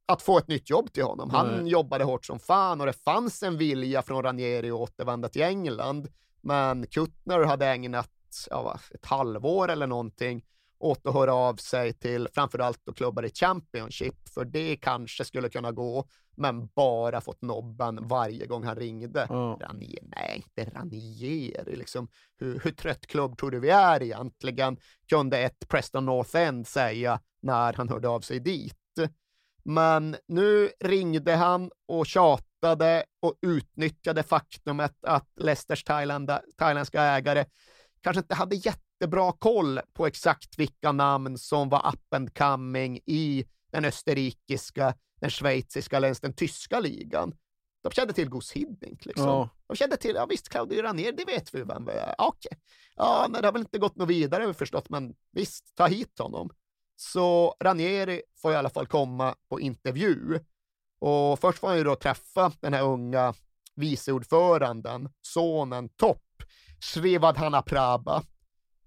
[0.06, 1.30] att få ett nytt jobb till honom.
[1.30, 1.72] Han Nej.
[1.72, 6.08] jobbade hårt som fan och det fanns en vilja från Ranieri att återvända till England.
[6.40, 8.10] Men Kuttner hade ägnat
[8.50, 10.44] ja, ett halvår eller någonting
[10.80, 15.48] åt att höra av sig till framförallt då klubbar i Championship, för det kanske skulle
[15.48, 16.04] kunna gå,
[16.36, 19.26] men bara fått nobben varje gång han ringde.
[19.28, 19.58] Ja.
[19.60, 22.08] Ranier, nej, inte Ranieri, liksom.
[22.38, 24.76] Hur, hur trött klubb tror du vi är egentligen?
[25.08, 28.76] Kunde ett Preston North End säga när han hörde av sig dit.
[29.62, 35.84] Men nu ringde han och tjatade och utnyttjade faktumet att Leicesters
[36.58, 37.44] thailändska ägare
[38.00, 38.56] kanske inte hade
[39.00, 45.30] jättebra koll på exakt vilka namn som var up and coming i den österrikiska, den
[45.30, 47.34] schweiziska eller ens den tyska ligan.
[47.82, 49.04] De kände till Gus Hiddink.
[49.04, 49.26] Liksom.
[49.26, 49.48] Ja.
[49.66, 52.14] De kände till, ja visst, Claudio Ranier, det vet vi vem vi är.
[52.18, 52.58] Okej.
[52.96, 56.18] Ja, men det har väl inte gått något vidare vi förstått, men visst, ta hit
[56.18, 56.50] honom.
[56.96, 60.40] Så Ranieri får i alla fall komma på intervju.
[60.98, 63.34] Och först får han ju då träffa den här unga
[63.74, 66.26] viceordföranden, sonen Topp,
[66.80, 68.22] Srivadhana Prabha.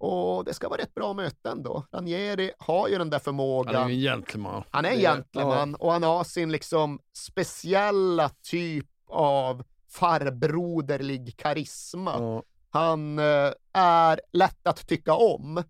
[0.03, 1.85] Och det ska vara ett bra möte ändå.
[1.93, 3.75] Ranieri har ju den där förmågan.
[3.75, 4.63] Han är ju en gentleman.
[4.71, 12.15] Han är en gentleman och han har sin liksom speciella typ av farbroderlig karisma.
[12.19, 12.43] Ja.
[12.69, 15.63] Han eh, är lätt att tycka om.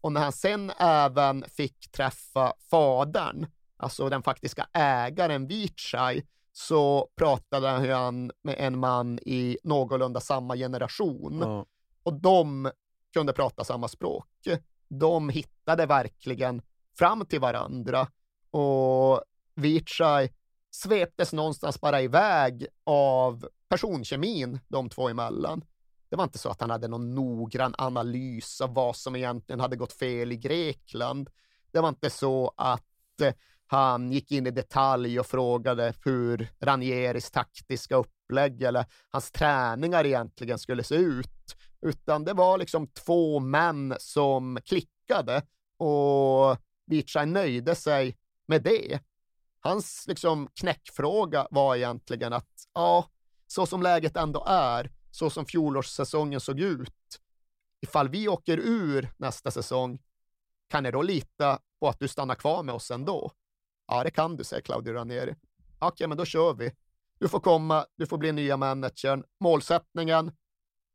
[0.00, 3.46] Och när han sen även fick träffa fadern,
[3.76, 6.22] alltså den faktiska ägaren Vichai,
[6.52, 11.38] så pratade han med en man i någorlunda samma generation.
[11.40, 11.66] Ja.
[12.02, 12.70] Och de
[13.12, 14.28] kunde prata samma språk.
[14.88, 16.62] De hittade verkligen
[16.98, 18.08] fram till varandra.
[18.50, 19.22] Och
[19.54, 20.32] Vichai
[20.70, 25.64] sveptes någonstans bara iväg av personkemin de två emellan.
[26.08, 29.76] Det var inte så att han hade någon noggrann analys av vad som egentligen hade
[29.76, 31.30] gått fel i Grekland.
[31.72, 33.34] Det var inte så att eh,
[33.66, 40.58] han gick in i detalj och frågade hur Ranieris taktiska upplägg eller hans träningar egentligen
[40.58, 41.56] skulle se ut,
[41.86, 45.42] utan det var liksom två män som klickade
[45.78, 46.56] och
[46.86, 49.00] Vichai nöjde sig med det.
[49.60, 53.10] Hans liksom knäckfråga var egentligen att ja,
[53.46, 57.20] så som läget ändå är, så som fjolårssäsongen såg ut,
[57.80, 59.98] ifall vi åker ur nästa säsong,
[60.68, 63.30] kan ni då lita på att du stannar kvar med oss ändå?
[63.86, 65.34] Ja, det kan du, säger Claudio Ranieri.
[65.78, 66.72] Okej, men då kör vi.
[67.18, 69.24] Du får komma, du får bli nya managern.
[69.40, 70.32] Målsättningen,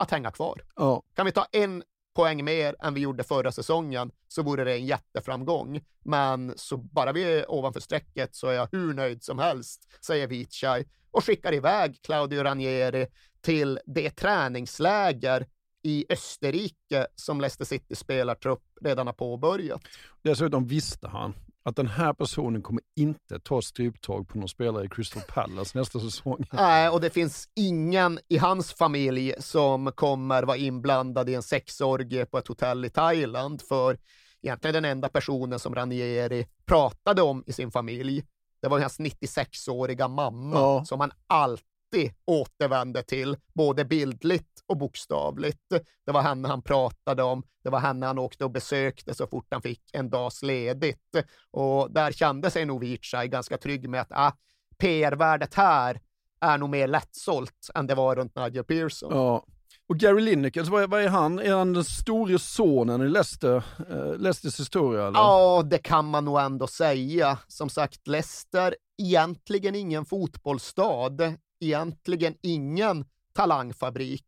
[0.01, 0.61] att hänga kvar.
[0.75, 1.03] Ja.
[1.15, 1.83] Kan vi ta en
[2.15, 5.81] poäng mer än vi gjorde förra säsongen så vore det en jätteframgång.
[6.03, 10.27] Men så bara vi är ovanför strecket så är jag hur nöjd som helst, säger
[10.27, 13.07] Vichai och skickar iväg Claudio Ranieri
[13.41, 15.47] till det träningsläger
[15.83, 19.81] i Österrike som Leicester City spelartrupp redan har påbörjat.
[20.21, 24.89] Dessutom visste han att den här personen kommer inte ta stryptag på någon spelare i
[24.89, 26.45] Crystal Palace nästa säsong.
[26.51, 32.25] Nej, och det finns ingen i hans familj som kommer vara inblandad i en sexorgie
[32.25, 33.97] på ett hotell i Thailand, för
[34.41, 38.23] egentligen den enda personen som Ranieri pratade om i sin familj,
[38.61, 40.85] det var hans 96-åriga mamma, Ja.
[40.85, 45.69] som han alltid återvände till, både bildligt och bokstavligt.
[46.05, 49.47] Det var henne han pratade om, det var henne han åkte och besökte så fort
[49.49, 51.15] han fick en dags ledigt.
[51.51, 54.31] Och där kände sig nog Vichai ganska trygg med att ah,
[54.77, 55.99] PR-värdet här
[56.41, 59.15] är nog mer lättsålt än det var runt Nigel Pearson.
[59.15, 59.45] Ja.
[59.89, 61.39] Och Gary Lineker, vad är, vad är han?
[61.39, 65.07] Är han den store sonen i Leicester, eh, Leicesters historia?
[65.07, 65.19] Eller?
[65.19, 67.37] Ja, det kan man nog ändå säga.
[67.47, 74.25] Som sagt, Leicester, egentligen ingen fotbollsstad, egentligen ingen talangfabrik.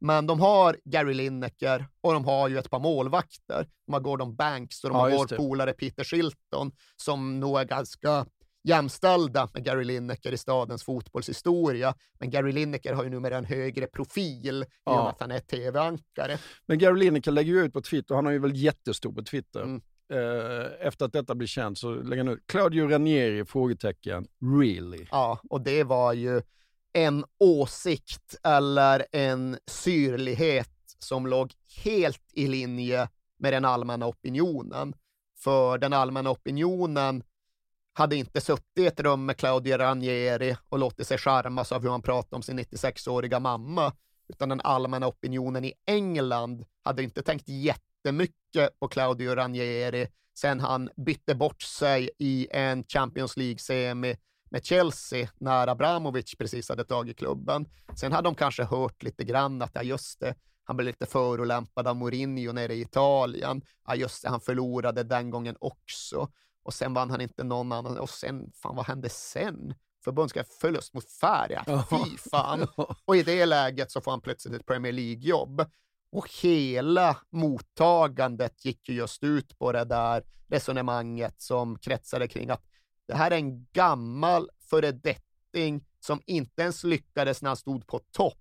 [0.00, 3.68] Men de har Gary Lineker och de har ju ett par målvakter.
[3.86, 7.64] De har Gordon Banks och de Ja, har vår polare Peter Shilton som nog är
[7.64, 8.26] ganska
[8.64, 11.94] jämställda med Gary Lineker i stadens fotbollshistoria.
[12.20, 15.02] Men Gary Lineker har ju numera en högre profil i och Ja.
[15.02, 16.38] med att han är tv-ankare.
[16.66, 19.62] Men Gary Lineker lägger ju ut på Twitter, han är ju väl jättestor på Twitter.
[19.62, 19.80] Mm.
[20.12, 23.44] Eh, efter att detta blir känt så lägger han ut Claudio Ranieri?
[23.44, 24.26] Frågetecken.
[24.60, 25.06] Really?
[25.10, 26.42] Ja, och det var ju
[26.96, 31.52] en åsikt eller en syrlighet som låg
[31.84, 33.08] helt i linje
[33.38, 34.94] med den allmänna opinionen.
[35.38, 37.22] För den allmänna opinionen
[37.92, 41.90] hade inte suttit i ett rum med Claudio Ranieri och låtit sig charmas av hur
[41.90, 43.92] han pratade om sin 96-åriga mamma,
[44.28, 50.08] utan den allmänna opinionen i England hade inte tänkt jättemycket på Claudio Ranieri
[50.38, 54.16] sen han bytte bort sig i en Champions League-semi
[54.50, 57.68] med Chelsea när Abramovic precis hade tagit klubben.
[58.00, 61.88] Sen hade de kanske hört lite grann att, ja just det, han blev lite förolämpad
[61.88, 63.62] av Mourinho nere i Italien.
[63.86, 66.28] Ja just det, han förlorade den gången också.
[66.62, 67.98] Och sen vann han inte någon annan.
[67.98, 69.74] Och sen, fan vad hände sen?
[70.04, 71.64] Förbundskap förlust mot Färja.
[71.90, 72.66] Fy fan.
[73.04, 75.64] Och i det läget så får han plötsligt ett Premier League-jobb.
[76.10, 82.62] Och hela mottagandet gick ju just ut på det där resonemanget som kretsade kring att
[83.06, 88.38] det här är en gammal föredetting som inte ens lyckades när han stod på topp,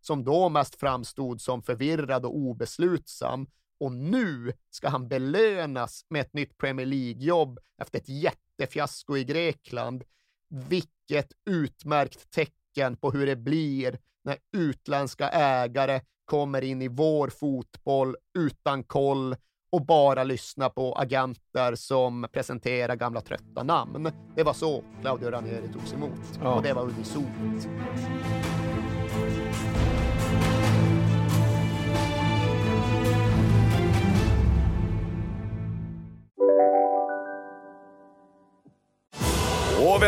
[0.00, 3.46] som då mest framstod som förvirrad och obeslutsam.
[3.80, 10.04] Och nu ska han belönas med ett nytt Premier League-jobb efter ett jättefiasko i Grekland.
[10.48, 18.16] Vilket utmärkt tecken på hur det blir när utländska ägare kommer in i vår fotboll
[18.38, 19.36] utan koll
[19.72, 24.10] och bara lyssna på agenter som presenterar gamla trötta namn.
[24.36, 26.10] Det var så Claudio Ranieri togs emot
[26.42, 26.54] Ja.
[26.54, 27.68] och det var unisont.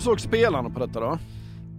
[0.00, 1.18] Hur såg spelarna på detta då?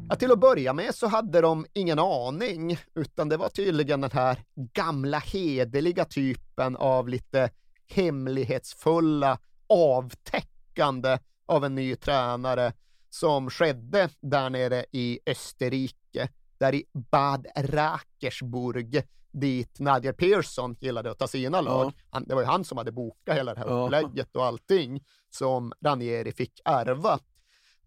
[0.09, 4.11] Ja, till att börja med så hade de ingen aning, utan det var tydligen den
[4.11, 7.49] här gamla hederliga typen av lite
[7.87, 9.37] hemlighetsfulla
[9.67, 12.73] avtäckande av en ny tränare
[13.09, 21.19] som skedde där nere i Österrike, där i Bad Rakersburg, dit Nadia Persson gillade att
[21.19, 21.93] ta sina lag.
[22.09, 23.85] Han, det var ju han som hade bokat hela det här Ja.
[23.85, 27.19] upplägget och allting som Ranieri fick ärva.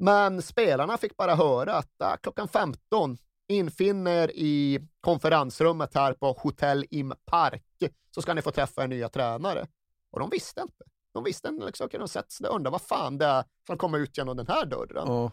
[0.05, 3.18] Men spelarna fick bara höra att ah, klockan 15
[3.48, 7.64] infinner i konferensrummet här på Hotel Im Park
[8.10, 9.66] så ska ni få träffa er nya tränare.
[10.10, 10.85] Och de visste inte.
[11.14, 13.98] De visste inte, liksom, okej, de sätter sig undrar vad fan det är som kommer
[13.98, 15.05] ut genom den här dörren.
[15.06, 15.31] Ja.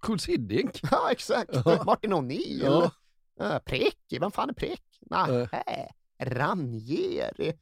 [0.00, 0.80] Kuls Hiddink?
[0.90, 1.50] Ja, exakt.
[1.64, 1.82] Ja.
[1.86, 2.64] Martin O'Neill.
[2.64, 2.90] Ja.
[3.34, 3.60] Ja.
[3.64, 4.98] Preki, vem fan är Preki?
[5.00, 5.88] Nähä,
[6.18, 7.58] Ranieri.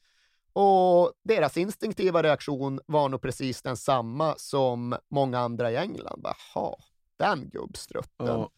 [0.52, 6.22] Och deras instinktiva reaktion var nog precis densamma som många andra i England.
[6.24, 6.76] Jaha,
[7.16, 8.26] den gubbstrutten.
[8.26, 8.50] Ja.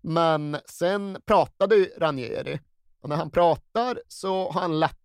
[0.00, 2.60] Men sen pratade ju Ranieri
[3.00, 4.96] och när han pratar så har han lätt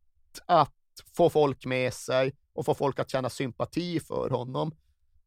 [0.45, 0.71] att
[1.13, 4.71] få folk med sig och få folk att känna sympati för honom.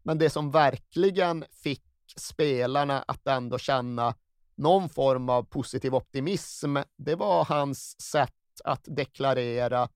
[0.02, 1.84] Men det som verkligen fick
[2.16, 4.14] spelarna att ändå känna
[4.54, 8.32] någon form av positiv optimism, det var hans sätt
[8.64, 9.88] att deklarera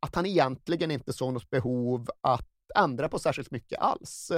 [0.00, 4.32] att han egentligen inte såg något behov att ändra på särskilt mycket alls.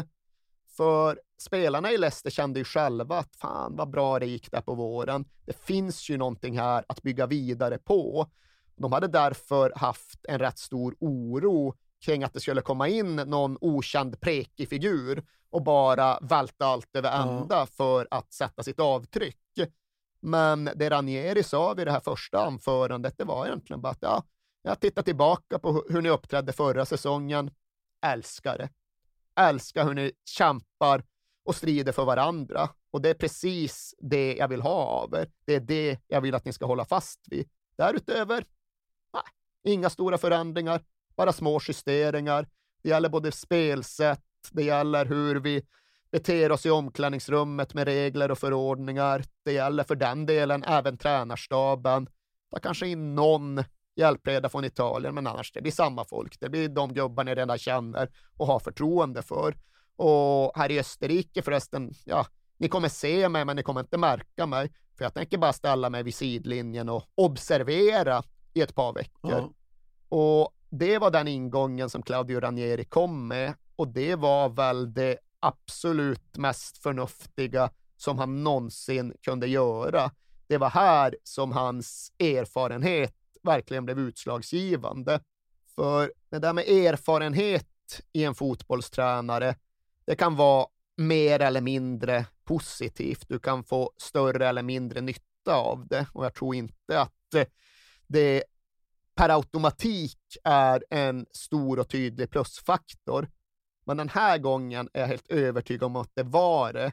[0.76, 4.74] För spelarna i Leicester kände ju själva att fan vad bra det gick där på
[4.74, 5.24] våren.
[5.46, 8.26] Det finns ju någonting här att bygga vidare på.
[8.76, 11.74] De hade därför haft en rätt stor oro
[12.04, 17.22] kring att det skulle komma in någon okänd prekig figur och bara välta allt över
[17.22, 19.38] ända för att sätta sitt avtryck.
[20.20, 24.22] Men det Ranieri sa vid det här första anförandet, det var egentligen bara att ja,
[24.62, 27.50] jag tittar tillbaka på hur ni uppträdde förra säsongen,
[28.06, 28.68] älskar det.
[29.36, 31.04] Älskar hur ni kämpar
[31.44, 32.68] och strider för varandra.
[32.90, 35.30] Och det är precis det jag vill ha av er.
[35.44, 37.48] Det är det jag vill att ni ska hålla fast vid.
[37.76, 38.44] Därutöver,
[39.12, 39.22] nej,
[39.74, 40.84] inga stora förändringar,
[41.16, 42.48] bara små justeringar.
[42.82, 45.66] Det gäller både spelsätt, det gäller hur vi
[46.10, 49.24] beter oss i omklädningsrummet med regler och förordningar.
[49.42, 52.08] Det gäller för den delen även tränarstaben.
[52.50, 53.64] Ta kanske in någon
[53.94, 56.40] hjälpreda från Italien, men annars det blir samma folk.
[56.40, 59.56] Det blir de gubbar ni redan känner och har förtroende för.
[59.96, 62.26] Och här i Österrike förresten, ja,
[62.58, 64.72] ni kommer se mig, men ni kommer inte märka mig.
[64.98, 68.22] För jag tänker bara ställa mig vid sidlinjen och observera
[68.54, 69.52] i ett par veckor.
[70.08, 75.18] Och det var den ingången som Claudio Ranieri kom med och det var väl det
[75.40, 80.10] absolut mest förnuftiga som han någonsin kunde göra.
[80.46, 85.20] Det var här som hans erfarenhet verkligen blev utslagsgivande.
[85.74, 87.66] För det där med erfarenhet
[88.12, 89.54] i en fotbollstränare,
[90.04, 90.66] det kan vara
[90.96, 93.24] mer eller mindre positivt.
[93.28, 97.44] Du kan få större eller mindre nytta av det och jag tror inte att eh,
[98.06, 98.44] det
[99.14, 103.28] per automatik är en stor och tydlig plusfaktor.
[103.84, 106.92] Men den här gången är jag helt övertygad om att det var det.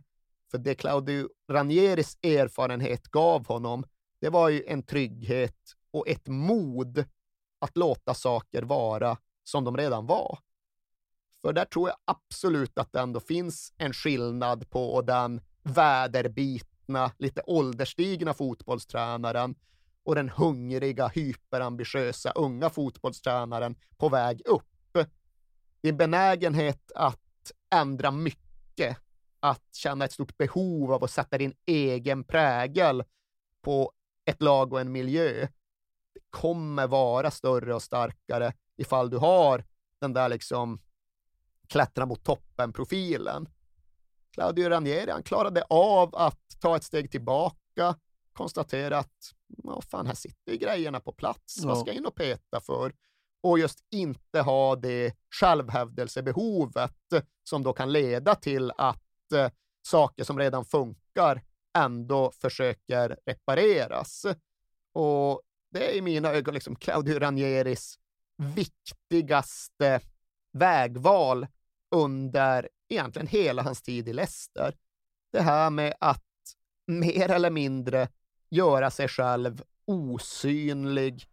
[0.51, 3.85] För det Claudio Ranieris erfarenhet gav honom,
[4.21, 7.05] det var ju en trygghet och ett mod
[7.59, 10.39] att låta saker vara som de redan var.
[11.41, 17.41] För där tror jag absolut att det ändå finns en skillnad på den väderbitna, lite
[17.47, 19.55] ålderstigna fotbollstränaren
[20.03, 24.97] och den hungriga, hyperambitiösa unga fotbollstränaren på väg upp.
[25.81, 28.97] Din benägenhet att ändra mycket,
[29.39, 33.03] att känna ett stort behov av att sätta din egen prägel
[33.61, 33.91] på
[34.25, 35.47] ett lag och en miljö,
[36.29, 39.63] kommer vara större och starkare ifall du har
[40.01, 40.79] den där liksom
[41.67, 43.49] klättra mot toppen-profilen.
[44.33, 47.95] Claudio Ranieri, han klarade av att ta ett steg tillbaka,
[48.33, 51.63] konstatera att vad fan, här sitter ju grejerna på plats.
[51.63, 51.81] Vad Ja.
[51.81, 52.93] ska jag in och peta för?
[53.41, 56.95] Och just inte ha det självhävdelsebehovet
[57.43, 59.49] som då kan leda till att eh,
[59.81, 61.41] saker som redan funkar
[61.77, 64.25] ändå försöker repareras.
[64.93, 67.99] Och det är i mina ögon liksom Claudio Ranieris
[68.37, 69.99] viktigaste
[70.51, 71.47] vägval
[71.91, 74.73] under egentligen hela hans tid i Leicester.
[75.31, 76.23] Det här med att
[76.87, 78.07] mer eller mindre
[78.49, 81.25] göra sig själv osynlig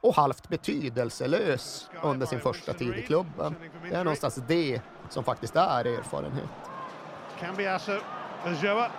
[0.00, 3.54] och halvt betydelselös under sin första tid i klubben.
[3.90, 4.80] Det är någonstans det
[5.10, 6.50] som faktiskt är erfarenhet.
[7.40, 8.00] Cambiasso,
[8.44, 8.90] Ajoa,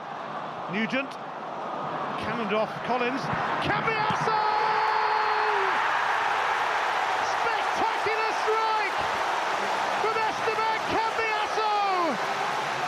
[0.73, 1.09] Nugent,
[2.23, 3.21] Cannoned Collins,
[3.63, 4.37] Cambiasso!
[7.33, 8.97] Spectacular strike
[10.01, 11.73] from Esteban Cambiasso!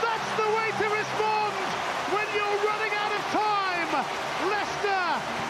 [0.05, 1.53] That's the way to respond
[2.15, 3.91] when you're running out of time!
[4.51, 5.05] Leicester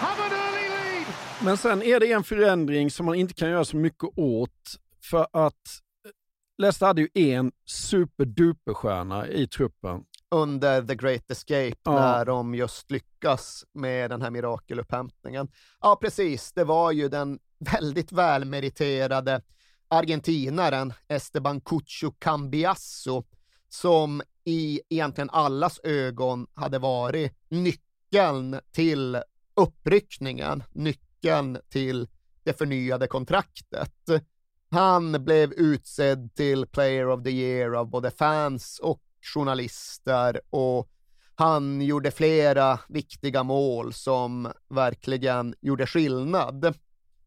[0.06, 1.08] have an early lead!
[1.50, 4.80] Men sen är det en förändring som man inte kan göra så mycket åt.
[5.04, 5.82] För att
[6.58, 10.04] Leicester hade ju en superduperstjärna i truppen.
[10.32, 11.92] under The Great Escape Ja.
[11.94, 15.48] när de just lyckas med den här mirakelupphämtningen.
[15.82, 16.54] Ja, precis.
[16.54, 19.42] Det var ju den väldigt välmeriterade
[19.88, 23.24] argentinaren Esteban Cucho Cambiasso
[23.70, 29.18] som i egentligen allas ögon hade varit nyckeln till
[29.56, 31.09] uppryckningen, nyckeln
[31.70, 32.08] till
[32.44, 33.94] det förnyade kontraktet.
[34.72, 40.90] Han blev utsedd till Player of the Year av både fans och journalister och
[41.36, 46.76] han gjorde flera viktiga mål som verkligen gjorde skillnad.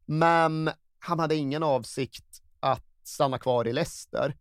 [0.07, 4.37] Men han hade ingen avsikt att stanna kvar i Leicester,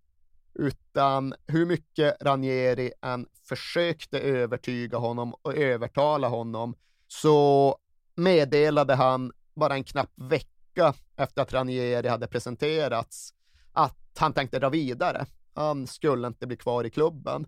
[0.54, 6.76] utan hur mycket Ranieri än försökte övertyga honom och övertala honom
[7.08, 7.78] så
[8.16, 13.34] meddelade han bara en knapp vecka efter att Ranieri hade presenterats
[13.74, 15.26] att han tänkte dra vidare.
[15.54, 17.48] Han skulle inte bli kvar i klubben.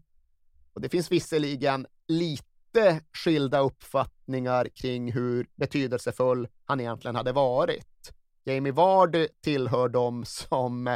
[0.74, 8.14] Och det finns visserligen lite skilda uppfattningar kring hur betydelsefull han egentligen hade varit.
[8.44, 10.88] Jamie Vardy tillhör de som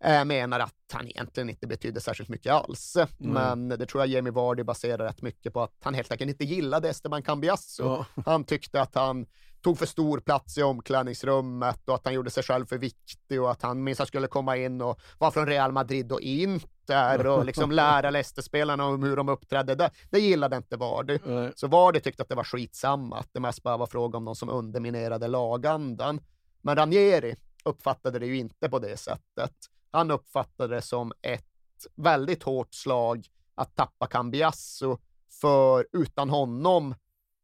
[0.00, 2.96] eh, menar att han egentligen inte betydde särskilt mycket alls.
[3.18, 6.44] Men det tror jag Jamie Vardy baserar rätt mycket på att han helt enkelt inte
[6.44, 7.84] gillade Esteban Cambiasso.
[7.84, 8.22] Ja.
[8.26, 9.26] Han tyckte att han
[9.66, 13.50] tog för stor plats i omklädningsrummet och att han gjorde sig själv för viktig och
[13.50, 17.70] att han minst skulle komma in och vara från Real Madrid och Inter och liksom
[17.72, 19.74] lära Leicester-spelarna om hur de uppträdde.
[19.74, 21.18] Det, det gillade inte Vardy.
[21.54, 24.36] Så Vardy tyckte att det var skitsamma, att det mest bara var fråga om någon
[24.36, 26.20] som underminerade lagandan.
[26.62, 29.54] Men Ranieri uppfattade det ju inte på det sättet.
[29.90, 34.98] Han uppfattade det som ett väldigt hårt slag att tappa Cambiasso,
[35.40, 36.94] för utan honom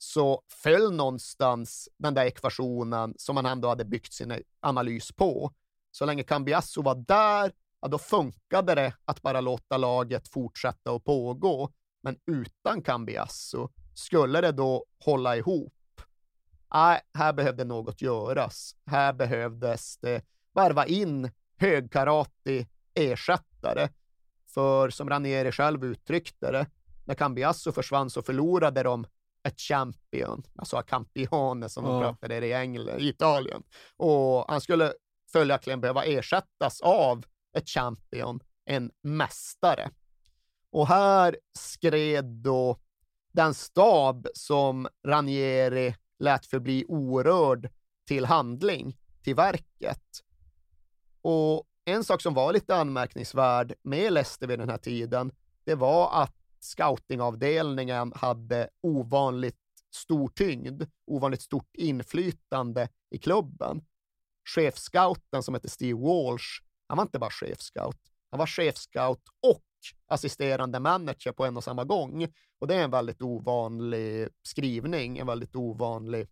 [0.02, 5.52] så föll någonstans den där ekvationen som man ändå hade byggt sin analys på.
[5.90, 11.04] Så länge Cambiasso var där, ja, då funkade det att bara låta laget fortsätta att
[11.04, 11.70] pågå.
[12.02, 16.00] Men utan Cambiasso, skulle det då hålla ihop?
[16.74, 18.76] Nej, här behövde något göras.
[18.86, 23.88] Här behövdes det varva in högkaratig ersättare.
[24.46, 26.66] För som Ranieri själv uttryckte det,
[27.04, 29.06] när Cambiasso försvann så förlorade de
[29.44, 32.00] ett champion, alltså campione som de Ja.
[32.00, 33.62] pratade i England, i Italien.
[33.96, 34.92] Och han skulle
[35.32, 37.24] följaktligen behöva ersättas av
[37.56, 39.90] ett champion, en mästare.
[40.70, 42.78] Och här skred då
[43.32, 47.70] den stab som Ranieri lät förbli orörd
[48.06, 50.02] till handling, till verket.
[51.22, 55.32] Och en sak som var lite anmärkningsvärd med Leicester vid den här tiden,
[55.64, 56.34] det var att
[56.64, 59.56] scoutingavdelningen hade ovanligt
[59.94, 63.84] stor tyngd, ovanligt stort inflytande i klubben.
[64.54, 67.98] Chefscouten som hette Steve Walsh, han var inte bara chefscout,
[68.30, 69.64] han var chefscout och
[70.06, 72.28] assisterande manager på en och samma gång.
[72.58, 76.28] Och det är en väldigt ovanlig skrivning, en väldigt ovanlig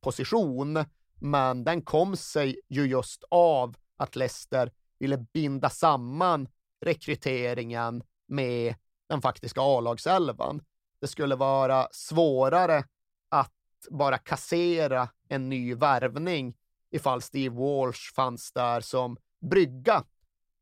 [0.00, 0.84] position.
[1.20, 6.48] Men den kom sig ju just av att Leicester ville binda samman
[6.80, 8.74] rekryteringen med
[9.08, 10.62] den faktiska A-lagselvan.
[11.00, 12.84] Det skulle vara svårare
[13.28, 13.52] att
[13.90, 16.54] bara kassera en ny värvning
[16.90, 20.04] ifall Steve Walsh fanns där som brygga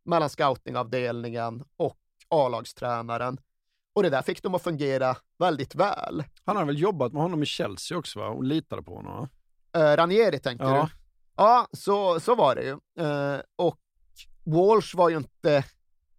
[0.05, 1.98] mellan scoutingavdelningen och
[2.28, 3.39] A-lagstränaren.
[3.94, 6.24] Och det där fick dem att fungera väldigt väl.
[6.44, 8.27] Han har väl jobbat med honom i Chelsea också va?
[8.28, 9.28] och litade på honom?
[9.77, 10.82] Uh, Ranieri tänker Ja.
[10.93, 10.98] du?
[11.36, 12.78] Ja, så, så var det ju.
[13.06, 13.78] Eh, och
[14.44, 15.64] Walsh var ju inte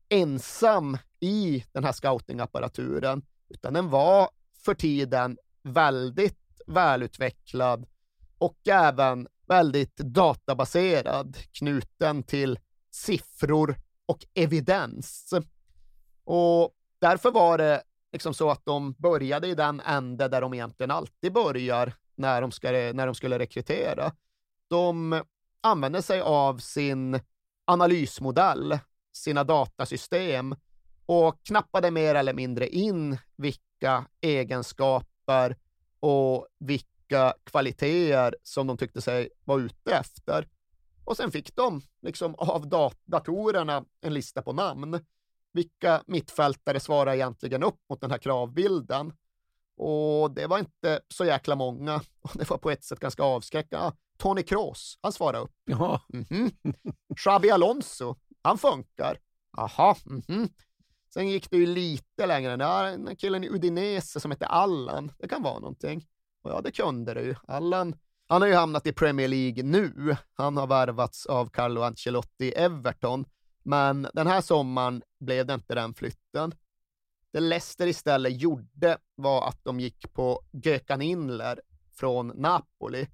[0.09, 4.29] ensam i den här scoutingapparaturen, utan den var
[4.65, 7.85] för tiden väldigt välutvecklad
[8.37, 12.59] och även väldigt databaserad, knuten till
[12.91, 13.75] siffror
[14.05, 15.33] och evidens.
[16.23, 20.91] Och därför var det liksom så att de började i den ände där de egentligen
[20.91, 24.11] alltid börjar när de, ska, när de skulle rekrytera.
[24.69, 25.21] De
[25.61, 27.19] använde sig av sin
[27.65, 28.79] analysmodell,
[29.13, 30.55] sina datasystem
[31.05, 35.57] och knappade mer eller mindre in vilka egenskaper
[35.99, 40.47] och vilka kvaliteter som de tyckte sig vara ute efter.
[41.05, 44.99] Och sen fick de liksom av dat datorerna en lista på namn.
[45.53, 49.13] Vilka mittfältare svarar egentligen upp mot den här kravbilden?
[49.77, 51.95] Och det var inte så jäkla många.
[52.21, 53.85] Och det var på ett sätt ganska avskräckande.
[53.87, 55.55] Ah, Tony Kroos, han svarade upp.
[55.65, 56.01] Ja.
[56.09, 56.51] Mhm.
[57.15, 59.19] Xabi Alonso, han funkar.
[59.57, 59.97] Aha.
[60.05, 60.49] mhm.
[61.13, 62.55] Sen gick det ju lite längre.
[62.55, 66.07] Där, den killen i Udinese som hette Allan, det kan vara någonting.
[66.41, 67.35] Och ja, det kunde det ju.
[67.47, 67.95] Allan,
[68.27, 70.15] han har ju hamnat i Premier League nu.
[70.33, 73.25] Han har värvats av Carlo Ancelotti i Everton.
[73.63, 76.55] Men den här sommaren blev det inte den flytten.
[77.31, 81.61] Det Leicester istället gjorde var att de gick på Gökan Inler
[81.91, 83.07] från Napoli.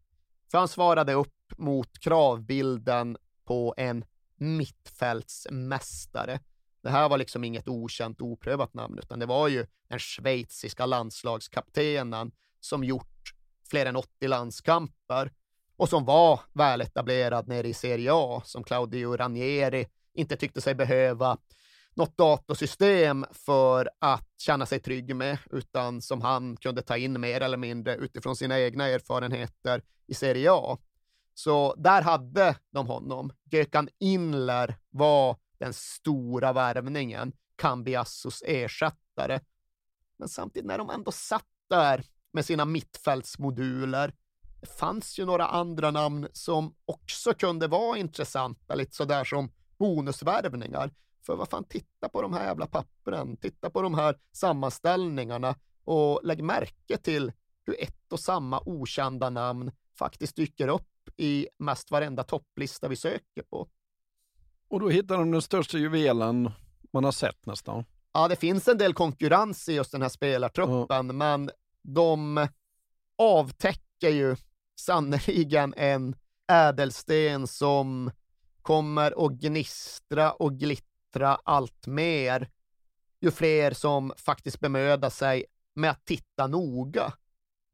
[0.52, 4.06] För han svarade upp mot kravbilden på en
[4.36, 6.40] mittfältsmästare.
[6.82, 12.32] Det här var liksom inget okänt, oprövat namn, utan det var ju den schweiziska landslagskaptenen
[12.60, 13.34] som gjort
[13.70, 15.32] fler än 80 landskamper
[15.78, 21.38] och som var väletablerad nere i Serie A, som Claudio Ranieri inte tyckte sig behöva
[21.94, 27.42] något datorsystem för att känna sig trygg med, utan som han kunde ta in mer
[27.42, 30.78] eller mindre utifrån sina egna erfarenheter i Serie A.
[31.34, 33.32] Så där hade de honom.
[33.52, 39.40] Gökan Inler var den stora värvningen, Cambiassos ersättare.
[40.18, 44.14] Men samtidigt när de ändå satt där med sina mittfältsmoduler,
[44.62, 50.94] det fanns ju några andra namn som också kunde vara intressanta, lite sådär som bonusvärvningar.
[51.26, 56.20] För vad fan, titta på de här jävla pappren, titta på de här sammanställningarna och
[56.24, 57.32] lägg märke till
[57.66, 63.44] hur ett och samma okända namn faktiskt dyker upp i mest varenda topplista vi söker
[63.50, 63.70] på.
[64.70, 66.52] Och då hittar de den största juvelen
[66.94, 67.86] man har sett nästan.
[68.14, 71.52] Ja, det finns en del konkurrens i just den här spelartruppen, men
[71.84, 72.48] de
[73.18, 74.36] avtäcker ju
[74.80, 76.16] sannerligen en
[76.52, 78.12] ädelsten som
[78.62, 82.50] kommer att gnistra och glittra allt mer
[83.22, 87.14] ju fler som faktiskt bemödar sig med att titta noga.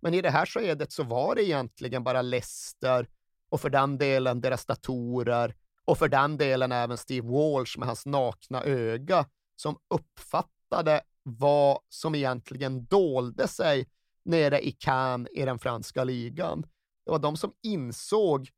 [0.01, 3.07] Men i det här skedet så var det egentligen bara Leicester
[3.49, 5.55] och för den delen deras datorer
[5.85, 9.25] och för den delen även Steve Walsh med hans nakna öga
[9.55, 13.87] som uppfattade vad som egentligen dolde sig
[14.23, 16.61] nere i Cannes i den franska ligan.
[17.05, 18.49] Det var de som insåg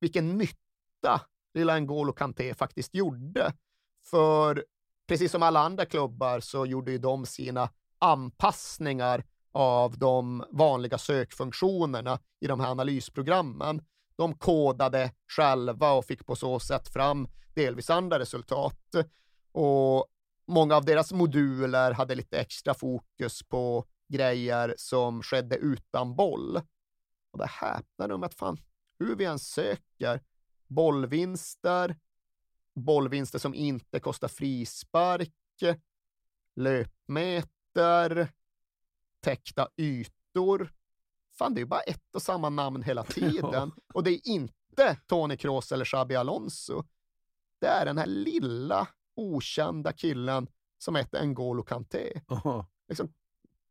[0.00, 1.20] vilken nytta
[1.54, 3.52] lilla N'Golo Kanté faktiskt gjorde.
[4.04, 4.64] För
[5.08, 12.18] precis som alla andra klubbar så gjorde ju de sina anpassningar av de vanliga sökfunktionerna
[12.40, 13.82] i de här analysprogrammen.
[14.18, 18.94] De kodade själva och fick på så sätt fram delvis andra resultat.
[19.52, 20.06] Och
[20.46, 26.56] många av deras moduler hade lite extra fokus på grejer som skedde utan boll.
[27.30, 28.58] Och det häpnar om att fan,
[28.98, 30.22] hur vi än söker,
[30.66, 31.96] bollvinster,
[32.74, 35.32] bollvinster som inte kostar frispark,
[36.56, 38.32] löpmeter,
[39.20, 40.72] täckta ytor.
[41.38, 43.72] Fan, det är ju bara ett och samma namn hela tiden.
[43.94, 46.84] Och det är inte Tony Kroos eller Xabi Alonso.
[47.60, 50.48] Det är den här lilla okända killen
[50.78, 52.20] som heter N'Golo Kanté.
[52.88, 53.12] Liksom,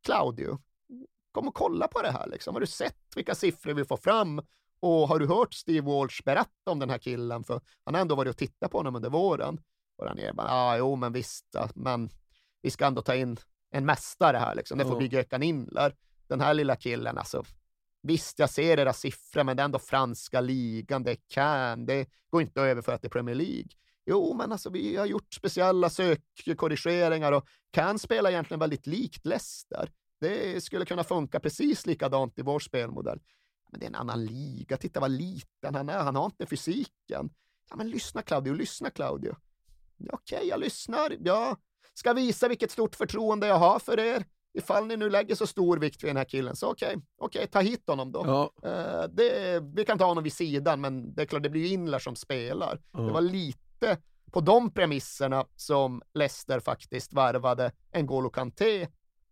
[0.03, 0.59] Claudio,
[1.31, 2.27] kom och kolla på det här.
[2.27, 2.55] Liksom.
[2.55, 4.41] Har du sett vilka siffror vi får fram?
[4.79, 7.43] Och har du hört Steve Walsh berätta om den här killen?
[7.43, 9.61] För han har ändå varit och tittat på honom under våren.
[9.97, 12.09] Och han är bara, ah, jo, men visst, men
[12.61, 13.37] vi ska ändå ta in
[13.71, 14.55] en mästare här.
[14.55, 14.77] Liksom.
[14.77, 15.95] Det får bli Gökan Inler.
[16.27, 17.43] Den här lilla killen, alltså.
[18.01, 22.09] Visst, jag ser era siffror, men det är ändå franska ligan, det är Cannes, det
[22.29, 23.67] går inte att överföra till Premier League.
[24.05, 29.91] Jo, men alltså vi har gjort speciella sökkorrigeringar och Cannes spelar egentligen väldigt likt Leicester.
[30.19, 33.19] Det skulle kunna funka precis likadant i vår spelmodell.
[33.71, 34.77] Men det är en annan liga.
[34.77, 35.99] Titta vad liten han är.
[35.99, 37.29] Han har inte fysiken.
[37.69, 39.29] Ja, men lyssna Claudio, lyssna Claudio.
[39.29, 41.17] Okej, Okej, jag lyssnar.
[41.19, 41.57] Jag
[41.93, 44.25] ska visa vilket stort förtroende jag har för er.
[44.53, 47.59] Ifall ni nu lägger så stor vikt vid den här killen, så okej, okej, ta
[47.59, 48.23] hit honom då.
[48.25, 48.69] Ja.
[48.69, 51.67] Eh, det, vi kan ta honom vid sidan, men det är klart, det blir ju
[51.67, 52.81] Inler som spelar.
[52.91, 52.99] Ja.
[52.99, 53.97] Det var lite
[54.31, 58.87] på de premisserna som Leicester faktiskt värvade N'Golo Kanté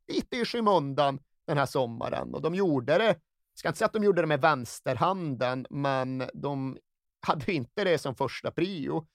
[0.07, 2.33] lite i skymundan den här sommaren.
[2.33, 6.29] Och de gjorde det, jag ska inte säga att de gjorde det med vänsterhanden, men
[6.33, 6.77] de
[7.27, 9.07] hade inte det som första prio.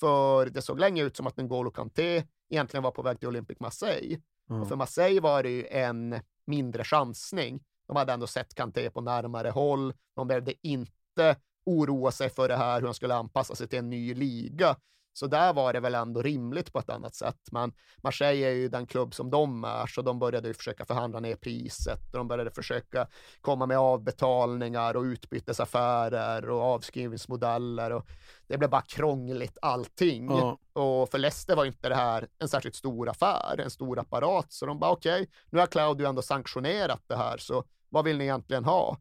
[0.00, 3.60] För det såg länge ut som att N'Golo Kanté egentligen var på väg till Olympic
[3.60, 4.20] Marseille.
[4.50, 4.62] Mm.
[4.62, 7.60] Och för Marseille var det ju en mindre chansning.
[7.86, 9.94] De hade ändå sett Kanté på närmare håll.
[10.16, 13.90] De behövde inte oroa sig för det här, hur han skulle anpassa sig till en
[13.90, 14.76] ny liga.
[15.18, 17.48] Så där var det väl ändå rimligt på ett annat sätt.
[17.50, 21.20] Men Marseille är ju den klubb som de är, så de började ju försöka förhandla
[21.20, 23.06] ner priset och de började försöka
[23.40, 28.06] komma med avbetalningar och utbytesaffärer och avskrivningsmodeller och
[28.46, 30.30] det blev bara krångligt allting.
[30.30, 30.58] Ja.
[30.72, 34.66] Och för Leicester var inte det här en särskilt stor affär, en stor apparat, så
[34.66, 38.64] de bara okej, nu har Claudio ändå sanktionerat det här, så vad vill ni egentligen
[38.64, 38.98] ha?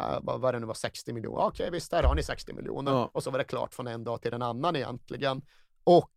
[0.00, 1.44] Uh, vad, vad det nu var, 60 miljoner.
[1.44, 2.92] Okej, visst, där har ni 60 miljoner.
[2.92, 3.10] Ja.
[3.12, 5.42] Och så var det klart från en dag till en annan egentligen.
[5.84, 6.10] Och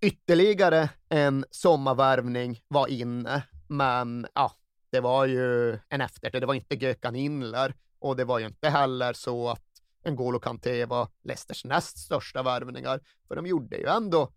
[0.00, 4.52] ytterligare en sommarvärvning var inne, men ja,
[4.90, 6.30] det var ju en efter.
[6.30, 9.64] Det var inte Gökan Inler och det var ju inte heller så att
[10.04, 14.32] N'Golo Kanté var Leicesters näst största värvningar, för de gjorde ju ändå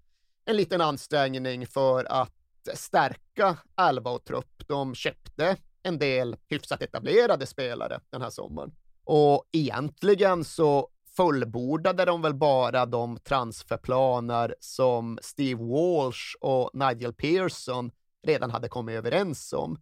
[0.46, 2.34] en liten ansträngning för att
[2.74, 4.68] stärka elva och trupp.
[4.68, 8.76] De köpte en del hyfsat etablerade spelare den här sommaren.
[9.04, 17.92] Och egentligen så fullbordade de väl bara de transferplaner som Steve Walsh och Nigel Pearson
[18.24, 19.78] redan hade kommit överens om.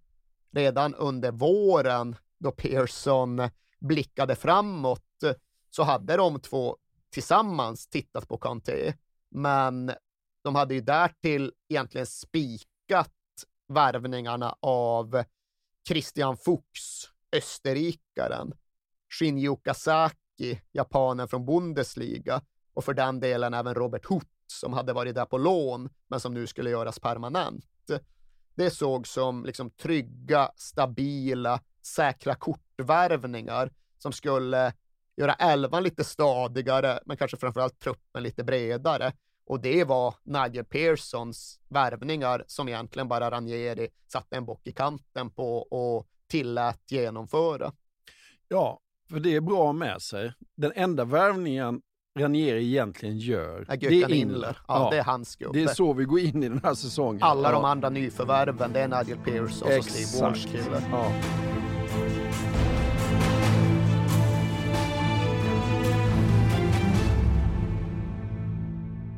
[0.51, 3.49] Redan under våren då Pearson
[3.79, 5.03] blickade framåt
[5.69, 6.77] så hade de två
[7.09, 8.93] tillsammans tittat på Kanté,
[9.29, 9.91] men
[10.43, 13.11] de hade ju därtill egentligen spikat
[13.67, 15.23] värvningarna av
[15.87, 18.53] Christian Fuchs, österrikaren,
[19.19, 20.20] Shinji Okazaki,
[20.71, 22.41] japanen från Bundesliga
[22.73, 26.33] och för den delen även Robert Huth som hade varit där på lån men som
[26.33, 27.65] nu skulle göras permanent.
[28.55, 34.73] Det såg som liksom trygga, stabila, säkra kortvärvningar som skulle
[35.15, 39.13] göra elvan lite stadigare, men kanske framförallt truppen lite bredare.
[39.45, 45.29] Och det var Nigel Pearsons värvningar som egentligen bara Ranieri satte en bock i kanten
[45.29, 47.73] på och tillät genomföra.
[48.47, 48.79] Ja,
[49.11, 50.33] för det är bra med sig.
[50.57, 51.81] Den enda värvningen
[52.19, 54.15] Ranieri egentligen gör, Ja, det är Inler.
[54.15, 54.57] Inler.
[54.67, 55.59] Ja, det är hans gubbe.
[55.59, 57.23] Det är så vi går in i den här säsongen.
[57.23, 57.55] Alla ja.
[57.55, 60.65] de andra nyförvärven, det är Nigel Pearson och så Steve Walsh Exakt.
[60.65, 60.81] kille.
[60.91, 61.11] Ja.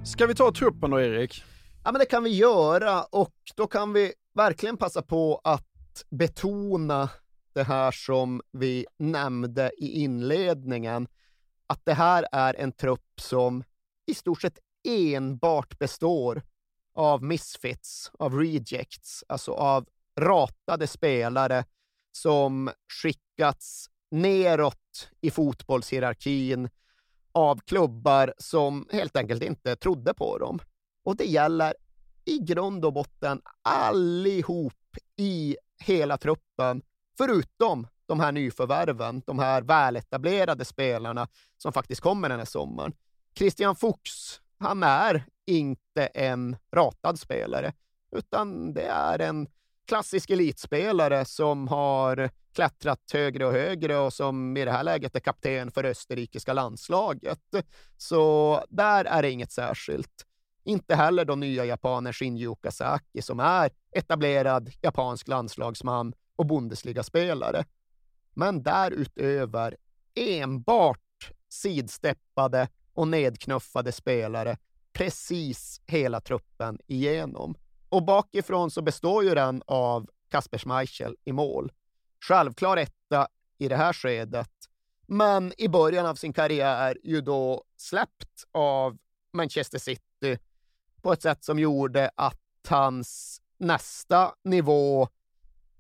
[0.06, 1.44] Ska vi ta truppen då, Erik?
[1.84, 5.66] Ja, men det kan vi göra och då kan vi verkligen passa på att
[6.10, 7.10] betona
[7.54, 11.08] det här som vi nämnde i inledningen,
[11.68, 13.64] att det här är en trupp som
[14.06, 16.42] i stort sett enbart består
[16.96, 19.86] av misfits, av rejects, alltså av
[20.20, 21.66] ratade spelare
[22.12, 22.72] som
[23.02, 26.70] skickats neråt i fotbollshierarkin
[27.32, 30.60] av klubbar som helt enkelt inte trodde på dem.
[31.04, 31.74] Och det gäller
[32.26, 34.74] i grund och botten allihop
[35.18, 36.82] i hela truppen,
[37.18, 41.28] förutom de här nyförvärven, de här väletablerade spelarna
[41.58, 42.94] som faktiskt kommer den här sommaren.
[43.36, 47.74] Christian Fuchs, han är inte en ratad spelare,
[48.16, 49.48] utan det är en
[49.88, 55.20] klassisk elitspelare som har klättrat högre och högre och som i det här läget är
[55.20, 57.40] kapten för österrikiska landslaget.
[57.98, 60.26] Så där är det inget särskilt.
[60.66, 67.66] Inte heller de nya japaner Shinji Okazaki som är etablerad japansk landslagsman och Bundesliga-spelare.
[68.34, 69.78] Men därutöver
[70.16, 74.58] enbart sidsteppade och nedknuffade spelare
[74.94, 77.56] precis hela truppen igenom.
[77.90, 81.72] Och bakifrån så består ju den av Kasper Schmeichel i mål.
[82.20, 83.28] Självklar etta
[83.58, 84.70] i det här skedet,
[85.08, 88.98] men i början av sin karriär ju då släppt av
[89.34, 90.38] Manchester City
[91.02, 92.40] på ett sätt som gjorde att
[92.70, 95.08] hans nästa nivå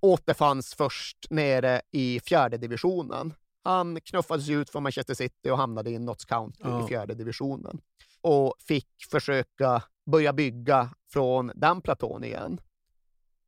[0.03, 3.33] återfanns först nere i fjärde divisionen.
[3.63, 6.85] Han knuffades ut från Manchester City och hamnade i Notts County Ja.
[6.85, 7.81] i fjärde divisionen
[8.21, 12.61] och fick försöka börja bygga från den platån igen.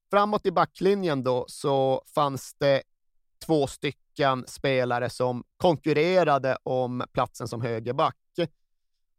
[0.10, 2.84] Framåt i backlinjen då så fanns det
[3.45, 8.15] två stycken spelare som konkurrerade om platsen som högerback.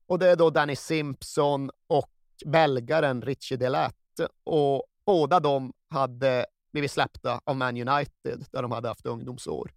[0.08, 2.10] Och det är då Danny Simpson och
[2.44, 4.28] belgaren Richie Delette.
[4.44, 6.46] Och båda de hade
[6.77, 9.73] blivit släppta av Man United där de hade haft ungdomsår.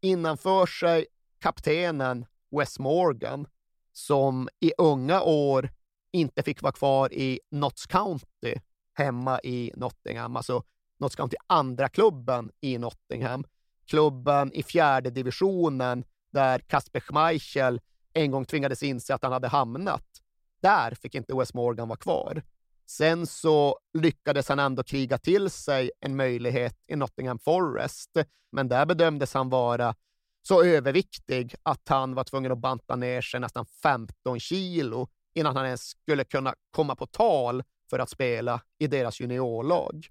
[0.00, 1.06] Innanför sig
[1.38, 3.46] kaptenen Wes Morgan
[3.92, 5.70] som i unga år
[6.12, 8.54] inte fick vara kvar i Notts County
[8.94, 10.62] hemma i Nottingham, alltså
[10.98, 13.44] Notts County andra klubben i Nottingham.
[13.86, 17.80] Klubben i fjärde divisionen där Kasper Schmeichel
[18.12, 20.22] en gång tvingades inse att han hade hamnat.
[20.60, 22.42] Där fick inte Wes Morgan vara kvar.
[22.86, 28.10] Sen så lyckades han ändå kriga till sig en möjlighet i Nottingham Forest,
[28.52, 29.94] men där bedömdes han vara
[30.42, 35.66] så överviktig att han var tvungen att banta ner sig nästan 15 kilo innan han
[35.66, 40.06] ens skulle kunna komma på tal för att spela i deras juniorlag.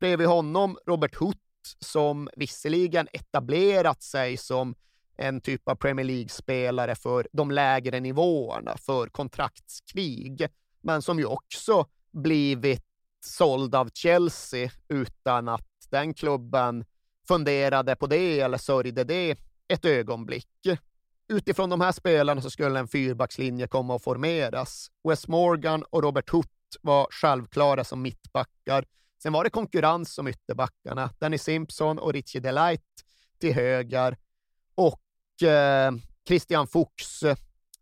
[0.00, 1.38] Bredvid honom Robert Hutt
[1.78, 4.74] som visserligen etablerat sig som
[5.16, 10.48] en typ av Premier League-spelare för de lägre nivåerna, för kontraktskrig,
[10.80, 12.84] men som ju också blivit
[13.20, 16.84] såld av Chelsea utan att den klubben
[17.28, 20.48] funderade på det eller sörjde det ett ögonblick.
[21.28, 24.90] Utifrån de här spelarna så skulle en fyrbackslinje komma att formeras.
[25.08, 26.48] Wes Morgan och Robert Hutt
[26.82, 28.84] var självklara som mittbackar.
[29.22, 31.10] Sen var det konkurrens om ytterbackarna.
[31.18, 33.04] Danny Simpson och Richie Delight
[33.38, 34.16] till höger
[34.74, 35.92] och eh,
[36.28, 37.24] Christian Fuchs,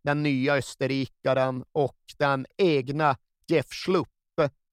[0.02, 3.16] den nya österrikaren och den egna
[3.48, 4.08] Jeff Schlupp,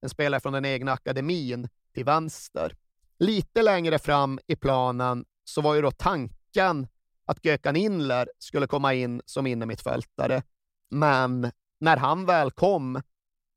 [0.03, 2.75] en spelare från den egna akademin, till vänster.
[3.19, 6.87] Lite längre fram i planen så var ju då tanken
[7.25, 10.43] att Gökan Inler skulle komma in som innermittfältare.
[10.89, 13.01] Men när han väl kom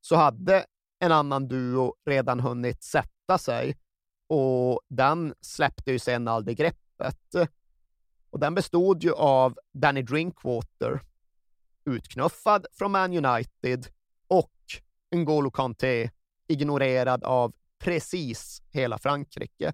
[0.01, 0.65] så hade
[0.99, 3.77] en annan duo redan hunnit sätta sig
[4.27, 7.35] och den släppte ju sen aldrig greppet.
[8.29, 11.01] Och den bestod ju av Danny Drinkwater,
[11.85, 13.87] utknuffad från Man United,
[14.27, 14.51] och
[15.15, 16.09] N'Golo Kanté,
[16.47, 19.73] ignorerad av precis hela Frankrike.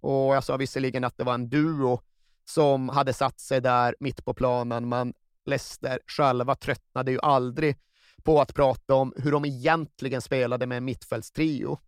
[0.00, 2.00] Och jag sa visserligen att det var en duo
[2.44, 5.14] som hade satt sig där mitt på planen, men
[5.46, 7.76] Leicester själva tröttnade ju aldrig
[8.22, 11.78] på att prata om hur de egentligen spelade med en mittfältstrio.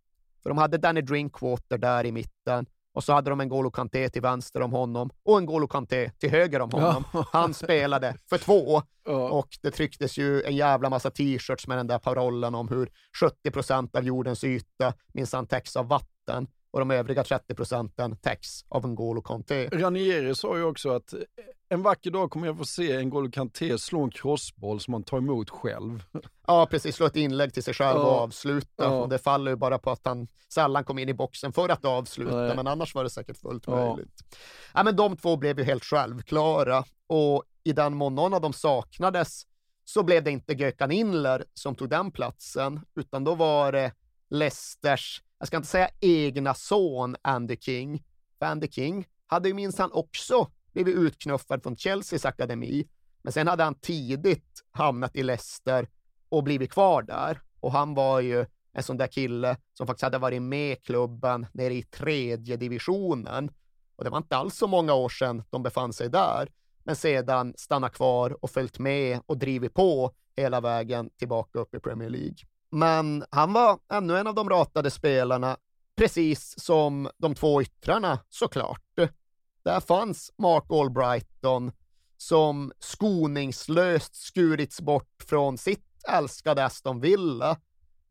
[0.43, 4.09] För de hade Danny Drinkwater där i mitten och så hade de en Golo Kanté
[4.09, 7.03] till vänster om honom och en Golo Kanté till höger om honom.
[7.31, 8.81] Han spelade för två
[9.29, 12.89] och det trycktes ju en jävla massa t-shirts med den där parollen om hur
[13.19, 18.65] 70 procent av jordens yta minsann täcks av vatten och de övriga 30 procenten täcks
[18.69, 19.69] av en Golo Kanté.
[19.71, 21.13] Ranieri sa ju också att
[21.73, 25.03] en vacker dag kommer jag få se en Golo Kanté slå en crossboll som han
[25.03, 26.03] tar emot själv.
[26.47, 26.95] Ja, precis.
[26.95, 28.19] Slå ett inlägg till sig själv och Ja.
[28.19, 28.83] avsluta.
[28.83, 28.89] Ja.
[28.89, 31.85] Och det faller ju bara på att han sällan kom in i boxen för att
[31.85, 32.55] avsluta, Nej.
[32.55, 33.75] men annars var det säkert fullt Ja.
[33.95, 34.23] möjligt.
[34.73, 38.53] Ja, men de två blev ju helt självklara och i den mån någon av dem
[38.53, 39.43] saknades
[39.85, 43.91] så blev det inte Gökan Inler som tog den platsen, utan då var det
[44.29, 48.03] Leicesters, jag ska inte säga egna son Andy King,
[48.39, 52.87] för Andy King hade ju minsann också blivit utknuffad från Chelseas akademi,
[53.21, 55.87] men sen hade han tidigt hamnat i Leicester
[56.29, 57.41] och blivit kvar där.
[57.59, 61.73] Och han var ju en sån där kille som faktiskt hade varit med klubben nere
[61.73, 63.51] i tredje divisionen.
[63.95, 66.49] Och det var inte alls så många år sedan de befann sig där,
[66.83, 71.79] men sedan stannat kvar och följt med och drivit på hela vägen tillbaka upp i
[71.79, 72.37] Premier League.
[72.69, 75.57] Men han var ännu en av de ratade spelarna,
[75.95, 78.81] precis som de två yttrarna såklart.
[79.63, 81.71] Där fanns Mark Albrighton
[82.17, 87.57] som skoningslöst skurits bort från sitt älskade Aston Villa.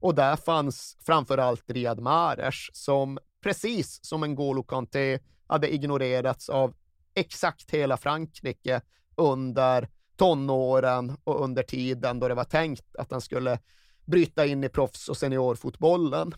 [0.01, 6.75] Och där fanns framförallt Riyad Mahrez som precis som en Golo Kanté hade ignorerats av
[7.15, 8.81] exakt hela Frankrike
[9.17, 13.59] under tonåren och under tiden då det var tänkt att han skulle
[14.05, 16.35] bryta in i proffs och seniorfotbollen.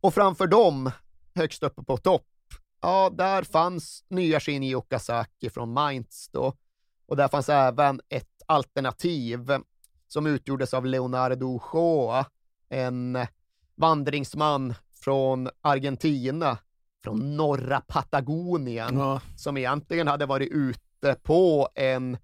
[0.00, 0.90] Och framför dem,
[1.34, 2.26] högst uppe på topp,
[2.80, 6.52] ja, där fanns nya Shinji Okazaki från Mainz då.
[7.06, 9.50] Och där fanns även ett alternativ
[10.08, 12.26] som utgjordes av Leonardo Joa,
[12.68, 13.18] en
[13.74, 16.58] vandringsman från Argentina,
[17.02, 18.96] från norra Patagonien,
[19.36, 22.18] som egentligen hade varit ute på en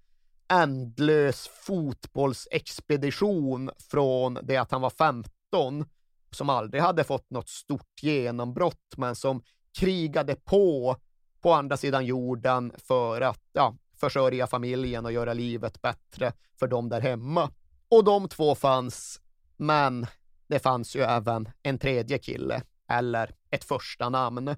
[0.48, 5.84] ändlös fotbollsexpedition från det att han var 15,
[6.30, 9.42] som aldrig hade fått något stort genombrott, men som
[9.74, 10.96] krigade på
[11.40, 16.88] på andra sidan jorden för att ja, försörja familjen och göra livet bättre för dem
[16.88, 17.50] där hemma.
[17.88, 19.20] Och de två fanns,
[19.56, 20.06] men
[20.46, 24.56] det fanns ju även en tredje kille, eller ett första namn.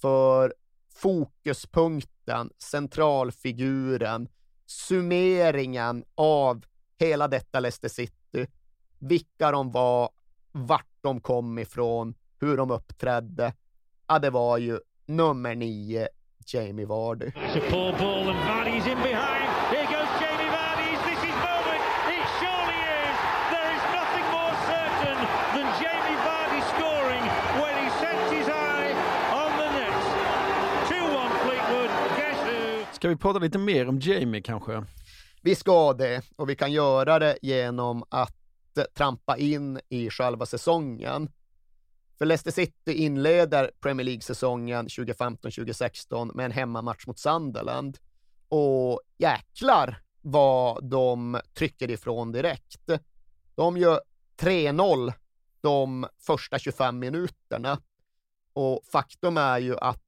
[0.00, 0.54] För
[0.94, 4.28] fokuspunkten, centralfiguren,
[4.66, 6.64] summeringen av
[6.98, 8.46] hela detta Leicester City,
[8.98, 10.10] vilka de var,
[10.52, 13.52] vart de kom ifrån, hur de uppträdde,
[14.08, 16.08] ja, det var ju nummer nio,
[16.46, 17.26] Jamie Vardy.
[17.26, 19.48] It's a poor ball and Vardy's in behind.
[19.70, 20.86] Here goes Jamie Vardy.
[20.96, 21.82] Is this his moment?
[22.14, 23.16] It surely is.
[23.52, 25.18] There is nothing more certain
[25.54, 27.24] than Jamie Vardy scoring
[27.60, 28.92] when he sets his eye
[29.40, 30.02] on the net.
[30.88, 31.90] 2-1 Fleetwood.
[32.18, 32.94] Guess who?
[32.94, 34.84] Ska vi prata lite mer om Jamie kanske?
[35.42, 38.32] Vi ska det och vi kan göra det genom att
[38.96, 41.28] trampa in i själva säsongen.
[42.18, 47.98] För Leicester City inleder Premier League-säsongen 2015-2016 med en hemmamatch mot Sunderland.
[48.48, 52.90] Och jäklar vad de trycker ifrån direkt.
[53.54, 54.00] De gör
[54.38, 55.12] 3-0
[55.60, 57.80] de första 25 minuterna.
[58.52, 60.02] Och faktum är ju att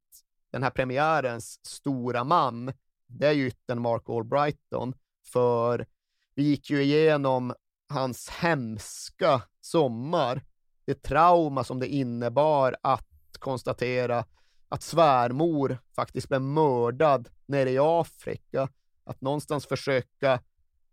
[0.50, 2.72] den här premiärens stora man,
[3.06, 4.94] det är ju yttern Mark Albrighton.
[5.32, 5.86] För
[6.34, 7.54] vi gick ju igenom
[7.88, 10.42] hans hemska sommar,
[10.88, 13.06] det trauma som det innebar att
[13.38, 14.24] konstatera
[14.68, 18.68] att svärmor faktiskt blev mördad nere i Afrika.
[19.04, 20.40] Att någonstans försöka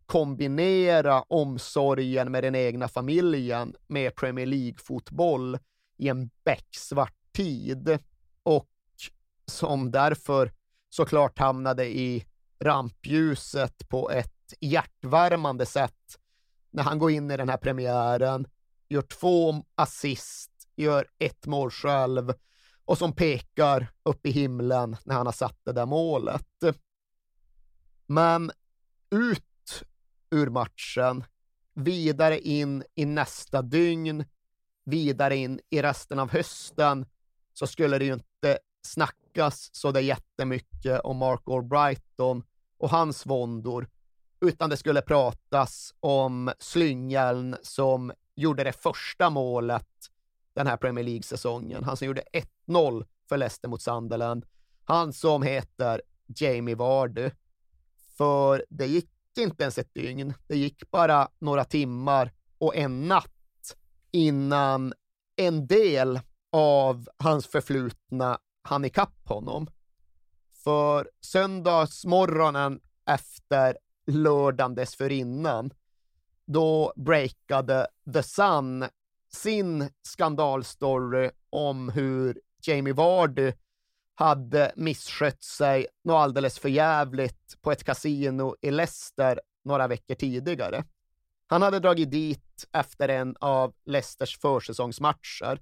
[0.06, 5.58] kombinera omsorgen med den egna familjen med Premier League-fotboll
[5.98, 8.00] i en becksvart tid
[8.44, 8.70] och
[9.46, 10.52] som därför
[10.90, 12.26] såklart hamnade i
[12.60, 16.20] rampljuset på ett hjärtvärmande sätt
[16.72, 18.48] när han går in i den här premiären,
[18.90, 22.34] gör två assist, gör ett mål själv
[22.86, 26.48] och som pekar upp i himlen när han har satt det där målet.
[28.06, 28.52] Men
[29.12, 29.84] ut
[30.32, 31.24] ur matchen,
[31.74, 34.26] vidare in i nästa dygn,
[34.86, 37.06] vidare in i resten av hösten,
[37.54, 42.44] så skulle det ju inte snackas så det jättemycket om Mark Albrighton
[42.78, 43.90] och hans våndor,
[44.42, 49.88] utan det skulle pratas om slyngeln som gjorde det första målet
[50.54, 51.84] den här Premier League-säsongen.
[51.84, 52.24] Han som gjorde
[52.68, 54.46] 1-0 för Leicester mot Sunderland.
[54.84, 57.30] Han som heter Jamie Vardy.
[58.18, 60.34] För det gick inte ens ett dygn.
[60.48, 63.76] Det gick bara några timmar och en natt
[64.12, 64.94] innan
[65.36, 66.20] en del
[66.52, 69.68] av hans förflutna hann ikapp honom.
[70.64, 75.74] För söndagsmorgonen efter lördagen dessförinnan,
[76.46, 78.86] då breakade The Sun
[79.34, 83.52] sin skandalstory om hur Jamie Vardy
[84.16, 90.84] hade misskött sig något alldeles för jävligt på ett kasino i Leicester några veckor tidigare.
[91.48, 95.62] Han hade dragit dit efter en av Leicesters försäsongsmatcher.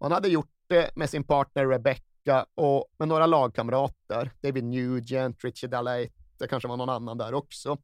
[0.00, 4.32] Han hade gjort det med sin partner Rebecca och med några lagkamrater.
[4.40, 7.78] David Nugent, Richard Alley, det kanske var någon annan där också.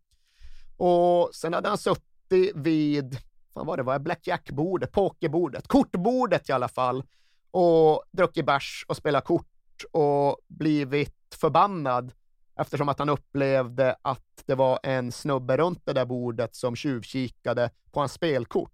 [0.76, 2.13] Och sen hade han suttit
[2.54, 3.18] vid,
[3.52, 7.04] vad var det, var det blackjack-bordet, pokerbordet, kortbordet i alla fall
[7.50, 12.12] och druckit bärs och spelat kort och blivit förbannad
[12.56, 17.70] eftersom att han upplevde att det var en snubbe runt det där bordet som tjuvkikade
[17.92, 18.70] på hans spelkort.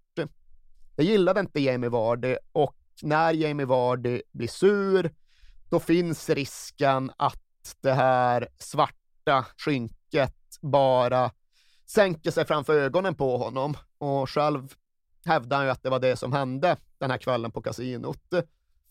[0.95, 5.11] Det gillade inte Jamie Vardy och när Jamie Vardy blir sur,
[5.69, 11.31] då finns risken att det här svarta skynket bara
[11.93, 14.73] sänker sig framför ögonen på honom och själv
[15.25, 18.33] hävdar han ju att det var det som hände den här kvällen på kasinot.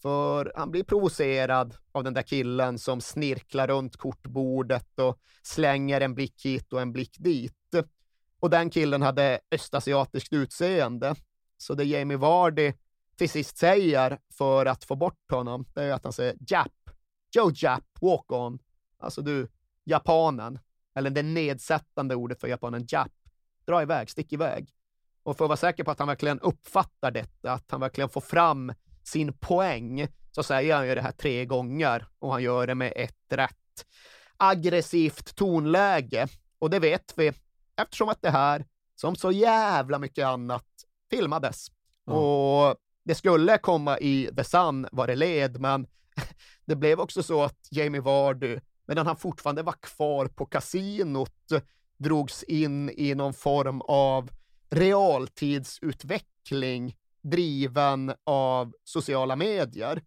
[0.03, 6.15] För han blir provocerad av den där killen som snirklar runt kortbordet och slänger en
[6.15, 7.55] blick hit och en blick dit.
[8.41, 11.15] Och den killen hade östasiatiskt utseende.
[11.59, 12.73] Så det Jamie Vardy
[13.17, 16.73] till sist säger för att få bort honom, det är att han säger Jap,
[17.37, 18.59] Joe Jap, walk on.
[18.99, 19.49] Alltså du,
[19.85, 20.59] japanen,
[20.95, 23.13] eller det nedsättande ordet för japanen, Jap,
[23.67, 24.71] dra iväg, stick iväg.
[25.23, 28.21] Och för att vara säker på att han verkligen uppfattar detta, att han verkligen får
[28.21, 28.73] fram
[29.03, 32.93] sin poäng, så säger han ju det här tre gånger och han gör det med
[32.97, 33.87] ett rätt
[34.37, 36.29] aggressivt tonläge.
[36.59, 37.33] Och det vet vi
[37.77, 38.65] eftersom att det här,
[38.95, 40.67] som så jävla mycket annat,
[41.11, 41.67] filmades.
[42.05, 45.87] Och det skulle komma i The Sun vad det led, men
[46.65, 48.61] det blev också så att Jamie Vardy,
[48.91, 51.53] medan han fortfarande var kvar på kasinot,
[51.99, 54.31] drogs in i någon form av
[54.71, 60.03] realtidsutveckling driven av sociala medier.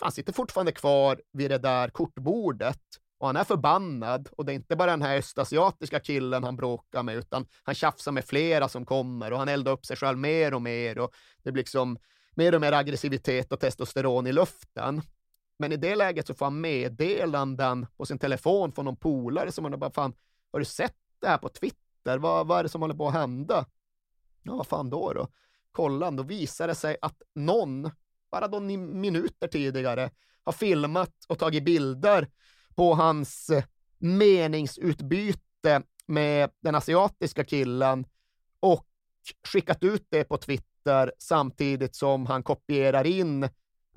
[0.00, 2.80] Han sitter fortfarande kvar vid det där kortbordet
[3.18, 7.02] och han är förbannad och det är inte bara den här östasiatiska killen han bråkar
[7.02, 10.54] med utan han tjafsar med flera som kommer och han eldar upp sig själv mer
[10.54, 11.98] och mer och det blir liksom
[12.34, 15.02] mer och mer aggressivitet och testosteron i luften.
[15.58, 19.64] Men i det läget så får han meddelanden på sin telefon från någon polare som
[19.64, 20.14] undrar bara fan,
[20.52, 22.18] har du sett det här på Twitter?
[22.18, 23.66] Vad, vad är det som håller på att hända?
[24.42, 25.28] Ja, vad fan då då?
[25.72, 27.90] Kolla, då visar det sig att någon,
[28.30, 30.10] bara då minuter tidigare,
[30.44, 32.28] har filmat och tagit bilder
[32.74, 33.64] på hans eh,
[33.98, 38.06] meningsutbyte med den asiatiska killen
[38.60, 38.86] och
[39.52, 43.48] skickat ut det på Twitter samtidigt som han kopierar in,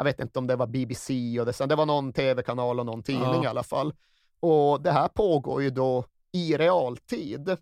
[0.02, 3.04] jag vet inte om det var BBC och det, det var någon tv-kanal och någon
[3.04, 3.44] tidning Ja.
[3.44, 3.94] i alla fall.
[4.40, 7.58] Och det här pågår ju då i realtid.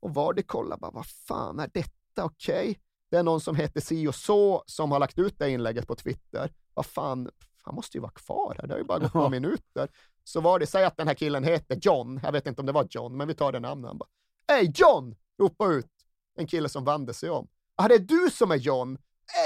[0.00, 2.24] Och var det kolla bara, vad fan är detta?
[2.24, 2.78] Okej,
[3.10, 5.94] det är någon som heter si och så som har lagt ut det inlägget på
[5.94, 6.52] Twitter.
[6.74, 7.30] Vad fan,
[7.62, 9.88] han måste ju vara kvar här, det har ju bara gått några minuter.
[10.24, 12.72] Så var det, säg att den här killen heter John, jag vet inte om det
[12.72, 13.88] var John, men vi tar det namnet.
[13.88, 14.08] Han bara,
[14.48, 15.14] Hej John!
[15.38, 15.90] Ropa ut
[16.38, 17.48] en kille som vände sig om.
[17.76, 18.98] Ja, det är du som är John.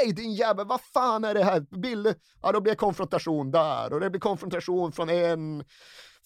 [0.03, 1.61] Ey din jävel, vad fan är det här?
[1.61, 5.65] Bill, ja då blir det konfrontation där och det blir konfrontation från en,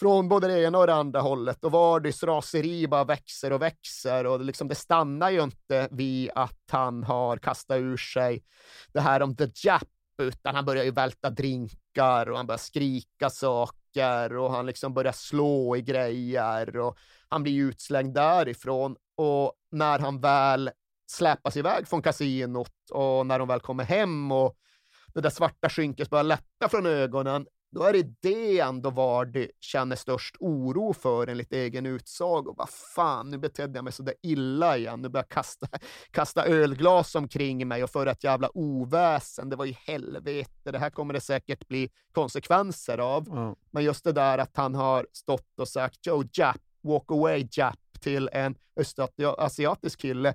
[0.00, 4.26] från både det ena och det andra hållet och Vardys raseri bara växer och växer
[4.26, 8.42] och det liksom, det stannar ju inte vid att han har kastat ur sig
[8.92, 9.88] det här om the jap
[10.22, 15.12] utan han börjar ju välta drinkar och han börjar skrika saker och han liksom börjar
[15.12, 20.70] slå i grejer och han blir utslängd därifrån och när han väl
[21.10, 24.56] släpas iväg från kasinot och när de väl kommer hem och
[25.14, 29.96] det där svarta skynket börjar lätta från ögonen, då är det det ändå Vardy känner
[29.96, 32.54] störst oro för enligt egen utsago.
[32.56, 35.02] Vad fan, nu betedde jag mig så där illa igen.
[35.02, 35.66] Nu börjar jag kasta,
[36.10, 39.48] kasta ölglas omkring mig och föra ett jävla oväsen.
[39.48, 40.70] Det var ju helvete.
[40.70, 43.54] Det här kommer det säkert bli konsekvenser av.
[43.70, 48.00] Men just det där att han har stått och sagt Joe Jap, walk away Jap
[48.00, 50.34] till en östasiatisk kille.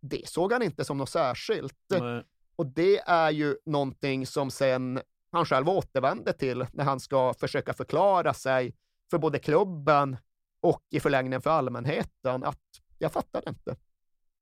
[0.00, 1.74] Det såg han inte som något särskilt.
[1.90, 2.24] Nej.
[2.56, 5.00] Och det är ju någonting som sen
[5.32, 8.74] han själv återvänder till när han ska försöka förklara sig
[9.10, 10.16] för både klubben
[10.60, 12.60] och i förlängningen för allmänheten att
[12.98, 13.76] jag fattade inte.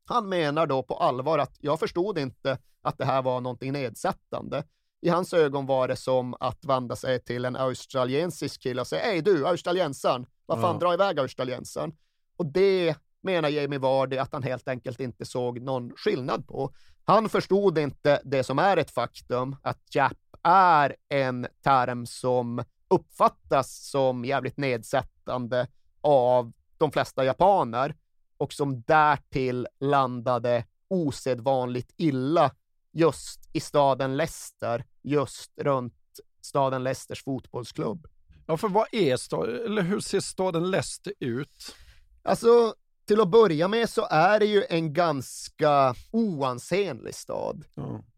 [0.04, 4.64] Han menar då på allvar att jag förstod inte att det här var någonting nedsättande.
[5.00, 9.02] I hans ögon var det som att vända sig till en australiensisk kille och säga
[9.02, 10.80] Hej du, australiensaren, vad fan, Ja.
[10.80, 11.92] dra iväg australiensaren.
[12.36, 16.74] Och det menar Jamie Vardy att han helt enkelt inte såg någon skillnad på.
[17.04, 23.90] Han förstod inte det som är ett faktum, att Jap är en term som uppfattas
[23.90, 25.66] som jävligt nedsättande
[26.00, 27.94] av de flesta japaner
[28.36, 32.50] och som därtill landade osedvanligt illa
[32.92, 35.94] just i staden Leicester, just runt
[36.40, 38.06] staden Leicesters fotbollsklubb.
[38.46, 41.74] Ja, för vad är staden, eller hur ser staden Leicester ut?
[42.22, 42.74] Alltså,
[43.04, 47.64] till att börja med så är det ju en ganska oansenlig stad.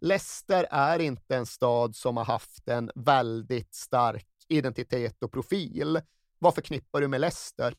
[0.01, 6.01] Leicester är inte en stad som har haft en väldigt stark identitet och profil.
[6.39, 7.75] Vad förknippar du med Leicester?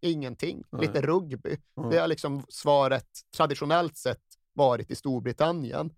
[0.00, 0.64] Ingenting.
[0.70, 0.80] Nej.
[0.86, 1.56] Lite rugby.
[1.76, 1.90] Mm.
[1.90, 5.90] Det har liksom svaret traditionellt sett varit i Storbritannien.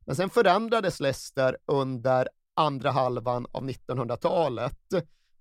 [0.00, 4.78] Men sen förändrades Leicester under andra halvan av 1900-talet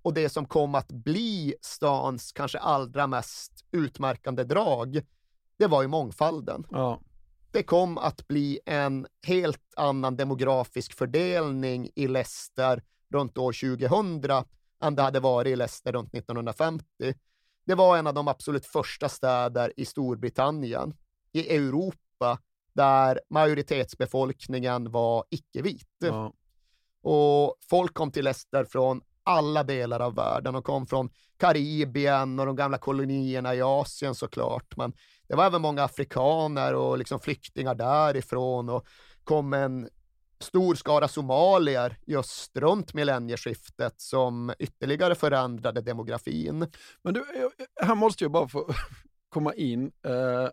[0.07, 5.01] och det som kom att bli stans kanske allra mest utmärkande drag,
[5.57, 6.65] det var ju mångfalden.
[6.71, 7.01] Ja.
[7.51, 14.45] Det kom att bli en helt annan demografisk fördelning i Leicester runt år 2000
[14.81, 16.85] än det hade varit i Leicester runt 1950.
[17.65, 20.93] Det var en av de absolut första städer i Storbritannien,
[21.31, 22.39] i Europa,
[22.73, 25.95] där majoritetsbefolkningen var icke-vit.
[25.99, 26.34] Ja.
[27.01, 32.45] Och folk kom till Leicester från alla delar av världen och kom från Karibien och
[32.45, 34.78] de gamla kolonierna i Asien såklart.
[34.78, 34.94] Men
[35.28, 38.88] det var även många afrikaner och liksom flyktingar därifrån och
[39.24, 39.90] kom en
[40.40, 46.68] stor skara somalier just runt millennieskiftet som ytterligare förändrade demografin.
[47.02, 48.74] Men du, eh, eh, här måste jag bara få
[49.30, 49.91] komma in.
[50.06, 50.49] Eh,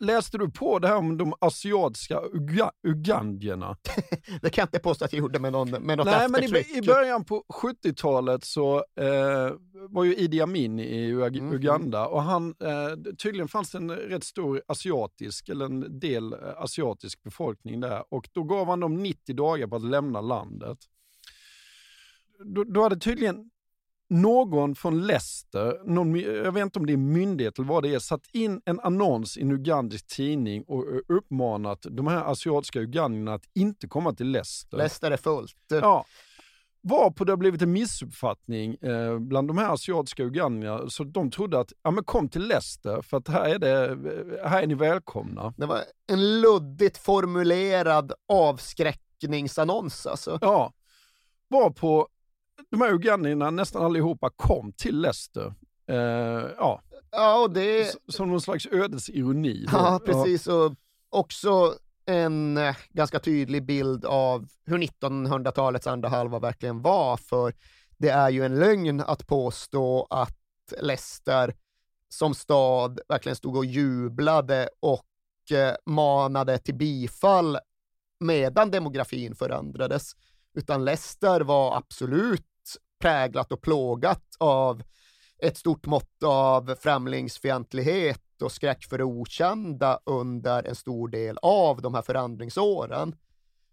[0.00, 3.76] Läste du på det här om de asiatiska uga, ugandierna?
[4.42, 6.78] Det kan jag inte påstå att jag gjorde med, någon, med något Nej, men i,
[6.78, 9.52] i början på 70-talet så eh,
[9.88, 11.52] var ju Idi Amin i Ug- Mhm.
[11.52, 16.38] Uganda och han, eh, tydligen fanns det en rätt stor asiatisk, eller en del eh,
[16.56, 20.78] asiatisk befolkning där och då gav han dem 90 dagar på att lämna landet.
[22.44, 23.50] Då, då hade tydligen
[24.12, 27.98] någon från Leicester, någon, jag vet inte om det är myndighet eller vad det är,
[27.98, 33.34] satt in en annons i en ugandisk tidning och eh, uppmanat de här asiatiska ugandierna
[33.34, 34.76] att inte komma till Leicester.
[34.76, 35.56] Leicester är fullt.
[35.68, 36.04] Ja.
[36.84, 41.60] Varpå det har blivit en missuppfattning eh, bland de här asiatiska ugandierna, så de trodde
[41.60, 45.54] att, ja men kom till Leicester för att här är, det, här är ni välkomna.
[45.56, 50.38] Det var en luddigt formulerad avskräckningsannons alltså.
[50.40, 50.72] Ja.
[51.48, 52.08] Varpå
[52.70, 55.54] de här ugandierna nästan allihopa kom till Leicester.
[55.86, 55.96] Eh,
[56.58, 56.82] ja.
[57.10, 57.94] Ja, och det...
[58.08, 59.66] Som någon slags ödesironi.
[59.72, 59.78] då.
[59.78, 60.46] Ja, precis.
[60.46, 60.74] Och
[61.10, 61.74] också
[62.06, 67.54] en eh, ganska tydlig bild av hur 1900-talets andra halva verkligen var, för
[67.98, 70.38] det är ju en lögn att påstå att
[70.80, 71.54] Leicester
[72.08, 75.06] som stad verkligen stod och jublade och
[75.52, 77.58] eh, manade till bifall
[78.20, 80.12] medan demografin förändrades.
[80.54, 82.46] Utan Leicester var absolut
[83.02, 84.82] präglat och plågat av
[85.38, 91.82] ett stort mått av främlingsfientlighet och skräck för det okända under en stor del av
[91.82, 93.16] de här förändringsåren.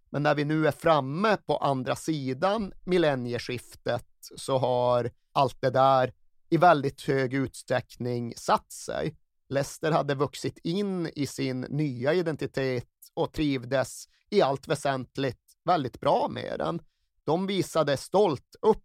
[0.10, 6.14] Men när vi nu är framme på andra sidan millennieskiftet så har allt det där
[6.50, 9.16] i väldigt hög utsträckning satt sig.
[9.50, 16.28] Leicester hade vuxit in i sin nya identitet och trivdes i allt väsentligt väldigt bra
[16.30, 16.82] med den.
[17.24, 18.84] De visade stolt upp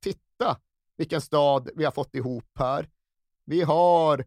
[0.00, 0.56] titta
[0.96, 2.88] vilken stad vi har fått ihop här.
[3.44, 4.24] Vi har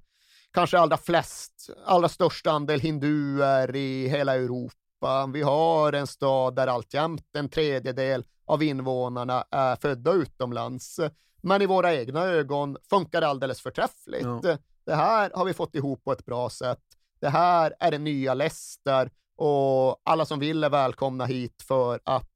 [0.52, 5.30] kanske allra flest, allra största andel hinduer i hela Europa.
[5.34, 10.99] Vi har en stad där alltjämt en tredjedel av invånarna är födda utomlands.
[11.41, 14.23] Men i våra egna ögon funkar det alldeles förträffligt.
[14.44, 14.57] Ja.
[14.85, 16.84] Det här har vi fått ihop på ett bra sätt.
[17.19, 22.30] Det här är det nya Leicester och alla som vill är välkomna hit för att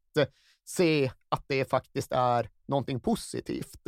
[0.66, 3.88] se att det faktiskt är någonting positivt.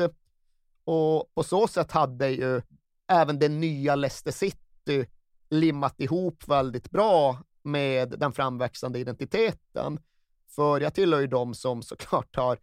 [0.83, 2.61] Och på så sätt hade ju
[3.07, 5.05] även det nya Leicester City
[5.49, 9.99] limmat ihop väldigt bra med den framväxande identiteten.
[10.55, 12.57] För jag tillhör ju de som såklart har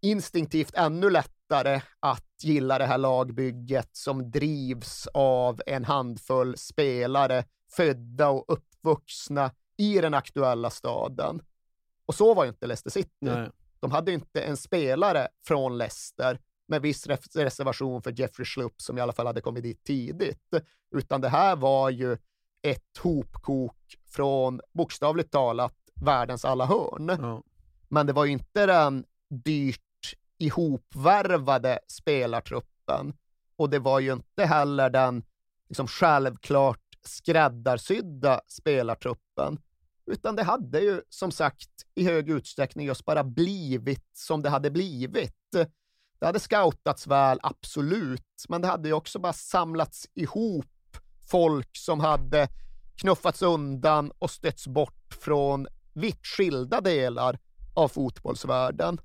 [0.00, 8.28] instinktivt ännu lättare att gilla det här lagbygget som drivs av en handfull spelare födda
[8.28, 11.42] och uppvuxna i den aktuella staden.
[12.06, 13.10] Och så var ju inte Leicester City.
[13.20, 13.50] Nej.
[13.84, 16.38] De hade inte en spelare från Leicester
[16.68, 20.54] med viss res- reservation för Jeffrey Schlupp som i alla fall hade kommit dit tidigt.
[20.96, 22.12] Utan det här var ju
[22.62, 23.76] ett hopkok
[24.10, 25.74] från bokstavligt talat
[26.04, 27.42] världens alla hörn.
[27.88, 29.80] Men det var ju inte den dyrt
[30.38, 33.12] ihopvärvade spelartruppen
[33.56, 35.24] och det var ju inte heller den
[35.68, 39.58] liksom självklart skräddarsydda spelartruppen,
[40.06, 44.70] utan det hade ju som sagt i hög utsträckning just bara blivit som det hade
[44.70, 45.34] blivit.
[46.18, 50.66] Det hade scoutats väl, absolut, men det hade ju också bara samlats ihop
[51.26, 52.48] folk som hade
[52.96, 57.38] knuffats undan och stötts bort från vitt skilda delar
[57.74, 59.00] av fotbollsvärlden.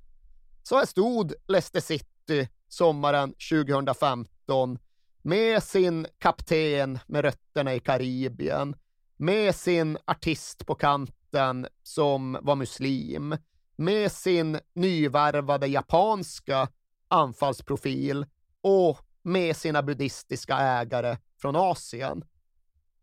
[0.62, 4.78] Så här stod Leicester City sommaren 2015
[5.22, 8.76] med sin kapten med rötterna i Karibien,
[9.20, 13.36] med sin artist på kanten som var muslim,
[13.76, 16.68] med sin nyvärvade japanska
[17.08, 18.26] anfallsprofil
[18.60, 22.24] och med sina buddhistiska ägare från Asien.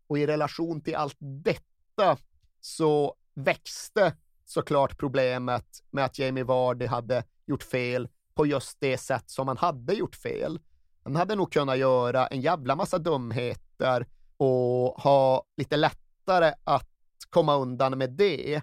[0.06, 2.16] Och i relation till allt detta
[2.60, 9.30] så växte såklart problemet med att Jamie Vardy hade gjort fel på just det sätt
[9.30, 10.60] som han hade gjort fel.
[11.02, 15.76] Han hade nog kunnat göra en jävla massa dumheter och ha lite
[16.28, 16.88] lättare att
[17.30, 18.62] komma undan med det.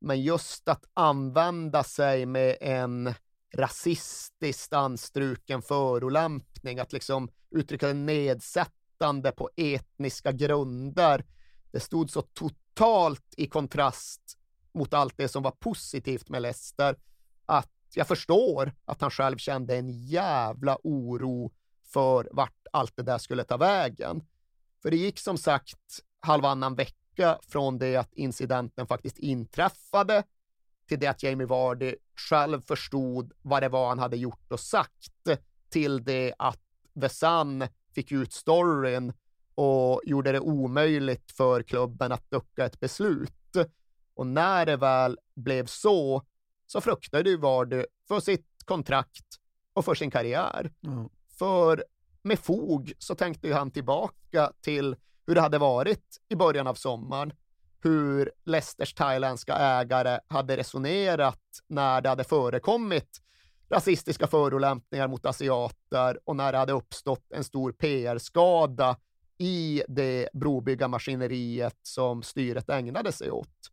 [0.00, 3.14] Men just att använda sig med en
[3.54, 11.24] rasistiskt anstruken förolämpning, att liksom uttrycka det nedsättande på etniska grunder,
[11.72, 14.38] det stod så totalt i kontrast
[14.72, 16.96] mot allt det som var positivt med Leicester
[17.46, 21.52] att jag förstår att han själv kände en jävla oro
[21.84, 24.22] för vart allt det där skulle ta vägen.
[24.82, 30.22] För det gick som sagt halvannan vecka från det att incidenten faktiskt inträffade
[30.88, 35.12] till det att Jamie Vardy själv förstod vad det var han hade gjort och sagt
[35.70, 36.60] till det att
[37.00, 37.64] The Sun
[37.94, 39.12] fick ut storyn
[39.54, 43.56] och gjorde det omöjligt för klubben att ducka ett beslut.
[44.14, 46.22] Och när det väl blev så,
[46.66, 49.24] så fruktade ju Vardy för sitt kontrakt
[49.72, 50.72] och för sin karriär.
[51.38, 51.84] För
[52.22, 54.96] med fog så tänkte ju han tillbaka till
[55.28, 57.32] hur det hade varit i början av sommaren.
[57.82, 63.20] Hur Leicesters thailändska ägare hade resonerat när det hade förekommit
[63.70, 68.96] rasistiska förolämpningar mot asiater och när det hade uppstått en stor PR-skada
[69.38, 73.70] i det brobyggarmaskineriet som styret ägnade sig åt.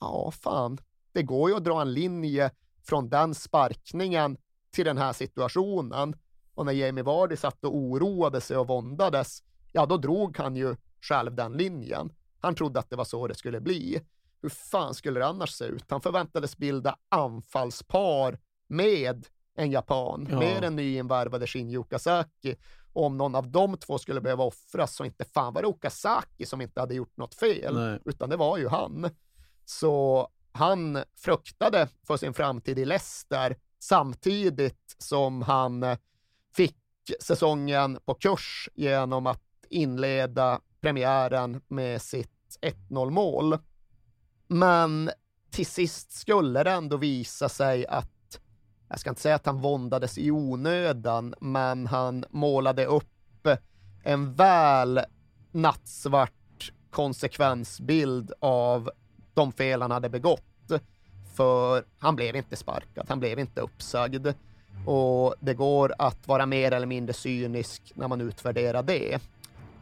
[0.00, 0.78] Ja, fan,
[1.12, 2.50] det går ju att dra en linje
[2.82, 4.36] från den sparkningen
[4.70, 6.16] till den här situationen.
[6.54, 9.42] Och när Jamie Vardy satt och oroade sig och våndades,
[9.76, 12.12] ja då drog han ju själv den linjen.
[12.40, 14.00] Han trodde att det var så det skulle bli.
[14.42, 15.84] Hur fan skulle det annars se ut?
[15.88, 18.38] Han förväntades bilda anfallspar
[18.68, 19.26] med
[19.56, 20.38] en japan, Ja.
[20.38, 22.56] med den nyinvärvade Shinji Okazaki.
[22.92, 26.46] Och om någon av de två skulle behöva offras så inte fan var det Okazaki
[26.46, 27.98] som inte hade gjort något fel, Nej.
[28.04, 29.10] utan det var ju han.
[29.64, 35.84] Så han fruktade för sin framtid i Leicester samtidigt som han
[36.56, 36.76] fick
[37.20, 39.42] säsongen på kurs genom att
[39.74, 42.58] inleda premiären med sitt
[42.90, 43.58] 1-0 mål.
[44.48, 45.10] Men
[45.50, 48.40] till sist skulle det ändå visa sig att,
[48.88, 53.08] jag ska inte säga att han våndades i onödan, men han målade upp
[54.02, 55.00] en väl
[55.52, 58.90] nattsvart konsekvensbild av
[59.34, 60.72] de fel han hade begått.
[61.34, 64.26] För han blev inte sparkad, han blev inte uppsagd.
[64.86, 69.20] Och det går att vara mer eller mindre cynisk när man utvärderar det.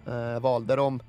[0.07, 1.01] Eh, valde de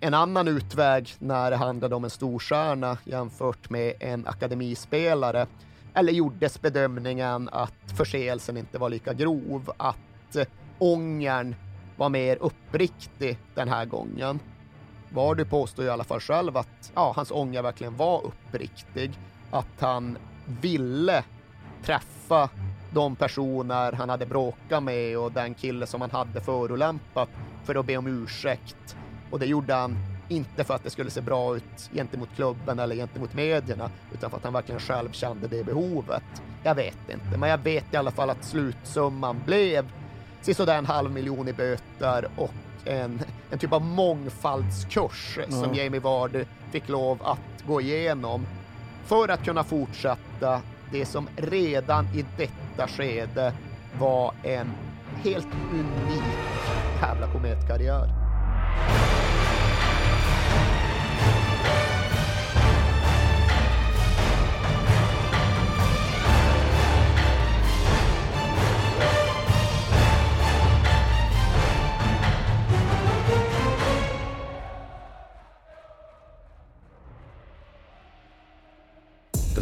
[0.00, 5.46] en annan utväg när det handlade om en storstjärna jämfört med en akademispelare?
[5.94, 10.46] Eller gjordes bedömningen att förseelsen inte var lika grov, att eh,
[10.78, 11.54] ångern
[11.96, 14.40] var mer uppriktig den här gången?
[15.12, 19.10] Vardy påstår i alla fall själv att ja, hans ånger verkligen var uppriktig,
[19.50, 20.18] att han
[20.60, 21.24] ville
[21.84, 22.48] träffa
[22.90, 27.28] de personer han hade bråkat med och den kille som han hade förolämpat
[27.64, 28.96] för att be om ursäkt.
[29.30, 29.96] Och det gjorde han
[30.28, 34.36] inte för att det skulle se bra ut gentemot klubben eller gentemot medierna, utan för
[34.36, 36.22] att han verkligen själv kände det behovet.
[36.62, 39.90] Jag vet inte, men jag vet i alla fall att slutsumman blev
[40.42, 42.50] sisådär en halv miljon i böter och
[42.84, 45.82] en, en typ av mångfaldskurs som Ja.
[45.82, 48.46] Jamie Vardy fick lov att gå igenom
[49.04, 50.60] för att kunna fortsätta
[50.92, 52.52] det som redan i detta
[52.86, 53.52] skede
[53.98, 54.72] var en
[55.24, 56.22] helt unik
[57.02, 58.08] jävla kometkarriär.